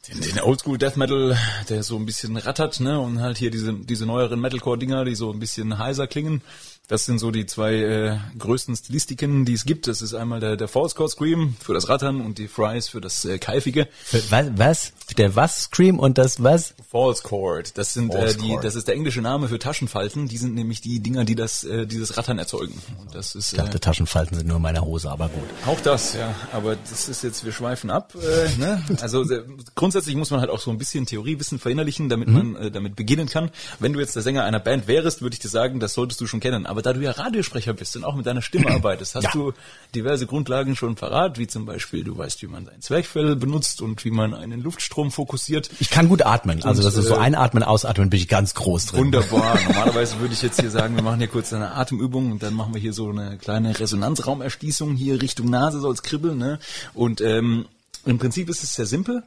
den, 0.08 0.22
den 0.22 0.40
Oldschool 0.40 0.78
Death 0.78 0.98
Metal, 0.98 1.38
der 1.68 1.84
so 1.84 1.98
ein 1.98 2.06
bisschen 2.06 2.38
rattert, 2.38 2.80
ne? 2.80 3.00
Und 3.00 3.20
halt 3.20 3.38
hier 3.38 3.52
diese 3.52 3.74
diese 3.74 4.06
neueren 4.06 4.40
Metalcore-Dinger, 4.40 5.04
die 5.04 5.16
so 5.16 5.32
ein 5.32 5.40
bisschen 5.40 5.78
heiser 5.78 6.08
klingen. 6.08 6.42
Das 6.88 7.06
sind 7.06 7.20
so 7.20 7.32
die 7.32 7.46
zwei 7.46 7.74
äh, 7.74 8.18
größten 8.38 8.76
Stilistiken, 8.76 9.46
die 9.46 9.54
es 9.54 9.66
gibt. 9.66 9.88
Das 9.88 10.02
ist 10.02 10.14
einmal 10.14 10.40
der, 10.40 10.56
der 10.56 10.68
False 10.68 10.96
Chord 10.96 11.12
Scream 11.12 11.56
für 11.60 11.74
das 11.74 11.90
Rattern 11.90 12.22
und 12.22 12.38
die 12.38 12.48
Fries 12.48 12.90
für 12.90 13.02
das 13.02 13.26
äh, 13.26 13.40
Keifige. 13.40 13.88
Was, 14.30 14.46
was? 14.56 14.94
Der 15.18 15.36
was 15.36 15.64
Scream 15.64 16.00
und 16.00 16.18
das 16.18 16.44
was? 16.44 16.76
False 16.90 17.24
Chord. 17.24 17.78
Das 17.78 17.94
sind 17.94 18.14
äh, 18.14 18.36
die, 18.36 18.58
das 18.62 18.76
ist 18.76 18.88
der 18.88 18.96
englische 18.96 19.22
Name 19.22 19.48
für 19.48 19.58
Taschenfalten. 19.58 20.28
Die 20.28 20.38
sind 20.38 20.54
nämlich 20.54 20.82
die 20.82 21.00
Dinger, 21.00 21.26
die 21.26 21.36
das, 21.36 21.64
äh, 21.64 21.88
dieses 21.88 22.18
Rattern 22.18 22.38
erzeugen. 22.38 22.80
Und 23.00 23.16
das 23.16 23.34
ist 23.34 23.54
Ich 23.54 23.58
dachte, 23.58 23.78
äh, 23.78 23.80
Taschenfalten 23.80 24.38
sind 24.38 24.48
nur 24.48 24.58
in 24.58 24.64
meiner 24.64 24.82
Hose, 24.82 25.10
aber 25.10 25.30
gut. 25.30 25.44
auch 25.66 25.80
das, 25.82 26.14
ja. 26.14 26.36
Aber 26.52 26.76
das 26.76 27.10
ist 27.10 27.24
jetzt, 27.24 27.44
wir 27.44 27.52
schweifen 27.52 27.90
ab. 27.90 28.14
Äh, 28.16 28.60
ne? 28.60 28.84
Also 29.02 29.24
äh, 29.24 29.44
grundsätzlich 29.74 30.16
muss 30.16 30.32
man 30.32 30.40
halt 30.40 30.50
auch 30.50 30.60
so 30.60 30.72
ein 30.72 30.78
bisschen 30.78 31.06
Theoriewissen 31.06 31.60
verinnerlichen, 31.60 32.10
damit 32.10 32.28
man 32.28 32.56
äh, 32.56 32.72
damit 32.72 32.96
beginnen 32.96 33.28
kann. 33.28 33.50
Wenn 33.80 33.94
du 33.94 34.00
jetzt 34.00 34.16
der 34.16 34.24
Sänger 34.24 34.44
einer 34.44 34.60
Band 34.60 34.88
wärst, 34.88 35.22
würde 35.22 35.34
ich 35.34 35.40
dir 35.40 35.50
sagen, 35.50 35.80
das 35.80 35.94
solltest 35.94 36.22
du 36.22 36.28
schon 36.28 36.40
kennen. 36.40 36.66
Aber 36.66 36.75
da 36.82 36.94
du 36.94 37.02
ja 37.02 37.12
Radiosprecher 37.12 37.74
bist 37.74 37.96
und 37.96 38.04
auch 38.04 38.16
mit 38.16 38.26
deiner 38.26 38.42
Stimme 38.42 38.70
arbeitest, 38.72 39.16
hast 39.16 39.24
Ja. 39.26 39.32
du 39.32 39.54
diverse 39.94 40.26
Grundlagen 40.28 40.76
schon 40.76 40.96
parat, 40.96 41.38
wie 41.38 41.48
zum 41.48 41.66
Beispiel, 41.66 42.04
du 42.04 42.18
weißt, 42.18 42.42
wie 42.42 42.48
man 42.48 42.68
ein 42.70 42.82
Zwerchfell 42.82 43.36
benutzt 43.36 43.82
und 43.82 44.04
wie 44.06 44.12
man 44.12 44.34
einen 44.34 44.62
Luftstrom 44.62 45.12
fokussiert. 45.12 45.70
Ich 45.80 45.90
kann 45.90 46.10
gut 46.10 46.26
atmen. 46.26 46.64
Also 46.64 46.82
das 46.84 46.96
ist 46.96 47.08
so 47.08 47.16
äh, 47.16 47.20
einatmen, 47.20 47.64
ausatmen, 47.64 48.10
bin 48.10 48.20
ich 48.20 48.28
ganz 48.28 48.54
groß 48.54 48.88
drin. 48.88 49.00
Wunderbar. 49.06 49.58
Normalerweise 49.68 50.20
würde 50.20 50.34
ich 50.34 50.42
jetzt 50.42 50.60
hier 50.60 50.72
sagen, 50.72 50.96
wir 50.96 51.04
machen 51.04 51.20
hier 51.20 51.28
kurz 51.28 51.54
eine 51.54 51.72
Atemübung 51.72 52.32
und 52.32 52.44
dann 52.44 52.54
machen 52.54 52.74
wir 52.74 52.82
hier 52.82 52.94
so 52.94 53.10
eine 53.10 53.38
kleine 53.38 53.80
Resonanzraumerschließung 53.80 54.96
hier 54.96 55.22
Richtung 55.22 55.50
Nase 55.50 55.80
soll 55.80 55.94
es 55.94 56.04
kribbeln. 56.04 56.38
Ne? 56.38 56.60
Und 56.94 57.22
ähm, 57.22 57.66
im 58.06 58.20
Prinzip 58.20 58.50
ist 58.50 58.64
es 58.64 58.76
sehr 58.76 58.86
simpel. 58.86 59.24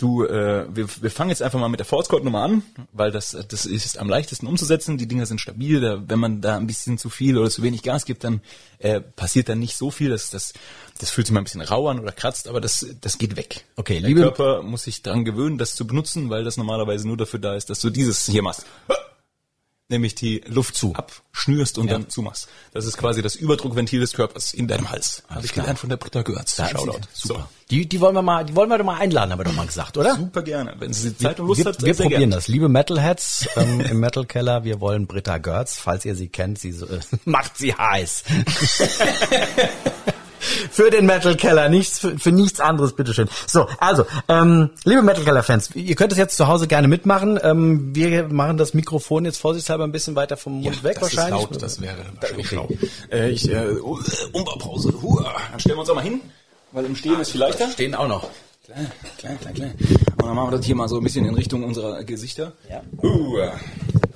Du, 0.00 0.24
äh, 0.24 0.64
wir, 0.74 0.88
wir 1.02 1.10
fangen 1.10 1.28
jetzt 1.28 1.42
einfach 1.42 1.60
mal 1.60 1.68
mit 1.68 1.78
der 1.78 1.84
False 1.84 2.08
Chord 2.08 2.24
Nummer 2.24 2.40
an, 2.42 2.62
weil 2.94 3.10
das 3.10 3.36
das 3.48 3.66
ist 3.66 3.98
am 3.98 4.08
leichtesten 4.08 4.46
umzusetzen. 4.46 4.96
Die 4.96 5.06
Dinger 5.06 5.26
sind 5.26 5.42
stabil. 5.42 5.78
Da, 5.82 6.02
wenn 6.08 6.18
man 6.18 6.40
da 6.40 6.56
ein 6.56 6.66
bisschen 6.66 6.96
zu 6.96 7.10
viel 7.10 7.36
oder 7.36 7.50
zu 7.50 7.62
wenig 7.62 7.82
Gas 7.82 8.06
gibt, 8.06 8.24
dann 8.24 8.40
äh, 8.78 9.02
passiert 9.02 9.50
dann 9.50 9.58
nicht 9.58 9.76
so 9.76 9.90
viel. 9.90 10.08
Das 10.08 10.30
das 10.30 10.54
das 10.98 11.10
fühlt 11.10 11.26
sich 11.26 11.34
mal 11.34 11.42
ein 11.42 11.44
bisschen 11.44 11.60
rau 11.60 11.86
an 11.88 12.00
oder 12.00 12.12
kratzt, 12.12 12.48
aber 12.48 12.62
das 12.62 12.86
das 13.02 13.18
geht 13.18 13.36
weg. 13.36 13.66
Okay, 13.76 14.00
der 14.00 14.08
liebe- 14.08 14.22
Körper 14.22 14.62
muss 14.62 14.84
sich 14.84 15.02
daran 15.02 15.26
gewöhnen, 15.26 15.58
das 15.58 15.74
zu 15.74 15.86
benutzen, 15.86 16.30
weil 16.30 16.44
das 16.44 16.56
normalerweise 16.56 17.06
nur 17.06 17.18
dafür 17.18 17.38
da 17.40 17.54
ist, 17.54 17.68
dass 17.68 17.80
du 17.80 17.90
dieses 17.90 18.24
hier 18.24 18.42
machst 18.42 18.64
nämlich 19.90 20.14
die 20.14 20.42
Luft 20.46 20.74
zu 20.76 20.94
abschnürst 20.94 21.78
und 21.78 21.90
dann 21.90 22.08
zumachst. 22.08 22.48
Das 22.72 22.84
ist 22.86 22.96
quasi 22.96 23.22
das 23.22 23.34
Überdruckventil 23.34 24.00
des 24.00 24.12
Körpers 24.12 24.54
in 24.54 24.68
deinem 24.68 24.90
Hals. 24.90 25.22
Habe 25.28 25.44
ich 25.44 25.52
gelernt 25.52 25.78
von 25.78 25.90
der 25.90 25.96
Britta. 25.96 26.22
Da 26.22 26.30
ist 26.30 26.56
Shoutout. 26.56 27.00
Super. 27.12 27.48
Die, 27.70 27.88
die 27.88 28.00
wollen 28.00 28.14
wir 28.14 28.22
mal, 28.22 28.44
die 28.44 28.56
wollen 28.56 28.68
wir 28.68 28.78
doch 28.78 28.84
mal 28.84 28.98
einladen, 28.98 29.30
haben 29.32 29.38
wir 29.38 29.44
doch 29.44 29.54
mal 29.54 29.66
gesagt, 29.66 29.96
oder? 29.96 30.14
So, 30.14 30.22
super 30.22 30.42
gerne. 30.42 30.74
Wenn 30.78 30.92
Sie 30.92 31.16
Zeit 31.16 31.38
und 31.38 31.46
Lust 31.46 31.60
wir 31.60 31.66
hat, 31.66 31.82
wir 31.82 31.94
probieren 31.94 32.20
gerne. 32.20 32.34
das. 32.34 32.48
Liebe 32.48 32.68
Metalheads 32.68 33.48
ähm, 33.56 33.80
im 33.80 34.00
Metal 34.00 34.26
Keller, 34.26 34.64
wir 34.64 34.80
wollen 34.80 35.06
Britta 35.06 35.38
Görz, 35.38 35.78
falls 35.78 36.04
ihr 36.04 36.16
sie 36.16 36.28
kennt, 36.28 36.58
sie 36.58 36.72
so, 36.72 36.86
äh, 36.86 37.00
macht 37.24 37.56
sie 37.56 37.72
heiß. 37.74 38.24
für 40.40 40.90
den 40.90 41.06
Metal 41.06 41.36
Keller, 41.36 41.68
nichts 41.68 41.98
für, 41.98 42.18
für 42.18 42.32
nichts 42.32 42.60
anderes, 42.60 42.94
bitteschön. 42.94 43.28
So, 43.46 43.66
also, 43.78 44.04
ähm, 44.28 44.70
liebe 44.84 45.02
Metal 45.02 45.24
Keller 45.24 45.42
Fans, 45.42 45.70
ihr 45.74 45.94
könnt 45.94 46.12
es 46.12 46.18
jetzt 46.18 46.36
zu 46.36 46.48
Hause 46.48 46.66
gerne 46.66 46.88
mitmachen. 46.88 47.38
Ähm, 47.42 47.94
wir 47.94 48.28
machen 48.28 48.56
das 48.56 48.74
Mikrofon 48.74 49.24
jetzt 49.24 49.38
vorsichtshalber 49.38 49.84
ein 49.84 49.92
bisschen 49.92 50.16
weiter 50.16 50.36
vom 50.36 50.60
Mund 50.60 50.82
weg 50.82 50.94
das 50.94 51.02
wahrscheinlich. 51.02 51.42
Ist 51.42 51.50
laut, 51.50 51.62
das 51.62 51.80
wäre 51.80 51.96
wahrscheinlich 52.20 52.48
schlau. 52.48 52.68
Äh, 53.10 53.30
ich, 53.30 53.50
äh, 53.50 53.70
uh, 53.72 53.98
Umbaupause. 54.32 55.00
Hua. 55.02 55.34
Dann 55.50 55.60
stellen 55.60 55.76
wir 55.76 55.80
uns 55.80 55.90
auch 55.90 55.94
mal 55.94 56.04
hin, 56.04 56.20
weil 56.72 56.84
im 56.84 56.96
Stehen 56.96 57.20
ist 57.20 57.32
viel 57.32 57.40
leichter. 57.40 57.68
Stehen 57.70 57.94
auch 57.94 58.08
noch. 58.08 58.28
Klein, 58.64 58.92
klein, 59.18 59.40
klein, 59.40 59.54
klein. 59.54 59.74
Und 60.16 60.26
dann 60.26 60.34
machen 60.34 60.52
wir 60.52 60.56
das 60.58 60.66
hier 60.66 60.76
mal 60.76 60.88
so 60.88 60.98
ein 60.98 61.02
bisschen 61.02 61.26
in 61.26 61.34
Richtung 61.34 61.64
unserer 61.64 62.04
Gesichter. 62.04 62.52
Ja. 62.68 62.82
Hua. 63.02 63.52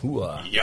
Hua. 0.03 0.41
Ja. 0.51 0.63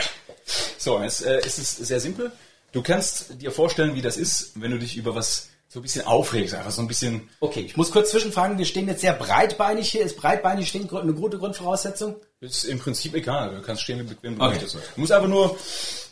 So, 0.78 1.00
jetzt 1.02 1.24
äh, 1.24 1.40
ist 1.40 1.58
es 1.58 1.76
sehr 1.76 2.00
simpel. 2.00 2.32
Du 2.72 2.82
kannst 2.82 3.40
dir 3.40 3.52
vorstellen, 3.52 3.94
wie 3.94 4.02
das 4.02 4.16
ist, 4.16 4.52
wenn 4.54 4.70
du 4.70 4.78
dich 4.78 4.96
über 4.96 5.14
was 5.14 5.48
so 5.72 5.78
ein 5.80 5.82
bisschen 5.82 6.04
aufregst, 6.06 6.54
einfach 6.54 6.70
so 6.70 6.82
ein 6.82 6.86
bisschen. 6.88 7.30
Okay, 7.40 7.60
ich 7.60 7.78
muss 7.78 7.90
kurz 7.90 8.10
zwischenfragen, 8.10 8.58
wir 8.58 8.66
stehen 8.66 8.88
jetzt 8.88 9.00
sehr 9.00 9.14
breitbeinig 9.14 9.90
hier. 9.90 10.02
Ist 10.02 10.18
breitbeinig 10.18 10.68
stehen 10.68 10.86
eine 10.94 11.14
gute 11.14 11.38
Grundvoraussetzung? 11.38 12.16
Ist 12.40 12.64
im 12.64 12.78
Prinzip 12.78 13.14
egal. 13.14 13.54
Du 13.54 13.62
kannst 13.62 13.80
stehen, 13.82 13.98
wie 14.00 14.02
bequem 14.02 14.36
du 14.36 14.42
Okay. 14.44 14.50
möchtest. 14.54 14.74
Du 14.74 15.00
musst 15.00 15.12
einfach 15.12 15.28
nur, 15.28 15.56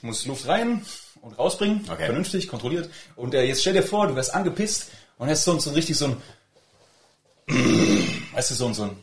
musst 0.01 0.25
Luft 0.27 0.49
rein 0.49 0.83
und 1.21 1.39
rausbringen, 1.39 1.85
Okay. 1.93 2.07
vernünftig, 2.07 2.49
kontrolliert. 2.49 2.89
Und 3.17 3.35
äh, 3.35 3.43
jetzt 3.45 3.61
stell 3.61 3.75
dir 3.75 3.83
vor, 3.83 4.07
du 4.07 4.17
wärst 4.17 4.33
angepisst 4.33 4.93
und 5.19 5.29
hast 5.29 5.45
so, 5.45 5.53
ein- 5.53 5.61
so 5.61 5.71
richtig 5.73 5.99
so 5.99 6.07
ein, 6.07 6.17
weißt 8.33 8.51
du, 8.53 8.55
so 8.55 8.67
ein, 8.67 8.75
so 8.75 8.83
ein, 8.85 8.97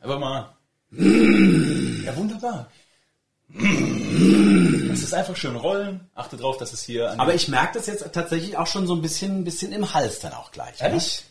einfach 0.00 0.18
mal, 0.18 0.54
ja 0.90 2.16
wunderbar. 2.16 2.70
Lass 3.54 5.02
es 5.02 5.12
einfach 5.12 5.36
schön 5.36 5.56
rollen. 5.56 6.00
Achte 6.14 6.36
drauf, 6.36 6.56
dass 6.56 6.72
es 6.72 6.82
hier 6.82 7.18
Aber 7.20 7.34
ich 7.34 7.48
merke 7.48 7.78
das 7.78 7.86
jetzt 7.86 8.04
tatsächlich 8.12 8.56
auch 8.56 8.66
schon 8.66 8.86
so 8.86 8.94
ein 8.94 9.02
bisschen, 9.02 9.40
ein 9.40 9.44
bisschen 9.44 9.72
im 9.72 9.92
Hals 9.92 10.20
dann 10.20 10.32
auch 10.32 10.50
gleich. 10.52 10.80
ne? 10.80 10.88
Ehrlich? 10.88 11.24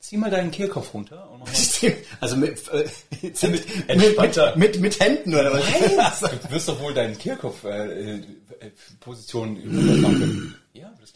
Zieh 0.00 0.16
mal 0.16 0.30
deinen 0.30 0.50
Kehlkopf 0.50 0.94
runter 0.94 1.28
Also 2.20 2.36
mit, 2.36 2.68
äh, 2.68 2.88
mit, 3.20 3.46
mit, 3.88 4.56
mit, 4.56 4.80
mit, 4.80 5.00
Händen 5.00 5.34
oder 5.34 5.52
was? 5.52 6.20
Du 6.42 6.50
wirst 6.50 6.68
doch 6.68 6.80
wohl 6.80 6.94
deinen 6.94 7.18
Kehlkopf 7.18 7.64
äh, 7.64 8.14
äh, 8.14 8.22
Position 9.00 10.54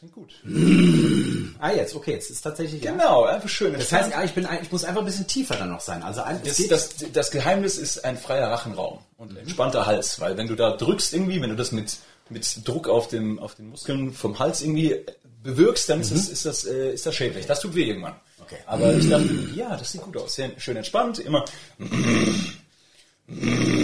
klingt 0.03 0.15
gut. 0.15 0.33
ah, 1.61 1.71
jetzt, 1.71 1.95
okay, 1.95 2.13
jetzt 2.13 2.31
ist 2.31 2.43
tatsächlich. 2.43 2.83
Ja. 2.83 2.93
Genau, 2.93 3.25
einfach 3.25 3.49
schön. 3.49 3.73
Das 3.75 3.93
heißt, 3.93 4.11
ja, 4.11 4.25
ich 4.25 4.33
bin, 4.33 4.49
ich 4.61 4.73
muss 4.73 4.85
einfach 4.85 5.03
ein 5.03 5.07
bisschen 5.07 5.27
tiefer 5.27 5.57
dann 5.57 5.71
noch 5.71 5.81
sein. 5.81 6.03
Also 6.03 6.23
ein, 6.23 6.41
das, 6.45 6.67
das, 6.69 6.91
das 7.13 7.31
Geheimnis 7.31 7.79
ist 7.79 8.05
ein 8.05 8.19
freier 8.19 8.51
Rachenraum 8.51 8.99
und 9.17 9.37
entspannter 9.37 9.87
Hals, 9.87 10.21
weil 10.21 10.37
wenn 10.37 10.49
du 10.49 10.57
da 10.57 10.77
drückst 10.77 11.15
irgendwie, 11.15 11.41
wenn 11.41 11.51
du 11.51 11.57
das 11.57 11.73
mit 11.73 11.97
mit 12.29 12.67
Druck 12.67 12.89
auf 12.89 13.09
dem 13.09 13.39
auf 13.39 13.57
den 13.57 13.69
Muskeln 13.69 14.13
vom 14.13 14.39
Hals 14.39 14.63
irgendwie 14.63 15.05
bewirkst, 15.43 15.89
dann 15.89 16.01
ist 16.01 16.13
das 16.13 16.29
ist 16.29 16.47
das 16.47 16.65
äh, 16.65 16.95
ist 16.95 17.07
das 17.07 17.15
schädlich. 17.15 17.47
Das 17.47 17.61
tut 17.61 17.75
weh 17.75 17.85
irgendwann. 17.85 18.15
Okay. 18.41 18.59
Aber 18.67 18.95
ich 18.95 19.09
dachte, 19.09 19.29
ja, 19.55 19.77
das 19.77 19.93
sieht 19.93 20.03
gut 20.03 20.17
aus, 20.17 20.35
sehr 20.35 20.51
schön 20.59 20.77
entspannt, 20.77 21.21
immer. 21.21 21.45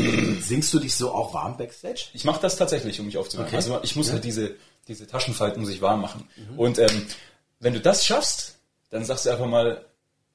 singst 0.49 0.73
du 0.75 0.79
dich 0.79 0.95
so 0.95 1.13
auch 1.13 1.35
warm 1.35 1.57
backstage? 1.57 2.07
Ich 2.15 2.25
mache 2.25 2.41
das 2.41 2.57
tatsächlich, 2.57 2.99
um 2.99 3.07
mich 3.07 3.17
aufzuwärmen. 3.17 3.49
Okay. 3.49 3.57
Also 3.57 3.81
ich 3.83 3.97
muss 3.97 4.11
halt 4.11 4.25
diese, 4.25 4.57
diese 4.89 5.07
Taschenfalten 5.07 5.61
muss 5.61 5.71
ich 5.71 5.81
warm 5.81 6.01
machen. 6.01 6.29
Und 6.57 6.79
ähm, 6.79 7.07
wenn 7.61 7.75
du 7.75 7.81
das 7.81 8.07
schaffst, 8.07 8.57
dann 8.91 9.05
sagst 9.05 9.27
du 9.27 9.31
einfach 9.31 9.47
mal 9.47 9.85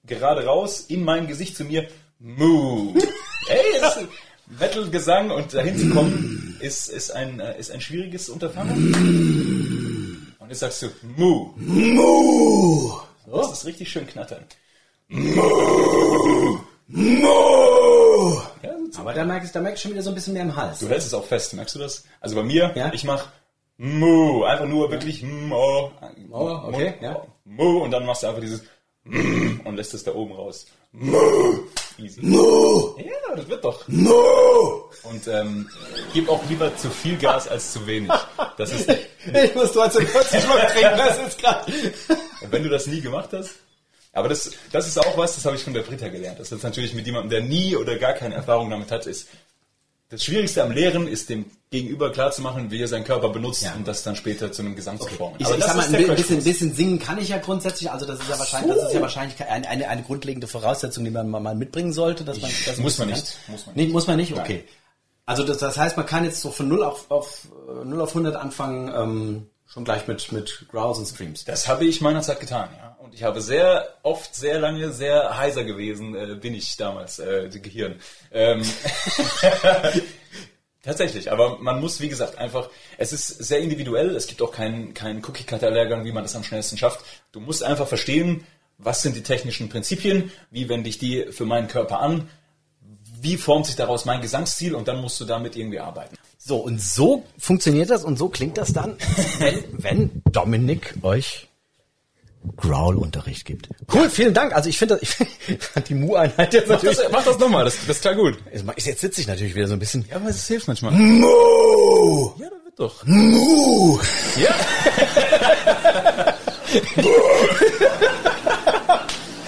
gerade 0.06 0.46
raus 0.46 0.82
in 0.82 1.04
mein 1.04 1.28
Gesicht 1.28 1.58
zu 1.58 1.66
mir, 1.66 1.88
Moo. 2.20 2.94
Ey, 3.50 3.82
das 3.82 3.98
ist 3.98 4.08
Metal-Gesang 4.60 5.32
und 5.32 5.54
dahin 5.54 5.78
zu 5.78 5.90
kommen, 5.90 6.58
ist, 6.60 6.90
ist, 6.90 7.12
ein, 7.12 7.40
äh, 7.40 7.60
ist 7.60 7.72
ein 7.72 7.82
schwieriges 7.82 8.30
Unterfangen. 8.30 10.36
Und 10.40 10.50
jetzt 10.50 10.60
sagst 10.60 10.84
du 10.84 10.88
Moo. 11.18 11.54
Moo. 11.58 13.02
So, 13.26 13.38
das 13.38 13.52
ist 13.52 13.66
richtig 13.66 13.92
schön 13.92 14.08
knattern. 14.08 14.46
Ja, 16.88 18.72
so 18.92 19.00
Aber 19.02 19.14
da 19.14 19.24
merke 19.26 19.46
ich, 19.46 19.52
da 19.52 19.62
merke 19.62 19.76
ich 19.78 19.82
schon 19.82 19.92
wieder 19.92 20.02
so 20.04 20.10
ein 20.10 20.16
bisschen 20.16 20.34
mehr 20.34 20.44
im 20.44 20.56
Hals. 20.56 20.80
Du 20.80 20.90
hältst 20.90 21.08
es 21.08 21.14
auch 21.14 21.26
fest, 21.26 21.54
merkst 21.54 21.76
du 21.76 21.80
das? 21.80 22.04
Also 22.22 22.36
bei 22.36 22.44
mir, 22.44 22.72
Ja. 22.76 22.92
ich 22.94 23.04
mach 23.04 23.28
Mu, 23.78 24.44
einfach 24.44 24.66
nur 24.66 24.92
wirklich 24.92 25.24
Mo. 25.24 25.92
Oh, 26.32 26.60
okay, 26.68 26.94
ja. 27.02 27.22
Mu 27.46 27.80
und 27.84 27.92
dann 27.92 28.06
machst 28.06 28.24
du 28.24 28.28
einfach 28.28 28.42
dieses 28.42 28.62
und 29.06 29.76
lässt 29.76 29.94
es 29.94 30.04
da 30.04 30.14
oben 30.14 30.34
raus. 30.34 30.66
Mu. 30.92 31.18
Easy. 31.98 32.22
Mu. 32.24 32.96
Ja, 32.98 33.36
das 33.36 33.48
wird 33.48 33.64
doch. 33.64 33.88
Mu. 33.88 34.14
Und 35.04 35.28
ähm, 35.28 35.70
gib 36.14 36.30
auch 36.30 36.42
lieber 36.50 36.76
zu 36.78 36.90
viel 36.90 37.18
Gas 37.18 37.48
als 37.48 37.74
zu 37.74 37.86
wenig. 37.88 38.12
Das 38.58 38.72
ist, 38.72 38.90
Ich 39.44 39.56
muss 39.56 39.72
trotzdem 39.72 40.08
kurz 40.12 40.32
einen 40.34 40.44
Schluck 40.44 40.60
trinken, 40.68 40.98
das 40.98 41.18
ist 41.28 41.40
gerade. 41.42 41.72
wenn 42.52 42.64
du 42.64 42.70
das 42.70 42.88
nie 42.88 43.02
gemacht 43.02 43.30
hast, 43.34 43.50
aber 44.14 44.30
das, 44.30 44.52
das 44.72 44.88
ist 44.88 44.98
auch 44.98 45.18
was, 45.18 45.36
das 45.36 45.46
habe 45.46 45.56
ich 45.56 45.64
von 45.64 45.74
der 45.74 45.82
Britta 45.82 46.08
gelernt. 46.08 46.40
Das 46.40 46.52
ist 46.52 46.64
natürlich 46.64 46.94
mit 46.94 47.06
jemandem, 47.06 47.30
der 47.32 47.42
nie 47.42 47.76
oder 47.76 47.98
gar 47.98 48.14
keine 48.14 48.36
Erfahrung 48.36 48.70
damit 48.70 48.92
hat, 48.92 49.06
ist, 49.08 49.28
das 50.10 50.24
Schwierigste 50.24 50.62
am 50.64 50.72
Lehren 50.72 51.08
ist 51.08 51.30
dem 51.30 51.46
Gegenüber 51.72 52.12
klarzumachen, 52.12 52.70
wie 52.70 52.80
er 52.80 52.88
seinen 52.88 53.04
Körper 53.04 53.30
benutzt 53.30 53.64
Ja. 53.64 53.74
und 53.74 53.88
das 53.88 54.04
dann 54.04 54.16
später 54.16 54.52
zu 54.52 54.62
einem 54.62 54.76
Gesang 54.76 55.00
zu 55.00 55.08
formen. 55.08 55.38
Ich, 55.40 55.46
Aber 55.48 55.56
ich 55.56 55.62
das 55.64 55.74
sag 55.76 55.78
mal, 55.92 56.00
ist 56.00 56.10
ein 56.10 56.16
bisschen, 56.16 56.44
bisschen 56.44 56.74
singen 56.76 57.00
kann 57.00 57.18
ich 57.18 57.30
ja 57.30 57.40
grundsätzlich, 57.40 57.90
also 57.90 58.06
das 58.06 58.20
ist 58.20 58.30
ja 58.30 58.38
wahrscheinlich, 58.38 58.76
das 58.76 58.88
ist 58.90 58.94
ja 58.94 59.02
wahrscheinlich 59.02 59.42
eine, 59.44 59.68
eine, 59.68 59.88
eine 59.90 60.04
grundlegende 60.04 60.46
Voraussetzung, 60.46 61.04
die 61.04 61.10
man 61.10 61.28
mal 61.32 61.56
mitbringen 61.56 61.94
sollte, 61.94 62.24
dass 62.24 62.40
man, 62.40 62.52
dass 62.68 62.78
muss 62.78 63.00
man 63.00 63.08
nicht, 63.10 63.36
muss 63.48 63.66
man 63.66 63.76
Nee, 63.76 63.84
nicht. 63.86 63.94
muss 63.94 64.06
man 64.06 64.18
nicht, 64.18 64.34
okay. 64.34 64.66
Also 65.26 65.44
das, 65.44 65.58
das 65.58 65.78
heißt, 65.78 65.98
man 65.98 66.06
kann 66.06 66.26
jetzt 66.26 66.42
so 66.42 66.52
von 66.52 66.68
0 66.68 66.84
auf, 66.84 67.10
auf, 67.10 67.48
äh, 67.82 67.86
0 67.86 68.00
auf 68.02 68.10
100 68.10 68.36
anfangen, 68.36 68.92
ähm, 68.96 69.48
schon 69.74 69.86
gleich 69.86 70.08
mit, 70.08 70.32
mit 70.32 70.66
Growls 70.70 71.00
und 71.00 71.08
Screams. 71.08 71.46
Das 71.46 71.68
habe 71.68 71.86
ich 71.86 72.00
meiner 72.00 72.22
Zeit 72.22 72.40
getan, 72.40 72.70
ja. 72.78 72.96
Und 73.00 73.16
ich 73.16 73.24
habe 73.24 73.42
sehr 73.42 73.88
oft, 74.04 74.36
sehr 74.36 74.60
lange, 74.60 74.92
sehr 74.92 75.36
heiser 75.36 75.64
gewesen, 75.64 76.16
äh, 76.16 76.36
bin 76.36 76.54
ich 76.54 76.78
damals, 76.78 77.18
äh, 77.18 77.50
die 77.50 77.60
Gehirn. 77.60 78.00
Ähm, 78.32 78.62
Tatsächlich, 80.84 81.32
aber 81.32 81.58
man 81.60 81.80
muss, 81.80 82.02
wie 82.02 82.10
gesagt, 82.10 82.38
einfach, 82.38 82.70
es 82.98 83.14
ist 83.14 83.28
sehr 83.28 83.60
individuell, 83.60 84.16
es 84.16 84.28
gibt 84.28 84.42
auch 84.42 84.52
keinen 84.52 84.94
keinen 84.94 85.24
Cookie-Cutter-Lehrgang, 85.24 86.04
wie 86.04 86.12
man 86.12 86.24
das 86.24 86.36
am 86.36 86.44
schnellsten 86.44 86.78
schafft. 86.78 87.04
Du 87.32 87.40
musst 87.40 87.64
einfach 87.64 87.88
verstehen, 87.88 88.46
was 88.78 89.02
sind 89.02 89.16
die 89.16 89.24
technischen 89.24 89.70
Prinzipien, 89.70 90.32
wie 90.52 90.70
wende 90.70 90.90
ich 90.90 91.00
die 91.00 91.32
für 91.32 91.46
meinen 91.46 91.70
Körper 91.70 92.00
an, 92.00 92.30
wie 93.24 93.38
formt 93.38 93.66
sich 93.66 93.76
daraus 93.76 94.06
mein 94.06 94.22
Gesangsstil 94.22 94.76
und 94.76 94.88
dann 94.88 95.02
musst 95.02 95.20
du 95.20 95.26
damit 95.26 95.56
irgendwie 95.56 95.80
arbeiten. 95.80 96.16
So, 96.38 96.58
und 96.58 96.82
so 96.82 97.24
funktioniert 97.38 97.90
das 97.90 98.04
und 98.04 98.18
so 98.18 98.30
klingt 98.30 98.58
das 98.58 98.74
dann, 98.74 98.98
wenn, 99.40 99.64
wenn 99.72 100.22
Dominik 100.32 100.96
euch 101.02 101.48
Growl-Unterricht 102.58 103.46
gibt. 103.46 103.70
Cool, 103.92 104.10
vielen 104.10 104.34
Dank. 104.34 104.54
Also 104.54 104.70
ich 104.70 104.78
finde, 104.78 105.00
ich 105.02 105.10
fand 105.60 105.88
die 105.88 105.96
Mu-Einheit 105.96 106.54
jetzt 106.54 106.68
Mach 106.68 106.76
natürlich... 106.76 106.98
das, 106.98 107.12
mach 107.12 107.24
das 107.24 107.40
nochmal, 107.40 107.64
das, 107.64 107.78
das 107.88 107.96
ist 107.98 108.02
klar 108.02 108.16
gut. 108.16 108.38
Jetzt 108.52 109.00
sitze 109.00 109.22
ich 109.22 109.28
natürlich 109.28 109.56
wieder 109.56 109.68
so 109.68 109.74
ein 109.74 109.80
bisschen... 109.80 110.06
Ja, 110.10 110.18
aber 110.18 110.30
es 110.30 110.46
hilft 110.46 110.68
manchmal. 110.68 110.92
Mu! 110.92 112.34
Ja, 112.38 112.50
das 112.50 112.66
wird 112.66 112.78
doch. 112.80 113.06
Mu! 113.06 113.98
Ja. 114.36 114.54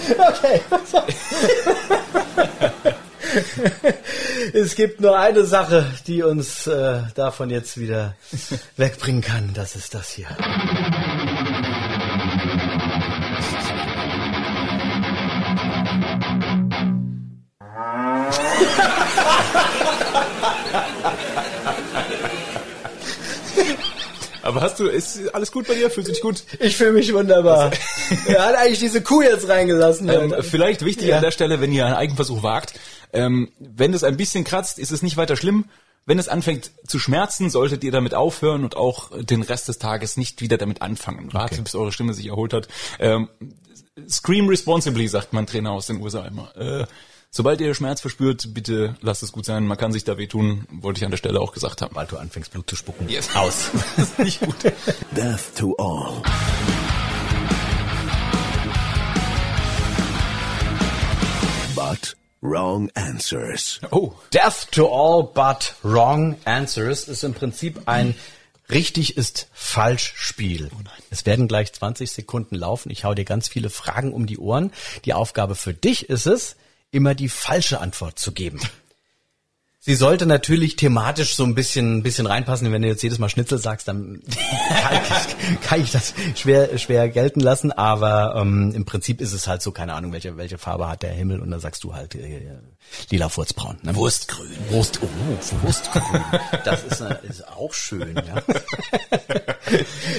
Okay. 0.18 0.60
es 4.52 4.74
gibt 4.74 5.00
nur 5.00 5.18
eine 5.18 5.44
Sache, 5.44 5.86
die 6.06 6.22
uns 6.22 6.66
äh, 6.66 7.00
davon 7.14 7.50
jetzt 7.50 7.78
wieder 7.78 8.14
wegbringen 8.76 9.22
kann. 9.22 9.50
Das 9.54 9.76
ist 9.76 9.94
das 9.94 10.10
hier. 10.10 10.26
Aber 24.42 24.60
hast 24.60 24.78
du, 24.78 24.86
ist 24.86 25.34
alles 25.34 25.50
gut 25.50 25.66
bei 25.66 25.74
dir? 25.74 25.90
Fühlst 25.90 26.08
du 26.08 26.12
dich 26.12 26.22
gut? 26.22 26.42
Ich 26.60 26.76
fühle 26.76 26.92
mich 26.92 27.12
wunderbar. 27.12 27.72
Er 28.28 28.46
hat 28.46 28.54
eigentlich 28.54 28.78
diese 28.78 29.02
Kuh 29.02 29.22
jetzt 29.22 29.48
reingelassen. 29.48 30.08
Ähm, 30.08 30.34
vielleicht 30.40 30.84
wichtig 30.84 31.08
Ja. 31.08 31.16
an 31.16 31.22
der 31.22 31.32
Stelle, 31.32 31.60
wenn 31.60 31.72
ihr 31.72 31.84
einen 31.84 31.96
Eigenversuch 31.96 32.44
wagt, 32.44 32.74
ähm, 33.16 33.50
wenn 33.58 33.94
es 33.94 34.04
ein 34.04 34.16
bisschen 34.16 34.44
kratzt, 34.44 34.78
ist 34.78 34.92
es 34.92 35.02
nicht 35.02 35.16
weiter 35.16 35.36
schlimm. 35.36 35.64
Wenn 36.04 36.20
es 36.20 36.28
anfängt 36.28 36.70
zu 36.86 37.00
schmerzen, 37.00 37.50
solltet 37.50 37.82
ihr 37.82 37.90
damit 37.90 38.14
aufhören 38.14 38.62
und 38.62 38.76
auch 38.76 39.10
den 39.20 39.42
Rest 39.42 39.66
des 39.66 39.78
Tages 39.78 40.16
nicht 40.16 40.40
wieder 40.40 40.56
damit 40.56 40.80
anfangen. 40.80 41.32
Wartet, 41.32 41.64
bis 41.64 41.74
eure 41.74 41.90
Stimme 41.90 42.14
sich 42.14 42.26
erholt 42.26 42.52
hat. 42.52 42.68
Ähm, 43.00 43.28
scream 44.08 44.48
responsibly, 44.48 45.08
sagt 45.08 45.32
mein 45.32 45.48
Trainer 45.48 45.72
aus 45.72 45.88
den 45.88 46.00
USA 46.00 46.24
immer. 46.24 46.56
Äh, 46.56 46.86
sobald 47.30 47.60
ihr 47.60 47.74
Schmerz 47.74 48.00
verspürt, 48.00 48.54
bitte 48.54 48.94
lasst 49.00 49.24
es 49.24 49.32
gut 49.32 49.46
sein. 49.46 49.66
Man 49.66 49.78
kann 49.78 49.90
sich 49.90 50.04
da 50.04 50.16
wehtun, 50.16 50.66
wollte 50.70 50.98
ich 50.98 51.04
an 51.04 51.10
der 51.10 51.18
Stelle 51.18 51.40
auch 51.40 51.52
gesagt 51.52 51.82
haben. 51.82 51.96
Weil 51.96 52.06
du 52.06 52.18
anfängst 52.18 52.52
Blut 52.52 52.70
zu 52.70 52.76
spucken. 52.76 53.08
Yes. 53.08 53.34
Aus. 53.34 53.70
Das 53.96 54.08
ist 54.10 54.18
nicht 54.20 54.40
gut. 54.42 54.62
Death 55.10 55.56
to 55.56 55.74
all. 55.76 56.22
Wrong 62.46 62.90
answers. 62.94 63.80
Oh. 63.90 64.12
Death 64.30 64.70
to 64.70 64.86
all 64.86 65.22
but 65.22 65.74
wrong 65.82 66.36
answers 66.44 67.08
ist 67.08 67.24
im 67.24 67.34
Prinzip 67.34 67.82
ein 67.86 68.14
richtig 68.70 69.16
ist 69.16 69.48
falsch 69.52 70.12
Spiel. 70.16 70.70
Es 71.10 71.26
werden 71.26 71.48
gleich 71.48 71.72
20 71.72 72.10
Sekunden 72.10 72.54
laufen. 72.54 72.90
Ich 72.90 73.04
hau 73.04 73.14
dir 73.14 73.24
ganz 73.24 73.48
viele 73.48 73.70
Fragen 73.70 74.12
um 74.12 74.26
die 74.26 74.38
Ohren. 74.38 74.72
Die 75.04 75.14
Aufgabe 75.14 75.54
für 75.54 75.74
dich 75.74 76.08
ist 76.08 76.26
es, 76.26 76.56
immer 76.90 77.14
die 77.14 77.28
falsche 77.28 77.80
Antwort 77.80 78.18
zu 78.18 78.32
geben. 78.32 78.60
Sie 79.86 79.94
sollte 79.94 80.26
natürlich 80.26 80.74
thematisch 80.74 81.36
so 81.36 81.44
ein 81.44 81.54
bisschen, 81.54 81.98
ein 81.98 82.02
bisschen 82.02 82.26
reinpassen. 82.26 82.72
Wenn 82.72 82.82
du 82.82 82.88
jetzt 82.88 83.04
jedes 83.04 83.20
Mal 83.20 83.28
Schnitzel 83.28 83.58
sagst, 83.58 83.86
dann 83.86 84.20
kann 84.82 85.00
ich, 85.00 85.60
kann 85.60 85.80
ich 85.80 85.92
das 85.92 86.12
schwer, 86.34 86.76
schwer 86.76 87.08
gelten 87.08 87.38
lassen. 87.38 87.70
Aber 87.70 88.34
ähm, 88.36 88.72
im 88.74 88.84
Prinzip 88.84 89.20
ist 89.20 89.32
es 89.32 89.46
halt 89.46 89.62
so, 89.62 89.70
keine 89.70 89.94
Ahnung, 89.94 90.10
welche, 90.10 90.36
welche 90.36 90.58
Farbe 90.58 90.88
hat 90.88 91.04
der 91.04 91.12
Himmel. 91.12 91.38
Und 91.38 91.52
dann 91.52 91.60
sagst 91.60 91.84
du 91.84 91.94
halt 91.94 92.16
äh, 92.16 92.50
lila 93.10 93.28
Furzbraun. 93.28 93.78
Ne? 93.82 93.94
Wurstgrün. 93.94 94.50
Wurst, 94.70 94.98
oh, 95.02 95.62
Wurstgrün. 95.62 96.02
Das 96.64 96.82
ist, 96.82 97.00
ist 97.28 97.46
auch 97.46 97.72
schön, 97.72 98.16
ja. 98.16 98.42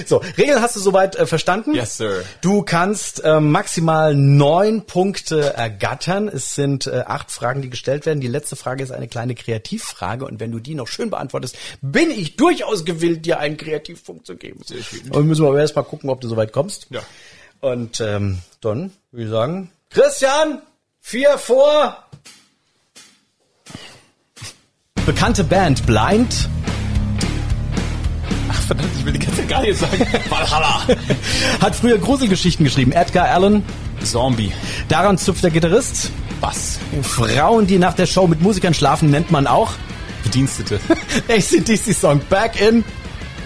so, 0.06 0.22
Regeln 0.38 0.62
hast 0.62 0.76
du 0.76 0.80
soweit 0.80 1.16
äh, 1.16 1.26
verstanden? 1.26 1.74
Yes, 1.74 1.98
sir. 1.98 2.22
Du 2.40 2.62
kannst 2.62 3.22
äh, 3.22 3.38
maximal 3.38 4.14
neun 4.14 4.86
Punkte 4.86 5.52
ergattern. 5.52 6.28
Es 6.28 6.54
sind 6.54 6.86
äh, 6.86 7.04
acht 7.06 7.30
Fragen, 7.30 7.60
die 7.60 7.68
gestellt 7.68 8.06
werden. 8.06 8.20
Die 8.20 8.28
letzte 8.28 8.56
Frage 8.56 8.82
ist 8.82 8.92
eine 8.92 9.08
kleine 9.08 9.34
Kreativfrage. 9.58 10.24
Und 10.24 10.40
wenn 10.40 10.52
du 10.52 10.58
die 10.58 10.74
noch 10.74 10.88
schön 10.88 11.10
beantwortest, 11.10 11.56
bin 11.80 12.10
ich 12.10 12.36
durchaus 12.36 12.84
gewillt, 12.84 13.26
dir 13.26 13.38
einen 13.38 13.56
Kreativpunkt 13.56 14.26
zu 14.26 14.36
geben. 14.36 14.60
Sehr 14.64 14.82
schön. 14.82 15.10
Und 15.10 15.26
müssen 15.26 15.42
wir 15.44 15.48
aber 15.48 15.60
erst 15.60 15.76
mal 15.76 15.82
gucken, 15.82 16.10
ob 16.10 16.20
du 16.20 16.28
soweit 16.28 16.52
kommst. 16.52 16.86
Ja. 16.90 17.00
Und 17.60 18.00
ähm, 18.00 18.38
dann 18.60 18.92
würde 19.10 19.24
ich 19.24 19.30
sagen, 19.30 19.70
Christian, 19.90 20.62
vier 21.00 21.38
vor. 21.38 22.04
Bekannte 25.06 25.42
Band 25.42 25.86
Blind 25.86 26.48
Ach, 28.50 28.62
verdammt, 28.62 28.90
ich 28.98 29.04
will 29.04 29.12
die 29.14 29.18
ganze 29.18 29.46
gar 29.46 29.62
nicht 29.62 29.78
sagen. 29.78 30.06
Valhalla. 30.28 30.86
hat 31.60 31.74
früher 31.74 31.98
Gruselgeschichten 31.98 32.64
geschrieben. 32.64 32.92
Edgar 32.92 33.28
Allan, 33.28 33.64
Zombie. 34.04 34.52
daran 34.88 35.18
zupft 35.18 35.42
der 35.42 35.50
Gitarrist. 35.50 36.10
Bass. 36.40 36.78
Frauen, 37.02 37.66
die 37.66 37.78
nach 37.78 37.94
der 37.94 38.06
Show 38.06 38.26
mit 38.26 38.40
Musikern 38.40 38.74
schlafen, 38.74 39.10
nennt 39.10 39.30
man 39.30 39.46
auch. 39.46 39.72
Bedienstete. 40.22 40.80
ACDC 41.28 41.94
Song 41.94 42.20
Back 42.28 42.60
in. 42.60 42.84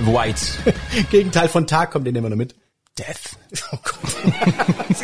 White. 0.01 0.40
Gegenteil 1.11 1.49
von 1.49 1.66
Tag 1.66 1.90
kommt 1.93 2.07
den 2.07 2.14
nehmen 2.14 2.26
wir 2.26 2.30
noch 2.30 2.36
mit. 2.36 2.55
Death. 2.99 3.36
Oh 3.72 3.78
Gott. 3.82 4.97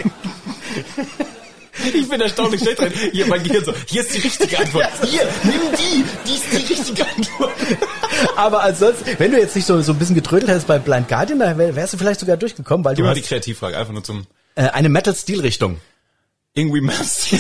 Ich 1.95 2.09
bin 2.09 2.21
erstaunlich 2.21 2.61
schlecht 2.61 2.81
drin. 2.81 2.93
Hier, 3.13 3.27
mein 3.27 3.43
Gehirn 3.43 3.65
so, 3.65 3.73
hier 3.87 4.03
ist 4.03 4.13
die 4.15 4.19
richtige 4.19 4.59
Antwort. 4.59 4.89
Hier, 5.05 5.23
nimm 5.45 5.61
die, 5.79 6.05
die 6.29 6.35
ist 6.35 6.53
die 6.53 6.73
richtige 6.75 7.07
Antwort. 7.07 7.53
Aber 8.37 8.63
ansonsten, 8.65 9.05
wenn 9.19 9.31
du 9.31 9.39
jetzt 9.39 9.55
nicht 9.55 9.65
so, 9.67 9.81
so 9.81 9.93
ein 9.93 9.99
bisschen 9.99 10.17
getrödelt 10.17 10.51
hättest 10.51 10.67
bei 10.67 10.79
Blind 10.79 11.09
Guardian, 11.09 11.39
dann 11.39 11.57
wär- 11.57 11.77
wärst 11.77 11.93
du 11.93 11.99
vielleicht 11.99 12.21
sogar 12.21 12.37
durchgekommen, 12.37 12.85
weil 12.85 12.95
du 12.95 13.03
Gib 13.03 13.07
mal 13.07 13.15
die 13.15 13.21
hast 13.21 13.29
Kreativfrage, 13.29 13.79
einfach 13.79 13.93
nur 13.93 14.03
zum 14.03 14.27
äh, 14.57 14.63
eine 14.71 14.89
Metal-Stil-Richtung. 14.89 15.79
Irgendwie 16.59 16.81
Maps. 16.81 17.29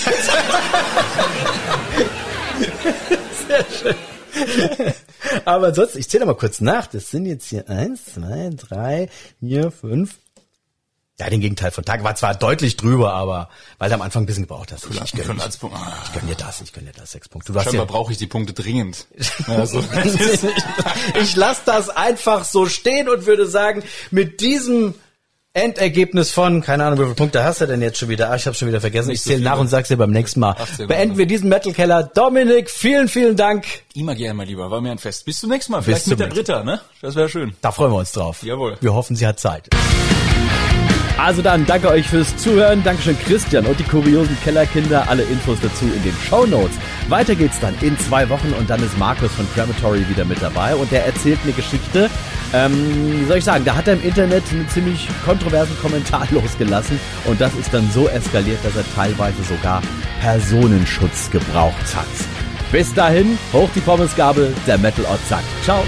Aber 5.44 5.68
ansonsten, 5.68 5.98
ich 5.98 6.08
zähle 6.08 6.26
mal 6.26 6.34
kurz 6.34 6.60
nach. 6.60 6.86
Das 6.86 7.10
sind 7.10 7.26
jetzt 7.26 7.48
hier 7.48 7.68
eins, 7.68 8.04
zwei, 8.14 8.50
drei, 8.54 9.08
vier, 9.40 9.70
fünf. 9.70 10.14
Ja, 11.20 11.28
den 11.28 11.40
Gegenteil 11.40 11.72
von 11.72 11.84
Tag 11.84 12.04
war 12.04 12.14
zwar 12.14 12.36
deutlich 12.36 12.76
drüber, 12.76 13.12
aber 13.12 13.48
weil 13.78 13.88
du 13.88 13.96
am 13.96 14.02
Anfang 14.02 14.22
ein 14.22 14.26
bisschen 14.26 14.44
gebraucht 14.44 14.70
hast. 14.70 14.86
Ich, 14.88 15.02
ich, 15.02 15.12
gönn, 15.12 15.36
ich. 15.36 15.62
Ah, 15.72 15.98
ich 16.04 16.12
gönn 16.12 16.28
dir 16.28 16.36
das, 16.36 16.60
ich 16.60 16.72
gönn 16.72 16.86
dir 16.86 16.92
das, 16.92 17.10
sechs 17.10 17.28
Punkte. 17.28 17.52
Du 17.52 17.58
Scheinbar 17.58 17.74
ja, 17.74 17.84
brauche 17.86 18.12
ich 18.12 18.18
die 18.18 18.28
Punkte 18.28 18.52
dringend. 18.52 19.08
Also, 19.48 19.82
ich 21.20 21.34
lasse 21.34 21.62
das 21.64 21.88
einfach 21.88 22.44
so 22.44 22.66
stehen 22.66 23.08
und 23.08 23.26
würde 23.26 23.46
sagen, 23.46 23.82
mit 24.10 24.40
diesem 24.40 24.94
Endergebnis 25.62 26.30
von, 26.30 26.62
keine 26.62 26.84
Ahnung, 26.84 26.98
wie 26.98 27.04
viele 27.04 27.14
Punkte 27.14 27.44
hast 27.44 27.60
du 27.60 27.66
denn 27.66 27.82
jetzt 27.82 27.98
schon 27.98 28.08
wieder? 28.08 28.30
Ah, 28.30 28.36
ich 28.36 28.46
habe 28.46 28.56
schon 28.56 28.68
wieder 28.68 28.80
vergessen. 28.80 29.10
Ich 29.10 29.22
so 29.22 29.30
zähle 29.30 29.42
nach 29.42 29.52
viele. 29.52 29.60
und 29.62 29.68
sag's 29.68 29.88
dir 29.88 29.96
beim 29.96 30.10
nächsten 30.10 30.40
Mal. 30.40 30.52
18 30.58 30.86
Beenden 30.88 31.18
wir 31.18 31.26
diesen 31.26 31.48
Metal 31.48 31.72
Keller. 31.72 32.02
Dominik, 32.04 32.70
vielen, 32.70 33.08
vielen 33.08 33.36
Dank. 33.36 33.66
immer 33.94 34.14
gern, 34.14 34.36
mein 34.36 34.48
Lieber. 34.48 34.70
War 34.70 34.80
mir 34.80 34.92
ein 34.92 34.98
Fest. 34.98 35.24
Bis 35.24 35.40
zum 35.40 35.50
nächsten 35.50 35.72
Mal. 35.72 35.82
Vielleicht 35.82 36.06
mit 36.06 36.20
der 36.20 36.26
Britta, 36.26 36.64
ne? 36.64 36.80
Das 37.02 37.14
wäre 37.14 37.28
schön. 37.28 37.54
Da 37.60 37.72
freuen 37.72 37.92
wir 37.92 37.98
uns 37.98 38.12
drauf. 38.12 38.42
Jawohl. 38.42 38.76
Wir 38.80 38.94
hoffen, 38.94 39.16
sie 39.16 39.26
hat 39.26 39.40
Zeit. 39.40 39.68
Also 41.18 41.42
dann, 41.42 41.66
danke 41.66 41.88
euch 41.88 42.08
fürs 42.08 42.36
Zuhören. 42.36 42.84
Dankeschön 42.84 43.18
Christian 43.18 43.66
und 43.66 43.78
die 43.80 43.84
kuriosen 43.84 44.38
Kellerkinder. 44.44 45.08
Alle 45.08 45.24
Infos 45.24 45.58
dazu 45.60 45.84
in 45.84 46.02
den 46.04 46.14
Show 46.28 46.46
Notes. 46.46 46.76
Weiter 47.08 47.34
geht's 47.34 47.58
dann 47.58 47.74
in 47.80 47.98
zwei 47.98 48.28
Wochen 48.28 48.52
und 48.56 48.70
dann 48.70 48.80
ist 48.80 48.96
Markus 48.98 49.32
von 49.32 49.46
Crematory 49.52 50.08
wieder 50.08 50.24
mit 50.24 50.40
dabei 50.40 50.76
und 50.76 50.92
der 50.92 51.06
erzählt 51.06 51.40
eine 51.42 51.52
Geschichte. 51.52 52.08
Ähm, 52.54 53.20
wie 53.20 53.24
soll 53.24 53.38
ich 53.38 53.44
sagen, 53.44 53.64
da 53.64 53.74
hat 53.74 53.88
er 53.88 53.94
im 53.94 54.02
Internet 54.04 54.44
einen 54.52 54.68
ziemlich 54.68 55.08
kontroversen 55.24 55.76
Kommentar 55.80 56.26
losgelassen 56.30 57.00
und 57.24 57.40
das 57.40 57.52
ist 57.56 57.74
dann 57.74 57.90
so 57.90 58.08
eskaliert, 58.08 58.64
dass 58.64 58.76
er 58.76 58.84
teilweise 58.94 59.42
sogar 59.42 59.82
Personenschutz 60.20 61.30
gebraucht 61.30 61.96
hat. 61.96 62.06
Bis 62.70 62.94
dahin, 62.94 63.38
hoch 63.52 63.68
die 63.74 63.80
Pommesgabel, 63.80 64.54
der 64.68 64.78
Metal 64.78 65.04
Ort 65.06 65.26
sagt. 65.28 65.46
Ciao. 65.64 65.82